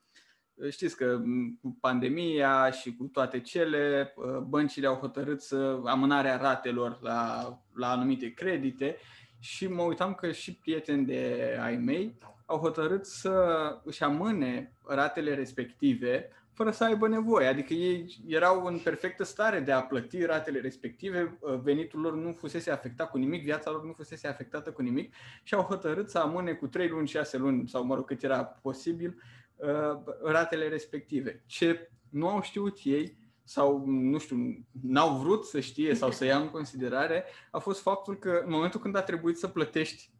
Știți 0.70 0.98
că 0.98 1.22
cu 1.62 1.78
pandemia 1.82 2.72
și 2.72 2.96
cu 2.96 3.04
toate 3.04 3.40
cele, 3.40 4.14
ă, 4.18 4.40
băncile 4.40 4.88
au 4.88 4.96
hotărât 4.96 5.42
să 5.42 5.82
amânarea 5.86 6.38
ratelor 6.38 7.00
la, 7.02 7.48
la 7.76 7.90
anumite 7.90 8.34
credite 8.34 8.98
și 9.40 9.68
mă 9.68 9.82
uitam 9.82 10.14
că 10.14 10.32
și 10.32 10.56
prieteni 10.56 11.06
de 11.06 11.58
ai 11.62 11.76
mei 11.78 12.18
au 12.46 12.58
hotărât 12.58 13.06
să 13.06 13.58
își 13.84 14.04
amâne 14.04 14.74
ratele 14.86 15.36
respective 15.36 16.30
fără 16.54 16.72
să 16.72 16.84
aibă 16.84 17.08
nevoie. 17.08 17.48
Adică 17.48 17.74
ei 17.74 18.24
erau 18.28 18.66
în 18.66 18.80
perfectă 18.80 19.24
stare 19.24 19.60
de 19.60 19.72
a 19.72 19.82
plăti 19.82 20.26
ratele 20.26 20.60
respective, 20.60 21.38
ă, 21.44 21.60
venitul 21.64 22.00
lor 22.00 22.16
nu 22.16 22.34
fusese 22.34 22.72
afectat 22.72 23.10
cu 23.10 23.18
nimic, 23.18 23.44
viața 23.44 23.72
lor 23.72 23.84
nu 23.84 23.94
fusese 23.94 24.28
afectată 24.28 24.72
cu 24.72 24.82
nimic 24.82 25.14
și 25.44 25.54
au 25.54 25.62
hotărât 25.62 26.10
să 26.10 26.18
amâne 26.18 26.54
cu 26.54 26.68
3 26.68 26.88
luni, 26.88 27.08
6 27.08 27.38
luni 27.38 27.68
sau 27.68 27.84
mă 27.84 27.96
rog 27.96 28.06
cât 28.06 28.24
era 28.24 28.44
posibil 28.44 29.18
Uh, 29.64 30.04
ratele 30.24 30.68
respective. 30.68 31.44
Ce 31.46 31.92
nu 32.10 32.28
au 32.28 32.42
știut 32.42 32.80
ei 32.84 33.18
sau, 33.44 33.84
nu 33.86 34.18
știu, 34.18 34.66
n-au 34.82 35.18
vrut 35.18 35.46
să 35.46 35.60
știe 35.60 35.94
sau 35.94 36.12
să 36.12 36.26
ia 36.26 36.38
în 36.38 36.50
considerare 36.50 37.26
a 37.52 37.60
fost 37.60 37.82
faptul 37.82 38.16
că 38.16 38.42
în 38.46 38.52
momentul 38.52 38.80
când 38.80 38.96
a 38.96 39.02
trebuit 39.02 39.38
să 39.38 39.48
plătești 39.48 40.10
uh, 40.12 40.13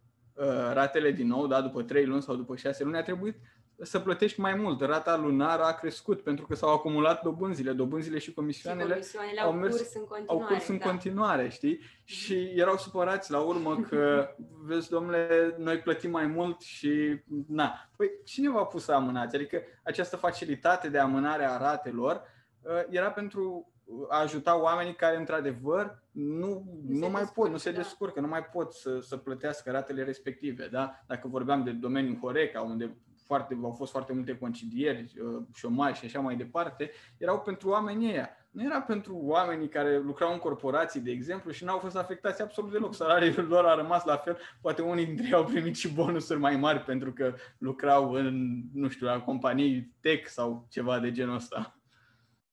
ratele 0.74 1.12
din 1.12 1.28
nou, 1.28 1.48
da, 1.48 1.62
după 1.62 1.84
3 1.84 2.06
luni 2.06 2.22
sau 2.22 2.36
după 2.36 2.56
6 2.56 2.84
luni, 2.84 2.98
a 2.98 3.04
trebuit 3.04 3.36
să 3.82 4.00
plătești 4.00 4.40
mai 4.40 4.56
mult. 4.56 4.82
Rata 4.82 5.18
lunară 5.18 5.64
a 5.64 5.74
crescut 5.74 6.22
pentru 6.22 6.46
că 6.46 6.56
s-au 6.56 6.74
acumulat 6.74 7.24
dobânzile. 7.24 7.72
Dobânzile 7.72 8.18
și 8.18 8.34
comisioanele, 8.34 8.88
și 8.88 8.92
comisioanele 8.94 9.40
au, 9.40 9.54
mers, 9.54 9.76
curs 9.76 9.94
în 9.94 10.06
continuare, 10.06 10.44
au 10.44 10.48
curs 10.48 10.68
în 10.68 10.78
da. 10.78 10.86
continuare, 10.86 11.50
știi? 11.50 11.80
Și 12.04 12.52
erau 12.56 12.78
supărați 12.78 13.32
la 13.32 13.40
urmă 13.40 13.80
că, 13.90 14.30
vezi, 14.68 14.90
domnule, 14.90 15.56
noi 15.58 15.80
plătim 15.80 16.12
mai 16.12 16.26
mult 16.26 16.62
și 16.62 17.22
na. 17.48 17.90
Păi 17.98 18.12
cine 18.26 18.50
v-a 18.50 18.66
pus 18.66 18.84
să 18.84 18.92
amânați? 18.92 19.36
Adică 19.36 19.62
această 19.84 20.16
facilitate 20.16 20.90
de 20.90 20.98
amânare 20.98 21.46
a 21.46 21.58
ratelor 21.58 22.22
uh, 22.62 22.72
era 22.90 23.12
pentru 23.12 23.73
a 24.10 24.20
ajuta 24.20 24.62
oamenii 24.62 24.96
care, 24.96 25.18
într-adevăr, 25.18 26.04
nu, 26.12 26.48
nu, 26.88 26.98
nu 26.98 27.10
mai 27.10 27.24
pot, 27.34 27.50
nu 27.50 27.58
se 27.58 27.72
da. 27.72 27.78
descurcă, 27.78 28.20
nu 28.20 28.28
mai 28.28 28.44
pot 28.44 28.74
să, 28.74 29.00
să 29.00 29.18
plătească 29.18 29.72
ratele 29.72 30.04
respective. 30.04 30.68
Da? 30.68 31.04
Dacă 31.08 31.28
vorbeam 31.28 31.64
de 31.64 31.72
domeniul 31.72 32.20
Horeca, 32.20 32.62
unde 32.62 32.98
foarte, 33.26 33.60
au 33.64 33.72
fost 33.72 33.92
foarte 33.92 34.14
multe 34.14 34.38
concedieri, 34.38 35.14
uh, 35.22 35.44
șomaj 35.54 35.98
și 35.98 36.06
așa 36.06 36.20
mai 36.20 36.36
departe, 36.36 36.92
erau 37.18 37.40
pentru 37.40 37.70
oamenii 37.70 38.10
ăia. 38.10 38.30
Nu 38.52 38.64
era 38.64 38.82
pentru 38.82 39.20
oamenii 39.22 39.68
care 39.68 40.00
lucrau 40.00 40.32
în 40.32 40.40
corporații, 40.40 41.00
de 41.00 41.12
exemplu, 41.12 41.52
și 41.52 41.64
n-au 41.64 41.78
fost 41.78 41.96
afectați 41.96 42.42
absolut 42.42 42.72
deloc. 42.72 42.94
Salariul 42.94 43.48
lor 43.48 43.66
a 43.66 43.76
rămas 43.76 44.06
la 44.06 44.16
fel. 44.16 44.38
Poate 44.62 44.82
unii 44.82 45.06
dintre 45.06 45.26
ei 45.26 45.34
au 45.34 45.44
primit 45.44 45.76
și 45.76 45.94
bonusuri 45.94 46.40
mai 46.40 46.56
mari 46.56 46.80
pentru 46.80 47.12
că 47.12 47.34
lucrau 47.58 48.12
în, 48.12 48.62
nu 48.74 48.90
știu, 48.90 49.06
la 49.06 49.22
companii 49.22 49.94
tech 50.02 50.28
sau 50.28 50.66
ceva 50.70 51.00
de 51.00 51.12
genul 51.12 51.36
ăsta. 51.36 51.78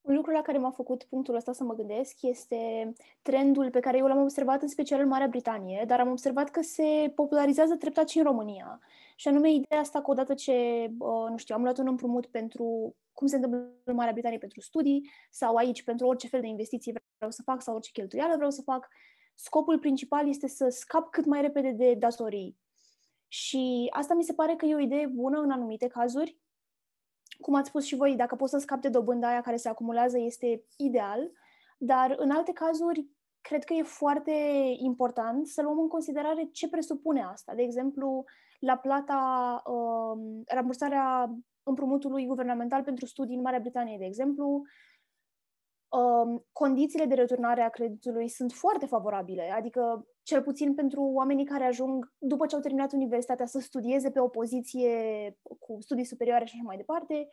Un 0.01 0.15
lucru 0.15 0.31
la 0.31 0.41
care 0.41 0.57
m-a 0.57 0.71
făcut 0.71 1.03
punctul 1.03 1.35
ăsta 1.35 1.53
să 1.53 1.63
mă 1.63 1.73
gândesc 1.73 2.21
este 2.21 2.93
trendul 3.21 3.69
pe 3.69 3.79
care 3.79 3.97
eu 3.97 4.07
l-am 4.07 4.21
observat 4.21 4.61
în 4.61 4.67
special 4.67 4.99
în 4.99 5.07
Marea 5.07 5.27
Britanie, 5.27 5.83
dar 5.87 5.99
am 5.99 6.09
observat 6.09 6.49
că 6.49 6.61
se 6.61 7.11
popularizează 7.15 7.75
treptat 7.75 8.09
și 8.09 8.17
în 8.17 8.23
România. 8.23 8.79
Și 9.15 9.27
anume 9.27 9.51
ideea 9.51 9.79
asta 9.79 10.01
că 10.01 10.11
odată 10.11 10.33
ce, 10.33 10.89
nu 11.29 11.37
știu, 11.37 11.55
am 11.55 11.61
luat 11.61 11.77
un 11.77 11.87
împrumut 11.87 12.25
pentru 12.25 12.95
cum 13.13 13.27
se 13.27 13.35
întâmplă 13.35 13.69
în 13.83 13.95
Marea 13.95 14.11
Britanie 14.11 14.37
pentru 14.37 14.61
studii 14.61 15.09
sau 15.31 15.55
aici 15.55 15.83
pentru 15.83 16.07
orice 16.07 16.27
fel 16.27 16.41
de 16.41 16.47
investiție 16.47 16.93
vreau 17.15 17.31
să 17.31 17.41
fac 17.45 17.61
sau 17.61 17.73
orice 17.73 17.91
cheltuială 17.91 18.35
vreau 18.35 18.49
să 18.49 18.61
fac, 18.61 18.87
scopul 19.35 19.79
principal 19.79 20.27
este 20.27 20.47
să 20.47 20.69
scap 20.69 21.09
cât 21.09 21.25
mai 21.25 21.41
repede 21.41 21.71
de 21.71 21.93
datorii. 21.93 22.57
Și 23.27 23.87
asta 23.89 24.13
mi 24.13 24.23
se 24.23 24.33
pare 24.33 24.55
că 24.55 24.65
e 24.65 24.75
o 24.75 24.79
idee 24.79 25.05
bună 25.07 25.39
în 25.39 25.51
anumite 25.51 25.87
cazuri, 25.87 26.37
cum 27.41 27.53
ați 27.53 27.67
spus 27.67 27.85
și 27.85 27.95
voi, 27.95 28.15
dacă 28.15 28.35
poți 28.35 28.51
să 28.51 28.57
scapi 28.57 28.81
de 28.81 28.89
dobânda 28.89 29.27
aia 29.27 29.41
care 29.41 29.55
se 29.55 29.69
acumulează, 29.69 30.17
este 30.19 30.65
ideal, 30.77 31.31
dar 31.77 32.15
în 32.17 32.31
alte 32.31 32.51
cazuri 32.51 33.07
cred 33.41 33.63
că 33.63 33.73
e 33.73 33.83
foarte 33.83 34.31
important 34.77 35.47
să 35.47 35.61
luăm 35.61 35.79
în 35.79 35.87
considerare 35.87 36.49
ce 36.51 36.69
presupune 36.69 37.23
asta. 37.23 37.53
De 37.55 37.61
exemplu, 37.61 38.23
la 38.59 38.77
plata, 38.77 39.61
uh, 39.65 40.43
rambursarea 40.47 41.35
împrumutului 41.63 42.25
guvernamental 42.25 42.83
pentru 42.83 43.05
studii 43.05 43.35
în 43.35 43.41
Marea 43.41 43.59
Britanie, 43.59 43.97
de 43.97 44.05
exemplu, 44.05 44.61
uh, 45.89 46.41
condițiile 46.51 47.05
de 47.05 47.13
returnare 47.13 47.61
a 47.61 47.69
creditului 47.69 48.27
sunt 48.27 48.51
foarte 48.51 48.85
favorabile, 48.85 49.51
adică 49.55 50.07
cel 50.23 50.41
puțin 50.41 50.73
pentru 50.73 51.01
oamenii 51.01 51.45
care 51.45 51.63
ajung 51.63 52.13
după 52.17 52.45
ce 52.45 52.55
au 52.55 52.61
terminat 52.61 52.93
universitatea 52.93 53.45
să 53.45 53.59
studieze 53.59 54.11
pe 54.11 54.19
o 54.19 54.27
poziție 54.27 54.91
cu 55.59 55.77
studii 55.79 56.05
superioare 56.05 56.45
și 56.45 56.53
așa 56.53 56.63
mai 56.65 56.77
departe, 56.77 57.27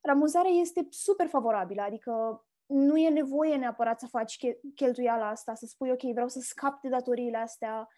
rambursarea 0.00 0.50
este 0.50 0.86
super 0.90 1.26
favorabilă, 1.26 1.82
adică 1.82 2.44
nu 2.66 2.96
e 2.96 3.08
nevoie 3.08 3.56
neapărat 3.56 4.00
să 4.00 4.06
faci 4.06 4.38
cheltuiala 4.74 5.28
asta, 5.28 5.54
să 5.54 5.66
spui, 5.66 5.90
ok, 5.90 6.02
vreau 6.02 6.28
să 6.28 6.40
scap 6.40 6.80
de 6.80 6.88
datoriile 6.88 7.36
astea 7.36 7.88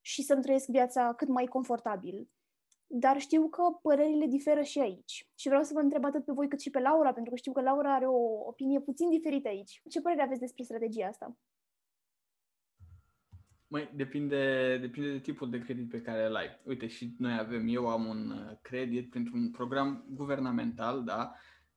și 0.00 0.22
să-mi 0.22 0.42
trăiesc 0.42 0.66
viața 0.68 1.14
cât 1.14 1.28
mai 1.28 1.46
confortabil. 1.46 2.28
Dar 2.86 3.18
știu 3.18 3.48
că 3.48 3.62
părerile 3.82 4.26
diferă 4.26 4.62
și 4.62 4.78
aici. 4.78 5.28
Și 5.34 5.48
vreau 5.48 5.62
să 5.62 5.72
vă 5.72 5.80
întreb 5.80 6.04
atât 6.04 6.24
pe 6.24 6.32
voi 6.32 6.48
cât 6.48 6.60
și 6.60 6.70
pe 6.70 6.80
Laura, 6.80 7.12
pentru 7.12 7.30
că 7.30 7.36
știu 7.36 7.52
că 7.52 7.60
Laura 7.60 7.94
are 7.94 8.06
o 8.06 8.46
opinie 8.46 8.80
puțin 8.80 9.10
diferită 9.10 9.48
aici. 9.48 9.82
Ce 9.88 10.00
părere 10.00 10.22
aveți 10.22 10.40
despre 10.40 10.62
strategia 10.62 11.06
asta? 11.06 11.36
Mai 13.70 13.90
depinde, 13.94 14.76
depinde 14.80 15.12
de 15.12 15.18
tipul 15.18 15.50
de 15.50 15.58
credit 15.58 15.90
pe 15.90 16.00
care 16.00 16.26
îl 16.26 16.36
ai. 16.36 16.60
Uite, 16.64 16.86
și 16.86 17.14
noi 17.18 17.38
avem, 17.38 17.68
eu 17.68 17.88
am 17.88 18.06
un 18.06 18.30
uh, 18.30 18.56
credit 18.62 19.10
pentru 19.10 19.36
un 19.36 19.50
program 19.50 20.04
guvernamental, 20.10 21.04
da, 21.04 21.32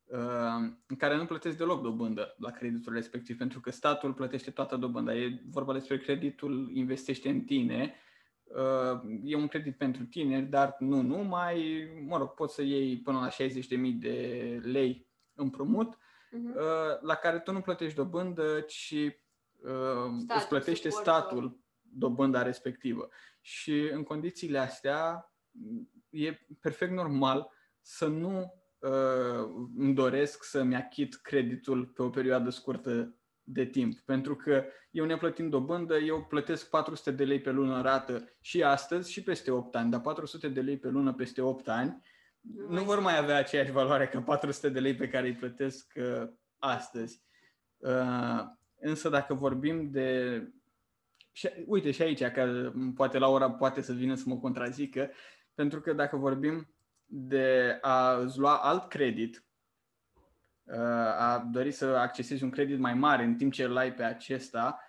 uh, 0.06 0.72
în 0.88 0.96
care 0.98 1.16
nu 1.16 1.26
plătesc 1.26 1.58
deloc 1.58 1.82
dobândă 1.82 2.36
la 2.38 2.52
creditul 2.52 2.94
respectiv, 2.94 3.38
pentru 3.38 3.60
că 3.60 3.72
statul 3.72 4.14
plătește 4.14 4.52
toată 4.52 4.76
dobânda. 4.76 5.16
E 5.16 5.42
vorba 5.50 5.74
despre 5.74 5.98
creditul 5.98 6.72
investește 6.74 7.30
în 7.30 7.42
tine, 7.42 7.94
uh, 8.44 9.02
e 9.24 9.36
un 9.36 9.48
credit 9.48 9.78
pentru 9.78 10.04
tineri, 10.04 10.46
dar 10.46 10.76
nu 10.80 11.02
numai, 11.02 11.88
mă 12.08 12.18
rog, 12.18 12.30
poți 12.30 12.56
să 12.56 12.62
iei 12.62 12.98
până 12.98 13.20
la 13.20 13.30
60.000 13.30 14.00
de 14.00 14.60
lei 14.64 15.08
împrumut, 15.34 15.96
uh-huh. 15.96 17.00
la 17.02 17.16
care 17.16 17.40
tu 17.40 17.52
nu 17.52 17.62
plătești 17.62 17.96
dobândă, 17.96 18.60
ci 18.60 18.96
statul, 19.60 20.26
îți 20.36 20.48
plătește 20.48 20.90
statul 20.90 21.62
dobânda 21.94 22.42
respectivă. 22.42 23.10
Și 23.42 23.90
în 23.92 24.04
condițiile 24.04 24.58
astea, 24.58 25.32
e 26.10 26.34
perfect 26.62 26.92
normal 26.92 27.52
să 27.82 28.08
nu 28.08 28.54
uh, 28.80 29.68
îmi 29.78 29.94
doresc 29.94 30.44
să-mi 30.44 30.76
achit 30.76 31.16
creditul 31.16 31.86
pe 31.86 32.02
o 32.02 32.10
perioadă 32.10 32.50
scurtă 32.50 33.16
de 33.44 33.66
timp. 33.66 34.00
Pentru 34.00 34.36
că 34.36 34.64
eu 34.92 35.06
neplătind 35.06 35.50
dobândă, 35.50 35.98
eu 35.98 36.26
plătesc 36.26 36.70
400 36.70 37.12
de 37.12 37.24
lei 37.24 37.42
pe 37.42 37.52
lună 37.52 37.82
rată 37.82 38.30
și 38.40 38.64
astăzi 38.64 39.12
și 39.12 39.24
peste 39.24 39.52
8 39.52 39.76
ani, 39.76 39.92
dar 39.92 40.02
400 40.02 40.48
de 40.48 40.62
lei 40.62 40.78
pe 40.78 40.88
lună 40.88 41.14
peste 41.14 41.42
8 41.42 41.68
ani 41.68 42.02
nu, 42.42 42.70
nu 42.70 42.84
vor 42.84 43.00
mai 43.00 43.18
avea 43.18 43.38
aceeași 43.38 43.72
valoare 43.72 44.08
ca 44.08 44.22
400 44.22 44.70
de 44.70 44.80
lei 44.80 44.96
pe 44.96 45.10
care 45.10 45.28
îi 45.28 45.36
plătesc 45.36 45.94
uh, 45.96 46.30
astăzi. 46.58 47.24
Uh, 47.78 48.44
însă 48.80 49.10
dacă 49.10 49.34
vorbim 49.34 49.92
de... 49.92 50.42
Și, 51.32 51.50
uite 51.66 51.92
și 51.92 52.02
aici, 52.02 52.24
că 52.24 52.72
poate 52.96 53.18
Laura 53.18 53.52
poate 53.52 53.82
să 53.82 53.94
vină 53.94 54.16
să 54.16 54.24
mă 54.28 54.38
contrazică, 54.38 55.12
pentru 55.54 55.82
că 55.82 55.94
dacă 55.94 56.16
vorbim 56.16 56.74
de 57.06 57.78
a 57.82 58.14
îți 58.14 58.40
lua 58.40 58.56
alt 58.56 58.90
credit, 58.90 59.46
uh, 60.64 60.76
a 61.18 61.50
dori 61.52 61.72
să 61.72 61.86
accesezi 61.86 62.44
un 62.44 62.50
credit 62.50 62.80
mai 62.80 62.94
mare 62.94 63.24
în 63.24 63.36
timp 63.36 63.54
ce 63.54 63.64
îl 63.64 63.78
ai 63.78 63.94
pe 63.94 64.04
acesta, 64.04 64.80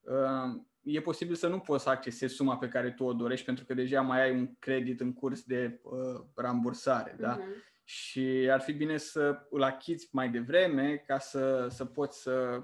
uh, 0.00 0.62
e 0.82 1.00
posibil 1.00 1.34
să 1.34 1.48
nu 1.48 1.58
poți 1.58 1.82
să 1.82 1.90
accesezi 1.90 2.34
suma 2.34 2.56
pe 2.56 2.68
care 2.68 2.90
tu 2.90 3.04
o 3.04 3.12
dorești 3.12 3.44
pentru 3.44 3.64
că 3.64 3.74
deja 3.74 4.00
mai 4.00 4.22
ai 4.22 4.32
un 4.32 4.54
credit 4.58 5.00
în 5.00 5.12
curs 5.12 5.42
de 5.42 5.80
uh, 5.82 6.24
rambursare. 6.34 7.12
Uh-huh. 7.14 7.20
Da? 7.20 7.32
Mhm. 7.32 7.64
Și 7.84 8.48
ar 8.52 8.60
fi 8.60 8.72
bine 8.72 8.96
să 8.96 9.46
îl 9.50 9.62
achizi 9.62 10.08
mai 10.12 10.28
devreme 10.28 10.96
ca 11.06 11.18
să, 11.18 11.66
să 11.70 11.84
poți 11.84 12.22
să 12.22 12.60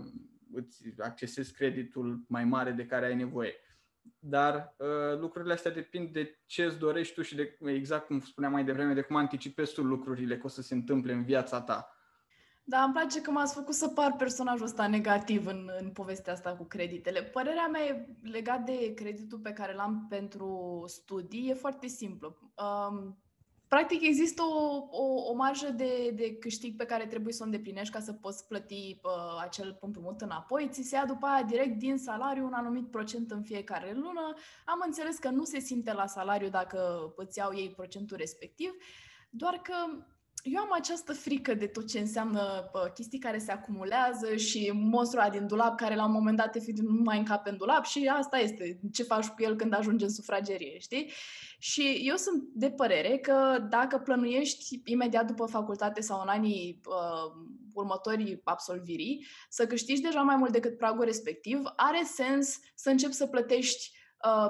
îți 0.55 0.83
accesezi 0.99 1.53
creditul 1.53 2.25
mai 2.29 2.45
mare 2.45 2.71
de 2.71 2.87
care 2.87 3.07
ai 3.07 3.15
nevoie. 3.15 3.55
Dar 4.19 4.75
uh, 4.77 5.19
lucrurile 5.19 5.53
astea 5.53 5.71
depind 5.71 6.13
de 6.13 6.41
ce 6.47 6.65
îți 6.65 6.79
dorești 6.79 7.15
tu 7.15 7.23
și 7.23 7.35
de, 7.35 7.59
exact 7.65 8.07
cum 8.07 8.21
spuneam 8.21 8.53
mai 8.53 8.65
devreme, 8.65 8.95
de 8.95 9.01
cum 9.01 9.17
anticipezi 9.17 9.73
tu 9.75 9.83
lucrurile 9.83 10.39
că 10.39 10.47
o 10.47 10.49
să 10.49 10.63
se 10.63 10.75
întâmple 10.75 11.13
în 11.13 11.25
viața 11.25 11.61
ta. 11.61 11.97
Da, 12.65 12.83
îmi 12.83 12.93
place 12.93 13.21
că 13.21 13.31
m-ați 13.31 13.55
făcut 13.55 13.75
să 13.75 13.89
par 13.89 14.15
personajul 14.17 14.67
ăsta 14.67 14.87
negativ 14.87 15.47
în, 15.47 15.71
în 15.81 15.91
povestea 15.91 16.33
asta 16.33 16.57
cu 16.57 16.65
creditele. 16.65 17.23
Părerea 17.23 17.67
mea 17.67 17.85
e 17.85 18.07
legat 18.23 18.65
de 18.65 18.95
creditul 18.95 19.39
pe 19.39 19.53
care 19.53 19.75
l-am 19.75 20.07
pentru 20.09 20.83
studii 20.87 21.51
e 21.51 21.55
foarte 21.55 21.87
simplu. 21.87 22.53
Um, 22.57 23.23
practic 23.75 24.03
există 24.03 24.43
o, 24.43 24.87
o, 24.91 25.31
o 25.31 25.35
marjă 25.35 25.71
de, 25.71 26.11
de 26.15 26.37
câștig 26.37 26.77
pe 26.77 26.85
care 26.85 27.07
trebuie 27.07 27.33
să 27.33 27.43
o 27.43 27.45
îndeplinești 27.45 27.93
ca 27.93 28.01
să 28.01 28.13
poți 28.13 28.47
plăti 28.47 29.01
uh, 29.03 29.41
acel 29.41 29.79
împrumut 29.81 30.21
înapoi. 30.21 30.69
Ți 30.71 30.83
se 30.83 30.95
ia 30.95 31.05
după 31.05 31.27
aia 31.27 31.43
direct 31.43 31.79
din 31.79 31.99
salariu 31.99 32.45
un 32.45 32.53
anumit 32.53 32.91
procent 32.91 33.31
în 33.31 33.43
fiecare 33.43 33.93
lună. 33.95 34.35
Am 34.65 34.83
înțeles 34.85 35.19
că 35.19 35.29
nu 35.29 35.45
se 35.45 35.59
simte 35.59 35.93
la 35.93 36.07
salariu 36.07 36.49
dacă 36.49 37.13
îți 37.17 37.39
iau 37.39 37.55
ei 37.55 37.71
procentul 37.71 38.17
respectiv, 38.17 38.71
doar 39.31 39.55
că 39.55 39.75
eu 40.43 40.61
am 40.61 40.73
această 40.73 41.13
frică 41.13 41.55
de 41.55 41.67
tot 41.67 41.89
ce 41.89 41.99
înseamnă 41.99 42.69
bă, 42.73 42.91
chestii 42.95 43.19
care 43.19 43.39
se 43.39 43.53
acumulează 43.53 44.37
și 44.37 44.71
monstrul 44.75 45.29
din 45.31 45.47
dulap 45.47 45.77
care 45.77 45.95
la 45.95 46.05
un 46.05 46.13
moment 46.13 46.37
dat 46.37 46.57
efectiv 46.57 46.85
nu 46.85 47.03
mai 47.03 47.19
încape 47.19 47.51
în 47.51 47.57
dulap 47.57 47.85
și 47.85 48.11
asta 48.13 48.39
este 48.39 48.81
ce 48.93 49.03
faci 49.03 49.27
cu 49.27 49.43
el 49.43 49.57
când 49.57 49.75
ajunge 49.75 50.05
în 50.05 50.11
sufragerie, 50.11 50.79
știi? 50.79 51.11
Și 51.59 52.03
eu 52.05 52.17
sunt 52.17 52.43
de 52.55 52.71
părere 52.71 53.19
că 53.19 53.67
dacă 53.69 53.99
plănuiești 53.99 54.81
imediat 54.85 55.27
după 55.27 55.47
facultate 55.47 56.01
sau 56.01 56.21
în 56.21 56.29
anii 56.29 56.81
uh, 56.87 57.43
următorii 57.73 58.41
absolvirii 58.45 59.27
să 59.49 59.67
câștigi 59.67 60.03
deja 60.03 60.23
mai 60.23 60.37
mult 60.37 60.53
decât 60.53 60.77
pragul 60.77 61.05
respectiv, 61.05 61.63
are 61.77 62.03
sens 62.05 62.59
să 62.75 62.91
începi 62.91 63.13
să 63.13 63.27
plătești 63.27 63.91
Uh, 63.95 64.02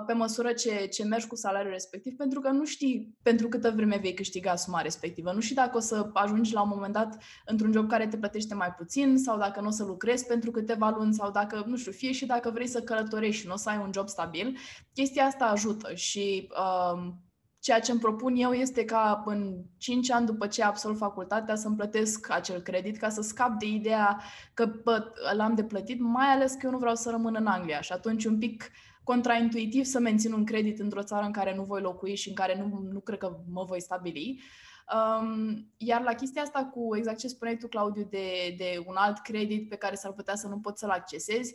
pe 0.06 0.12
măsură 0.12 0.52
ce, 0.52 0.86
ce 0.86 1.04
mergi 1.04 1.26
cu 1.26 1.36
salariul 1.36 1.72
respectiv, 1.72 2.16
pentru 2.16 2.40
că 2.40 2.50
nu 2.50 2.64
știi 2.64 3.16
pentru 3.22 3.48
câtă 3.48 3.70
vreme 3.70 3.98
vei 4.02 4.14
câștiga 4.14 4.56
suma 4.56 4.80
respectivă. 4.80 5.32
Nu 5.32 5.40
știi 5.40 5.54
dacă 5.54 5.76
o 5.76 5.80
să 5.80 6.10
ajungi 6.12 6.52
la 6.52 6.62
un 6.62 6.68
moment 6.74 6.92
dat 6.92 7.18
într-un 7.46 7.72
job 7.72 7.88
care 7.88 8.06
te 8.06 8.16
plătește 8.16 8.54
mai 8.54 8.74
puțin 8.78 9.18
sau 9.18 9.38
dacă 9.38 9.60
nu 9.60 9.66
o 9.66 9.70
să 9.70 9.84
lucrezi 9.84 10.26
pentru 10.26 10.50
câteva 10.50 10.94
luni 10.96 11.14
sau 11.14 11.30
dacă, 11.30 11.64
nu 11.66 11.76
știu, 11.76 11.92
fie 11.92 12.12
și 12.12 12.26
dacă 12.26 12.50
vrei 12.50 12.66
să 12.66 12.80
călătorești 12.80 13.40
și 13.40 13.46
nu 13.46 13.52
o 13.52 13.56
să 13.56 13.68
ai 13.68 13.78
un 13.78 13.90
job 13.92 14.08
stabil. 14.08 14.56
Chestia 14.94 15.24
asta 15.24 15.44
ajută 15.44 15.94
și 15.94 16.48
uh, 16.50 17.12
ceea 17.58 17.80
ce 17.80 17.90
îmi 17.90 18.00
propun 18.00 18.34
eu 18.36 18.52
este 18.52 18.84
ca 18.84 19.22
în 19.26 19.54
5 19.78 20.10
ani 20.10 20.26
după 20.26 20.46
ce 20.46 20.62
absolv 20.62 20.96
facultatea 20.96 21.54
să-mi 21.54 21.76
plătesc 21.76 22.30
acel 22.30 22.60
credit 22.60 22.96
ca 22.96 23.08
să 23.08 23.20
scap 23.20 23.58
de 23.58 23.66
ideea 23.66 24.22
că 24.54 24.66
bă, 24.82 25.12
l-am 25.36 25.54
de 25.54 25.64
plătit, 25.64 26.00
mai 26.00 26.26
ales 26.26 26.52
că 26.52 26.60
eu 26.62 26.70
nu 26.70 26.78
vreau 26.78 26.94
să 26.94 27.10
rămân 27.10 27.34
în 27.38 27.46
Anglia 27.46 27.80
și 27.80 27.92
atunci 27.92 28.24
un 28.24 28.38
pic 28.38 28.70
contraintuitiv 29.05 29.84
să 29.84 29.98
mențin 29.98 30.32
un 30.32 30.44
credit 30.44 30.78
într-o 30.78 31.03
țară 31.03 31.26
în 31.26 31.32
care 31.32 31.55
nu 31.55 31.62
voi 31.62 31.80
locui 31.80 32.14
și 32.14 32.28
în 32.28 32.34
care 32.34 32.57
nu, 32.59 32.88
nu 32.92 33.00
cred 33.00 33.18
că 33.18 33.36
mă 33.53 33.64
voi 33.64 33.80
stabili. 33.80 34.42
Um, 34.94 35.70
iar 35.76 36.03
la 36.03 36.12
chestia 36.12 36.42
asta 36.42 36.64
cu 36.64 36.96
exact 36.96 37.18
ce 37.18 37.28
spuneai 37.28 37.57
tu, 37.57 37.68
Claudiu, 37.68 38.07
de, 38.11 38.55
de 38.57 38.82
un 38.86 38.94
alt 38.96 39.18
credit 39.18 39.68
pe 39.68 39.76
care 39.76 39.94
s-ar 39.94 40.12
putea 40.12 40.34
să 40.34 40.48
nu 40.48 40.59
poți 40.59 40.80
să-l 40.80 40.90
accesezi, 40.90 41.55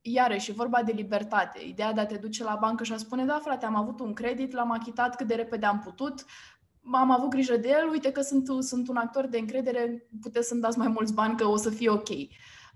iarăși 0.00 0.50
e 0.50 0.54
vorba 0.54 0.82
de 0.82 0.92
libertate. 0.92 1.60
Ideea 1.66 1.92
de 1.92 2.00
a 2.00 2.06
te 2.06 2.16
duce 2.16 2.44
la 2.44 2.56
bancă 2.60 2.84
și 2.84 2.92
a 2.92 2.96
spune, 2.96 3.24
da, 3.24 3.38
frate, 3.42 3.64
am 3.64 3.76
avut 3.76 4.00
un 4.00 4.12
credit, 4.12 4.52
l-am 4.52 4.70
achitat 4.70 5.16
cât 5.16 5.26
de 5.26 5.34
repede 5.34 5.66
am 5.66 5.78
putut, 5.78 6.24
am 6.92 7.10
avut 7.10 7.30
grijă 7.30 7.56
de 7.56 7.68
el, 7.68 7.88
uite 7.90 8.12
că 8.12 8.20
sunt, 8.20 8.64
sunt 8.64 8.88
un 8.88 8.96
actor 8.96 9.26
de 9.26 9.38
încredere, 9.38 10.08
puteți 10.20 10.48
să-mi 10.48 10.60
dați 10.60 10.78
mai 10.78 10.88
mulți 10.88 11.14
bani 11.14 11.36
că 11.36 11.46
o 11.46 11.56
să 11.56 11.70
fie 11.70 11.90
ok. 11.90 12.08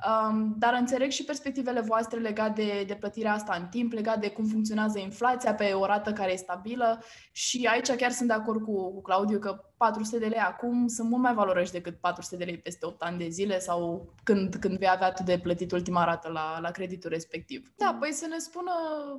Um, 0.07 0.55
dar 0.59 0.77
înțeleg 0.79 1.11
și 1.11 1.25
perspectivele 1.25 1.81
voastre 1.81 2.19
legate 2.19 2.63
de, 2.63 2.85
de 2.87 2.95
plătirea 2.95 3.33
asta 3.33 3.57
în 3.61 3.67
timp, 3.67 3.93
legat 3.93 4.21
de 4.21 4.31
cum 4.31 4.45
funcționează 4.45 4.99
inflația 4.99 5.55
pe 5.55 5.73
o 5.73 5.87
rată 5.87 6.13
care 6.13 6.33
e 6.33 6.37
stabilă 6.37 7.03
și 7.33 7.69
aici 7.71 7.91
chiar 7.91 8.11
sunt 8.11 8.29
de 8.29 8.35
acord 8.35 8.63
cu, 8.63 8.93
cu 8.93 9.03
Claudiu 9.03 9.39
că 9.39 9.65
400 9.77 10.19
de 10.19 10.27
lei 10.27 10.39
acum 10.39 10.87
sunt 10.87 11.09
mult 11.09 11.23
mai 11.23 11.35
valoroși 11.35 11.73
decât 11.73 12.01
400 12.01 12.37
de 12.37 12.45
lei 12.45 12.59
peste 12.59 12.87
8 12.87 13.03
ani 13.03 13.19
de 13.19 13.29
zile 13.29 13.59
sau 13.59 14.13
când, 14.23 14.55
când 14.55 14.79
vei 14.79 14.89
avea 14.91 15.13
tu 15.13 15.23
de 15.23 15.39
plătit 15.39 15.73
ultima 15.73 16.05
rată 16.05 16.29
la, 16.29 16.59
la 16.61 16.71
creditul 16.71 17.11
respectiv. 17.11 17.73
Da, 17.77 17.97
păi 18.01 18.13
să 18.13 18.27
ne 18.27 18.39
spună 18.39 18.73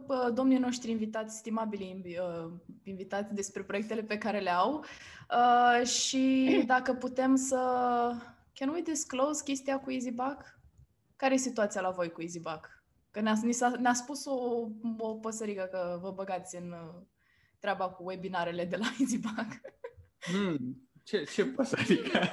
pă, 0.08 0.32
domnii 0.34 0.58
noștri 0.58 0.92
invitați, 0.92 1.38
stimabili 1.38 2.04
uh, 2.06 2.52
invitați 2.84 3.34
despre 3.34 3.62
proiectele 3.62 4.02
pe 4.02 4.18
care 4.18 4.40
le 4.40 4.52
au 4.52 4.86
uh, 5.30 5.88
și 5.88 6.48
dacă 6.66 6.94
putem 6.94 7.36
să... 7.36 7.58
Can 8.54 8.70
we 8.70 8.82
disclose 8.82 9.44
chestia 9.44 9.80
cu 9.80 9.92
EasyBack? 9.92 10.62
Care 11.24 11.36
e 11.36 11.38
situația 11.38 11.82
la 11.82 11.90
voi 11.90 12.12
cu 12.12 12.22
EasyBack? 12.22 12.84
Că 13.12 13.22
ne-a, 13.22 13.34
ne-a 13.80 13.94
spus 13.94 14.26
o, 14.26 14.68
o 14.98 15.16
păsărică 15.16 15.68
că 15.72 16.00
vă 16.02 16.12
băgați 16.12 16.56
în 16.56 16.72
uh, 16.72 17.02
treaba 17.60 17.90
cu 17.90 18.04
webinarele 18.04 18.66
de 18.66 18.76
la 18.76 18.86
EasyBack. 19.00 19.62
Mm, 20.34 20.90
ce, 21.04 21.24
ce 21.24 21.46
păsărică? 21.46 22.20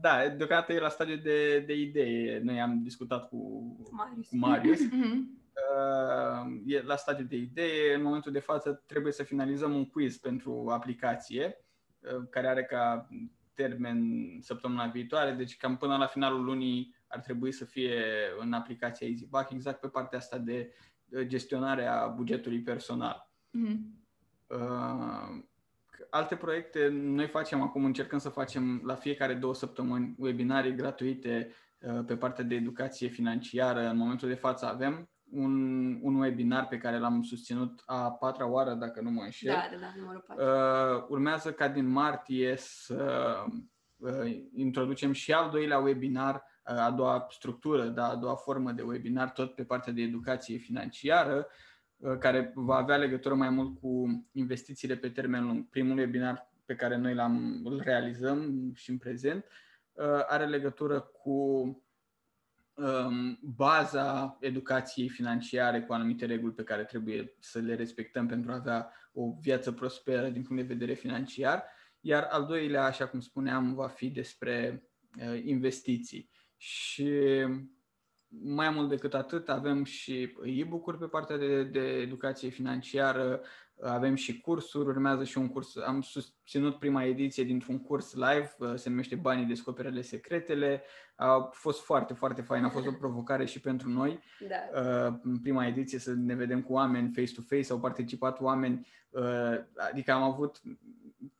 da, 0.00 0.28
deocamdată 0.28 0.72
e 0.72 0.78
la 0.78 0.88
stadiu 0.88 1.16
de, 1.16 1.60
de 1.60 1.74
idee. 1.74 2.38
Noi 2.38 2.60
am 2.60 2.82
discutat 2.82 3.28
cu 3.28 3.38
Marius. 3.90 4.28
Cu 4.28 4.36
Marius. 4.36 4.80
Mm-hmm. 4.80 5.22
Uh, 5.54 6.62
e 6.66 6.82
la 6.82 6.96
stadiu 6.96 7.24
de 7.24 7.36
idee. 7.36 7.94
În 7.94 8.02
momentul 8.02 8.32
de 8.32 8.38
față 8.38 8.82
trebuie 8.86 9.12
să 9.12 9.22
finalizăm 9.22 9.74
un 9.74 9.86
quiz 9.86 10.16
pentru 10.16 10.66
aplicație 10.70 11.64
uh, 12.00 12.28
care 12.30 12.48
are 12.48 12.64
ca 12.64 13.08
termen 13.54 14.28
săptămâna 14.40 14.86
viitoare, 14.86 15.32
deci 15.32 15.56
cam 15.56 15.76
până 15.76 15.96
la 15.96 16.06
finalul 16.06 16.44
lunii 16.44 16.94
ar 17.06 17.20
trebui 17.20 17.52
să 17.52 17.64
fie 17.64 18.02
în 18.38 18.52
aplicația 18.52 19.06
EasyBack, 19.06 19.50
exact 19.50 19.80
pe 19.80 19.88
partea 19.88 20.18
asta 20.18 20.38
de 20.38 20.72
gestionare 21.22 21.86
a 21.86 22.06
bugetului 22.06 22.62
personal. 22.62 23.30
Mm-hmm. 23.58 24.02
Uh, 24.46 25.42
alte 26.10 26.36
proiecte 26.36 26.88
noi 26.88 27.26
facem 27.26 27.62
acum, 27.62 27.84
încercăm 27.84 28.18
să 28.18 28.28
facem 28.28 28.82
la 28.84 28.94
fiecare 28.94 29.34
două 29.34 29.54
săptămâni 29.54 30.14
webinarii 30.18 30.74
gratuite 30.74 31.50
uh, 31.80 32.04
pe 32.06 32.16
partea 32.16 32.44
de 32.44 32.54
educație 32.54 33.08
financiară. 33.08 33.88
În 33.88 33.96
momentul 33.96 34.28
de 34.28 34.34
față 34.34 34.66
avem 34.66 35.08
un, 35.34 35.98
un 36.02 36.14
webinar 36.14 36.66
pe 36.68 36.78
care 36.78 36.98
l-am 36.98 37.22
susținut 37.22 37.82
a 37.86 38.10
patra 38.10 38.48
oară, 38.48 38.74
dacă 38.74 39.00
nu 39.00 39.10
mă 39.10 39.22
înșel. 39.22 39.52
Da, 39.52 39.68
da, 39.72 39.78
da, 39.80 39.92
numărul 39.98 40.24
patru. 40.26 40.44
Uh, 40.44 41.06
urmează 41.08 41.52
ca 41.52 41.68
din 41.68 41.86
martie 41.86 42.54
să 42.56 43.34
uh, 43.96 44.42
introducem 44.54 45.12
și 45.12 45.32
al 45.32 45.50
doilea 45.50 45.78
webinar, 45.78 46.34
uh, 46.34 46.78
a 46.78 46.90
doua 46.90 47.26
structură, 47.30 47.84
da, 47.84 48.08
a 48.08 48.16
doua 48.16 48.34
formă 48.34 48.72
de 48.72 48.82
webinar, 48.82 49.30
tot 49.30 49.54
pe 49.54 49.64
partea 49.64 49.92
de 49.92 50.02
educație 50.02 50.56
financiară, 50.56 51.46
uh, 51.96 52.18
care 52.18 52.52
va 52.54 52.76
avea 52.76 52.96
legătură 52.96 53.34
mai 53.34 53.50
mult 53.50 53.78
cu 53.80 54.24
investițiile 54.32 54.96
pe 54.96 55.08
termen 55.08 55.46
lung. 55.46 55.68
Primul 55.68 55.98
webinar 55.98 56.52
pe 56.64 56.74
care 56.74 56.96
noi 56.96 57.14
l-am, 57.14 57.60
îl 57.64 57.80
realizăm 57.84 58.70
și 58.74 58.90
în 58.90 58.98
prezent 58.98 59.44
uh, 59.92 60.04
are 60.26 60.46
legătură 60.46 61.00
cu 61.00 61.68
um, 62.74 63.38
baza 63.42 64.36
educației 64.40 65.08
financiare 65.08 65.82
cu 65.82 65.92
anumite 65.92 66.26
reguli 66.26 66.52
pe 66.52 66.62
care 66.62 66.84
trebuie 66.84 67.34
să 67.38 67.58
le 67.58 67.74
respectăm 67.74 68.26
pentru 68.26 68.50
a 68.50 68.54
avea 68.54 68.92
o 69.12 69.32
viață 69.40 69.72
prosperă 69.72 70.28
din 70.28 70.42
punct 70.42 70.62
de 70.62 70.74
vedere 70.74 70.94
financiar. 70.94 71.64
Iar 72.00 72.22
al 72.30 72.46
doilea, 72.46 72.84
așa 72.84 73.06
cum 73.08 73.20
spuneam, 73.20 73.74
va 73.74 73.88
fi 73.88 74.10
despre 74.10 74.88
uh, 75.18 75.44
investiții. 75.44 76.30
Și 76.56 77.10
mai 78.42 78.70
mult 78.70 78.88
decât 78.88 79.14
atât, 79.14 79.48
avem 79.48 79.84
și 79.84 80.36
e-book-uri 80.44 80.98
pe 80.98 81.06
partea 81.06 81.36
de, 81.36 81.62
de 81.62 81.80
educație 81.80 82.48
financiară, 82.48 83.40
avem 83.82 84.14
și 84.14 84.40
cursuri, 84.40 84.88
urmează 84.88 85.24
și 85.24 85.38
un 85.38 85.48
curs. 85.48 85.76
Am 85.76 86.00
susținut 86.00 86.78
prima 86.78 87.04
ediție 87.04 87.44
dintr-un 87.44 87.78
curs 87.78 88.14
live, 88.14 88.54
uh, 88.58 88.74
se 88.74 88.88
numește 88.88 89.14
Banii 89.14 89.44
descoperele 89.44 90.02
secretele. 90.02 90.82
A 91.14 91.48
fost 91.52 91.84
foarte, 91.84 92.14
foarte 92.14 92.42
fain, 92.42 92.64
a 92.64 92.68
fost 92.68 92.86
o 92.86 92.92
provocare 92.92 93.44
și 93.44 93.60
pentru 93.60 93.88
noi. 93.88 94.20
Da. 94.48 94.80
Uh, 94.80 95.14
în 95.22 95.38
prima 95.38 95.66
ediție 95.66 95.98
să 95.98 96.12
ne 96.12 96.34
vedem 96.34 96.62
cu 96.62 96.72
oameni 96.72 97.12
face-to-face, 97.14 97.72
au 97.72 97.80
participat 97.80 98.40
oameni, 98.40 98.86
uh, 99.10 99.58
adică 99.90 100.12
am 100.12 100.22
avut 100.22 100.60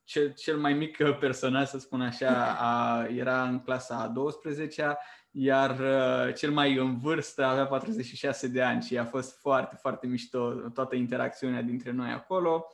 cel, 0.05 0.33
cel 0.33 0.57
mai 0.57 0.73
mic 0.73 0.97
personaj, 1.21 1.69
să 1.69 1.79
spun 1.79 2.01
așa, 2.01 2.57
a, 2.59 3.07
era 3.07 3.49
în 3.49 3.61
clasa 3.61 3.97
a 3.97 4.13
12-a, 4.13 4.99
iar 5.37 5.79
uh, 5.81 6.35
cel 6.35 6.51
mai 6.51 6.77
în 6.77 6.99
vârstă 6.99 7.45
avea 7.45 7.67
46 7.67 8.49
de 8.49 8.63
ani 8.63 8.83
și 8.83 8.99
a 8.99 9.05
fost 9.05 9.39
foarte, 9.41 9.77
foarte 9.81 10.07
mișto 10.07 10.53
toată 10.75 10.95
interacțiunea 10.95 11.63
dintre 11.63 11.91
noi 11.91 12.11
acolo. 12.11 12.67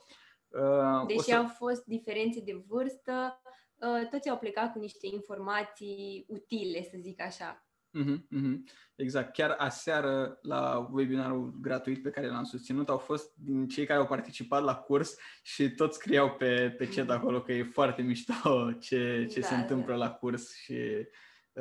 Uh, 0.47 1.05
Deși 1.07 1.19
să... 1.19 1.35
au 1.35 1.47
fost 1.47 1.85
diferențe 1.85 2.41
de 2.45 2.63
vârstă, 2.67 3.41
uh, 3.75 4.07
toți 4.09 4.29
au 4.29 4.37
plecat 4.37 4.71
cu 4.71 4.79
niște 4.79 5.07
informații 5.07 6.25
utile, 6.27 6.83
să 6.83 6.97
zic 7.01 7.21
așa. 7.21 7.65
Mm-hmm, 7.99 8.17
mm-hmm. 8.17 8.57
Exact. 8.95 9.33
Chiar 9.33 9.55
aseară, 9.57 10.39
la 10.41 10.89
webinarul 10.91 11.53
gratuit 11.61 12.01
pe 12.01 12.09
care 12.09 12.27
l-am 12.27 12.43
susținut, 12.43 12.89
au 12.89 12.97
fost 12.97 13.35
din 13.35 13.67
cei 13.67 13.85
care 13.85 13.99
au 13.99 14.07
participat 14.07 14.63
la 14.63 14.75
curs 14.75 15.15
și 15.43 15.69
toți 15.69 15.97
scriau 15.97 16.31
pe, 16.31 16.75
pe 16.77 16.87
chat 16.87 17.09
acolo 17.17 17.41
că 17.41 17.51
e 17.51 17.63
foarte 17.63 18.01
mișto 18.01 18.71
ce, 18.79 19.27
ce 19.31 19.39
da, 19.39 19.47
se 19.47 19.55
întâmplă 19.55 19.91
da. 19.91 19.97
la 19.97 20.11
curs 20.11 20.55
și 20.55 20.73
Uh, 20.73 21.07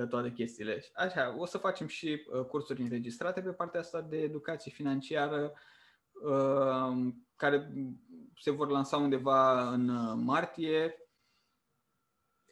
toate 0.08 0.32
chestiile. 0.32 0.84
Așa, 0.94 1.34
o 1.38 1.44
să 1.44 1.58
facem 1.58 1.86
și 1.86 2.26
uh, 2.32 2.44
cursuri 2.44 2.82
înregistrate 2.82 3.40
pe 3.40 3.50
partea 3.50 3.80
asta 3.80 4.00
de 4.00 4.16
educație 4.16 4.70
financiară, 4.70 5.52
uh, 6.12 7.12
care 7.36 7.72
se 8.40 8.50
vor 8.50 8.68
lansa 8.68 8.96
undeva 8.96 9.70
în 9.72 9.90
martie. 10.24 10.94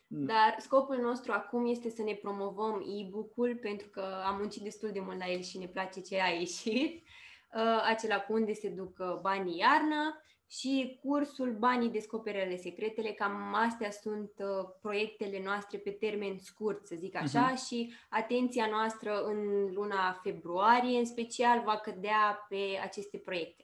Dar 0.06 0.56
scopul 0.58 0.96
nostru 0.96 1.32
acum 1.32 1.66
este 1.66 1.90
să 1.90 2.02
ne 2.02 2.14
promovăm 2.14 2.84
e-book-ul 2.86 3.58
pentru 3.60 3.88
că 3.88 4.04
am 4.24 4.36
muncit 4.36 4.62
destul 4.62 4.90
de 4.92 5.00
mult 5.00 5.18
la 5.18 5.30
el 5.30 5.40
și 5.40 5.58
ne 5.58 5.66
place 5.66 6.00
ce 6.00 6.20
a 6.20 6.28
ieșit. 6.28 7.02
Acela 7.92 8.20
cu 8.20 8.32
unde 8.32 8.52
se 8.52 8.68
duc 8.68 9.20
banii 9.20 9.58
iarnă 9.58 10.22
și 10.50 10.98
cursul 11.02 11.56
Banii 11.58 11.90
descoperele 11.90 12.56
secretele, 12.56 13.10
cam 13.10 13.54
astea 13.54 13.90
sunt 13.90 14.32
uh, 14.38 14.68
proiectele 14.80 15.42
noastre 15.44 15.78
pe 15.78 15.90
termen 15.90 16.38
scurt, 16.38 16.86
să 16.86 16.94
zic 16.98 17.16
așa, 17.16 17.52
uh-huh. 17.52 17.66
și 17.66 17.92
atenția 18.08 18.66
noastră 18.70 19.22
în 19.24 19.70
luna 19.72 20.20
februarie, 20.22 20.98
în 20.98 21.04
special, 21.04 21.62
va 21.64 21.76
cădea 21.76 22.46
pe 22.48 22.80
aceste 22.82 23.18
proiecte. 23.18 23.62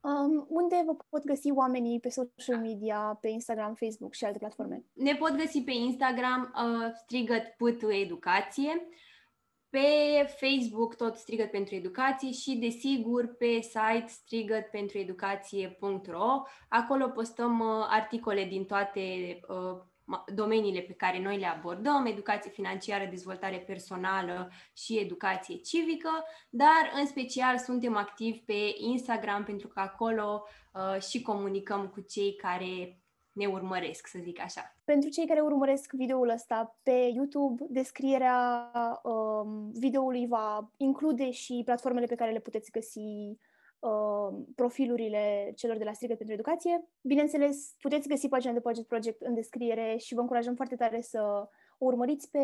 Um, 0.00 0.46
unde 0.48 0.82
vă 0.86 0.96
pot 1.08 1.24
găsi 1.24 1.50
oamenii 1.50 2.00
pe 2.00 2.08
social 2.08 2.58
media, 2.58 3.18
pe 3.20 3.28
Instagram, 3.28 3.74
Facebook 3.74 4.14
și 4.14 4.24
alte 4.24 4.38
platforme? 4.38 4.84
Ne 4.92 5.14
pot 5.14 5.36
găsi 5.36 5.62
pe 5.62 5.72
Instagram 5.72 6.54
uh, 6.54 6.90
strigăt 7.02 7.46
putu 7.56 7.90
educație. 7.90 8.88
Pe 9.70 9.78
Facebook 10.40 10.94
tot 10.94 11.16
Strigăt 11.16 11.50
pentru 11.50 11.74
Educație 11.74 12.30
și, 12.30 12.56
desigur, 12.56 13.26
pe 13.26 13.60
site 13.60 14.04
strigătpentureducație.ro. 14.06 16.42
Acolo 16.68 17.08
postăm 17.08 17.60
uh, 17.60 17.86
articole 17.88 18.44
din 18.44 18.64
toate 18.64 19.00
uh, 19.48 19.78
domeniile 20.34 20.80
pe 20.80 20.92
care 20.92 21.20
noi 21.20 21.38
le 21.38 21.46
abordăm, 21.46 22.06
educație 22.06 22.50
financiară, 22.50 23.06
dezvoltare 23.10 23.56
personală 23.56 24.50
și 24.72 24.98
educație 24.98 25.56
civică, 25.56 26.10
dar 26.50 26.92
în 26.94 27.06
special 27.06 27.58
suntem 27.58 27.96
activi 27.96 28.38
pe 28.38 28.74
Instagram 28.76 29.44
pentru 29.44 29.68
că 29.68 29.80
acolo 29.80 30.44
uh, 30.72 31.02
și 31.02 31.22
comunicăm 31.22 31.88
cu 31.88 32.00
cei 32.00 32.34
care 32.34 33.02
ne 33.32 33.46
urmăresc, 33.46 34.06
să 34.06 34.18
zic 34.22 34.40
așa. 34.40 34.76
Pentru 34.84 35.10
cei 35.10 35.26
care 35.26 35.40
urmăresc 35.40 35.92
videoul 35.92 36.28
ăsta 36.28 36.78
pe 36.82 37.10
YouTube, 37.14 37.64
descrierea 37.68 38.80
um, 39.44 39.70
videoului 39.72 40.26
va 40.26 40.72
include 40.76 41.30
și 41.30 41.62
platformele 41.64 42.06
pe 42.06 42.14
care 42.14 42.32
le 42.32 42.40
puteți 42.40 42.70
găsi 42.70 43.38
uh, 43.78 44.38
profilurile 44.54 45.52
celor 45.56 45.76
de 45.76 45.84
la 45.84 45.92
Strigăt 45.92 46.16
pentru 46.16 46.34
Educație. 46.34 46.84
Bineînțeles, 47.00 47.74
puteți 47.80 48.08
găsi 48.08 48.28
pagina 48.28 48.52
de 48.52 48.60
Budget 48.62 48.86
Project 48.86 49.22
în 49.22 49.34
descriere 49.34 49.96
și 49.96 50.14
vă 50.14 50.20
încurajăm 50.20 50.54
foarte 50.54 50.76
tare 50.76 51.00
să 51.00 51.48
o 51.78 51.84
urmăriți 51.86 52.30
pe 52.30 52.38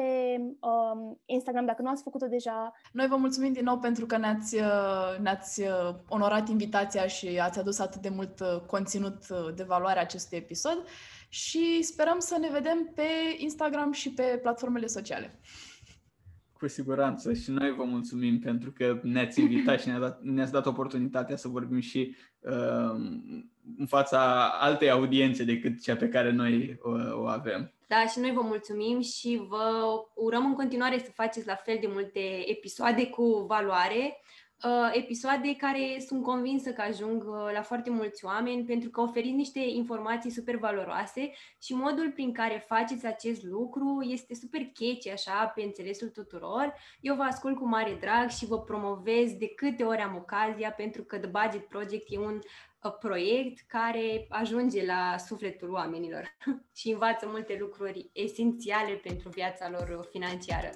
um, 0.60 1.20
Instagram 1.24 1.64
dacă 1.64 1.82
nu 1.82 1.88
ați 1.88 2.02
făcut-o 2.02 2.26
deja. 2.26 2.72
Noi 2.92 3.06
vă 3.06 3.16
mulțumim 3.16 3.52
din 3.52 3.64
nou 3.64 3.78
pentru 3.78 4.06
că 4.06 4.16
ne-ați, 4.16 4.54
uh, 4.54 5.18
ne-ați 5.20 5.60
uh, 5.60 5.94
onorat 6.08 6.48
invitația 6.48 7.06
și 7.06 7.38
ați 7.40 7.58
adus 7.58 7.78
atât 7.78 8.00
de 8.00 8.08
mult 8.08 8.40
uh, 8.40 8.60
conținut 8.66 9.28
de 9.54 9.62
valoare 9.62 10.00
acestui 10.00 10.36
episod 10.36 10.84
și 11.28 11.82
sperăm 11.82 12.18
să 12.18 12.38
ne 12.38 12.48
vedem 12.48 12.90
pe 12.94 13.08
Instagram 13.36 13.92
și 13.92 14.12
pe 14.12 14.38
platformele 14.42 14.86
sociale. 14.86 15.40
Cu 16.58 16.68
siguranță 16.68 17.32
și 17.32 17.50
noi 17.50 17.74
vă 17.74 17.84
mulțumim 17.84 18.38
pentru 18.38 18.70
că 18.70 19.00
ne-ați 19.02 19.40
invitat 19.40 19.80
și 19.80 19.86
ne-ați 19.86 20.00
dat, 20.00 20.22
ne 20.22 20.44
dat 20.44 20.66
oportunitatea 20.66 21.36
să 21.36 21.48
vorbim 21.48 21.80
și 21.80 22.16
uh, 22.40 22.94
în 23.78 23.86
fața 23.86 24.48
altei 24.48 24.90
audiențe 24.90 25.44
decât 25.44 25.82
cea 25.82 25.96
pe 25.96 26.08
care 26.08 26.30
noi 26.30 26.78
o, 26.82 26.90
o 27.22 27.26
avem. 27.26 27.72
Da, 27.86 28.06
și 28.06 28.20
noi 28.20 28.32
vă 28.32 28.40
mulțumim 28.42 29.00
și 29.00 29.44
vă 29.48 29.84
urăm 30.14 30.44
în 30.46 30.54
continuare 30.54 30.98
să 30.98 31.10
faceți 31.10 31.46
la 31.46 31.54
fel 31.54 31.78
de 31.80 31.88
multe 31.92 32.50
episoade 32.50 33.06
cu 33.06 33.44
valoare, 33.48 34.20
uh, 34.64 34.90
episoade 34.92 35.54
care 35.56 36.02
sunt 36.06 36.22
convinsă 36.22 36.70
că 36.72 36.80
ajung 36.80 37.24
uh, 37.24 37.50
la 37.52 37.62
foarte 37.62 37.90
mulți 37.90 38.24
oameni 38.24 38.64
pentru 38.64 38.90
că 38.90 39.00
oferiți 39.00 39.34
niște 39.34 39.58
informații 39.58 40.30
super 40.30 40.56
valoroase 40.56 41.32
și 41.62 41.74
modul 41.74 42.10
prin 42.14 42.32
care 42.32 42.64
faceți 42.66 43.06
acest 43.06 43.42
lucru 43.42 44.06
este 44.08 44.34
super 44.34 44.60
catchy 44.60 45.10
așa 45.10 45.52
pe 45.54 45.62
înțelesul 45.62 46.08
tuturor. 46.08 46.74
Eu 47.00 47.14
vă 47.14 47.22
ascult 47.22 47.56
cu 47.56 47.68
mare 47.68 47.96
drag 48.00 48.30
și 48.30 48.46
vă 48.46 48.60
promovez 48.60 49.32
de 49.32 49.48
câte 49.48 49.82
ori 49.82 50.00
am 50.00 50.16
ocazia 50.16 50.70
pentru 50.70 51.02
că 51.02 51.18
The 51.18 51.30
Budget 51.30 51.68
Project 51.68 52.04
e 52.08 52.18
un 52.18 52.38
proiect 52.90 53.64
care 53.68 54.26
ajunge 54.28 54.86
la 54.86 55.16
sufletul 55.18 55.70
oamenilor 55.70 56.36
și 56.78 56.90
învață 56.90 57.26
multe 57.26 57.56
lucruri 57.60 58.10
esențiale 58.12 58.92
pentru 58.92 59.28
viața 59.28 59.70
lor 59.70 60.08
financiară. 60.10 60.70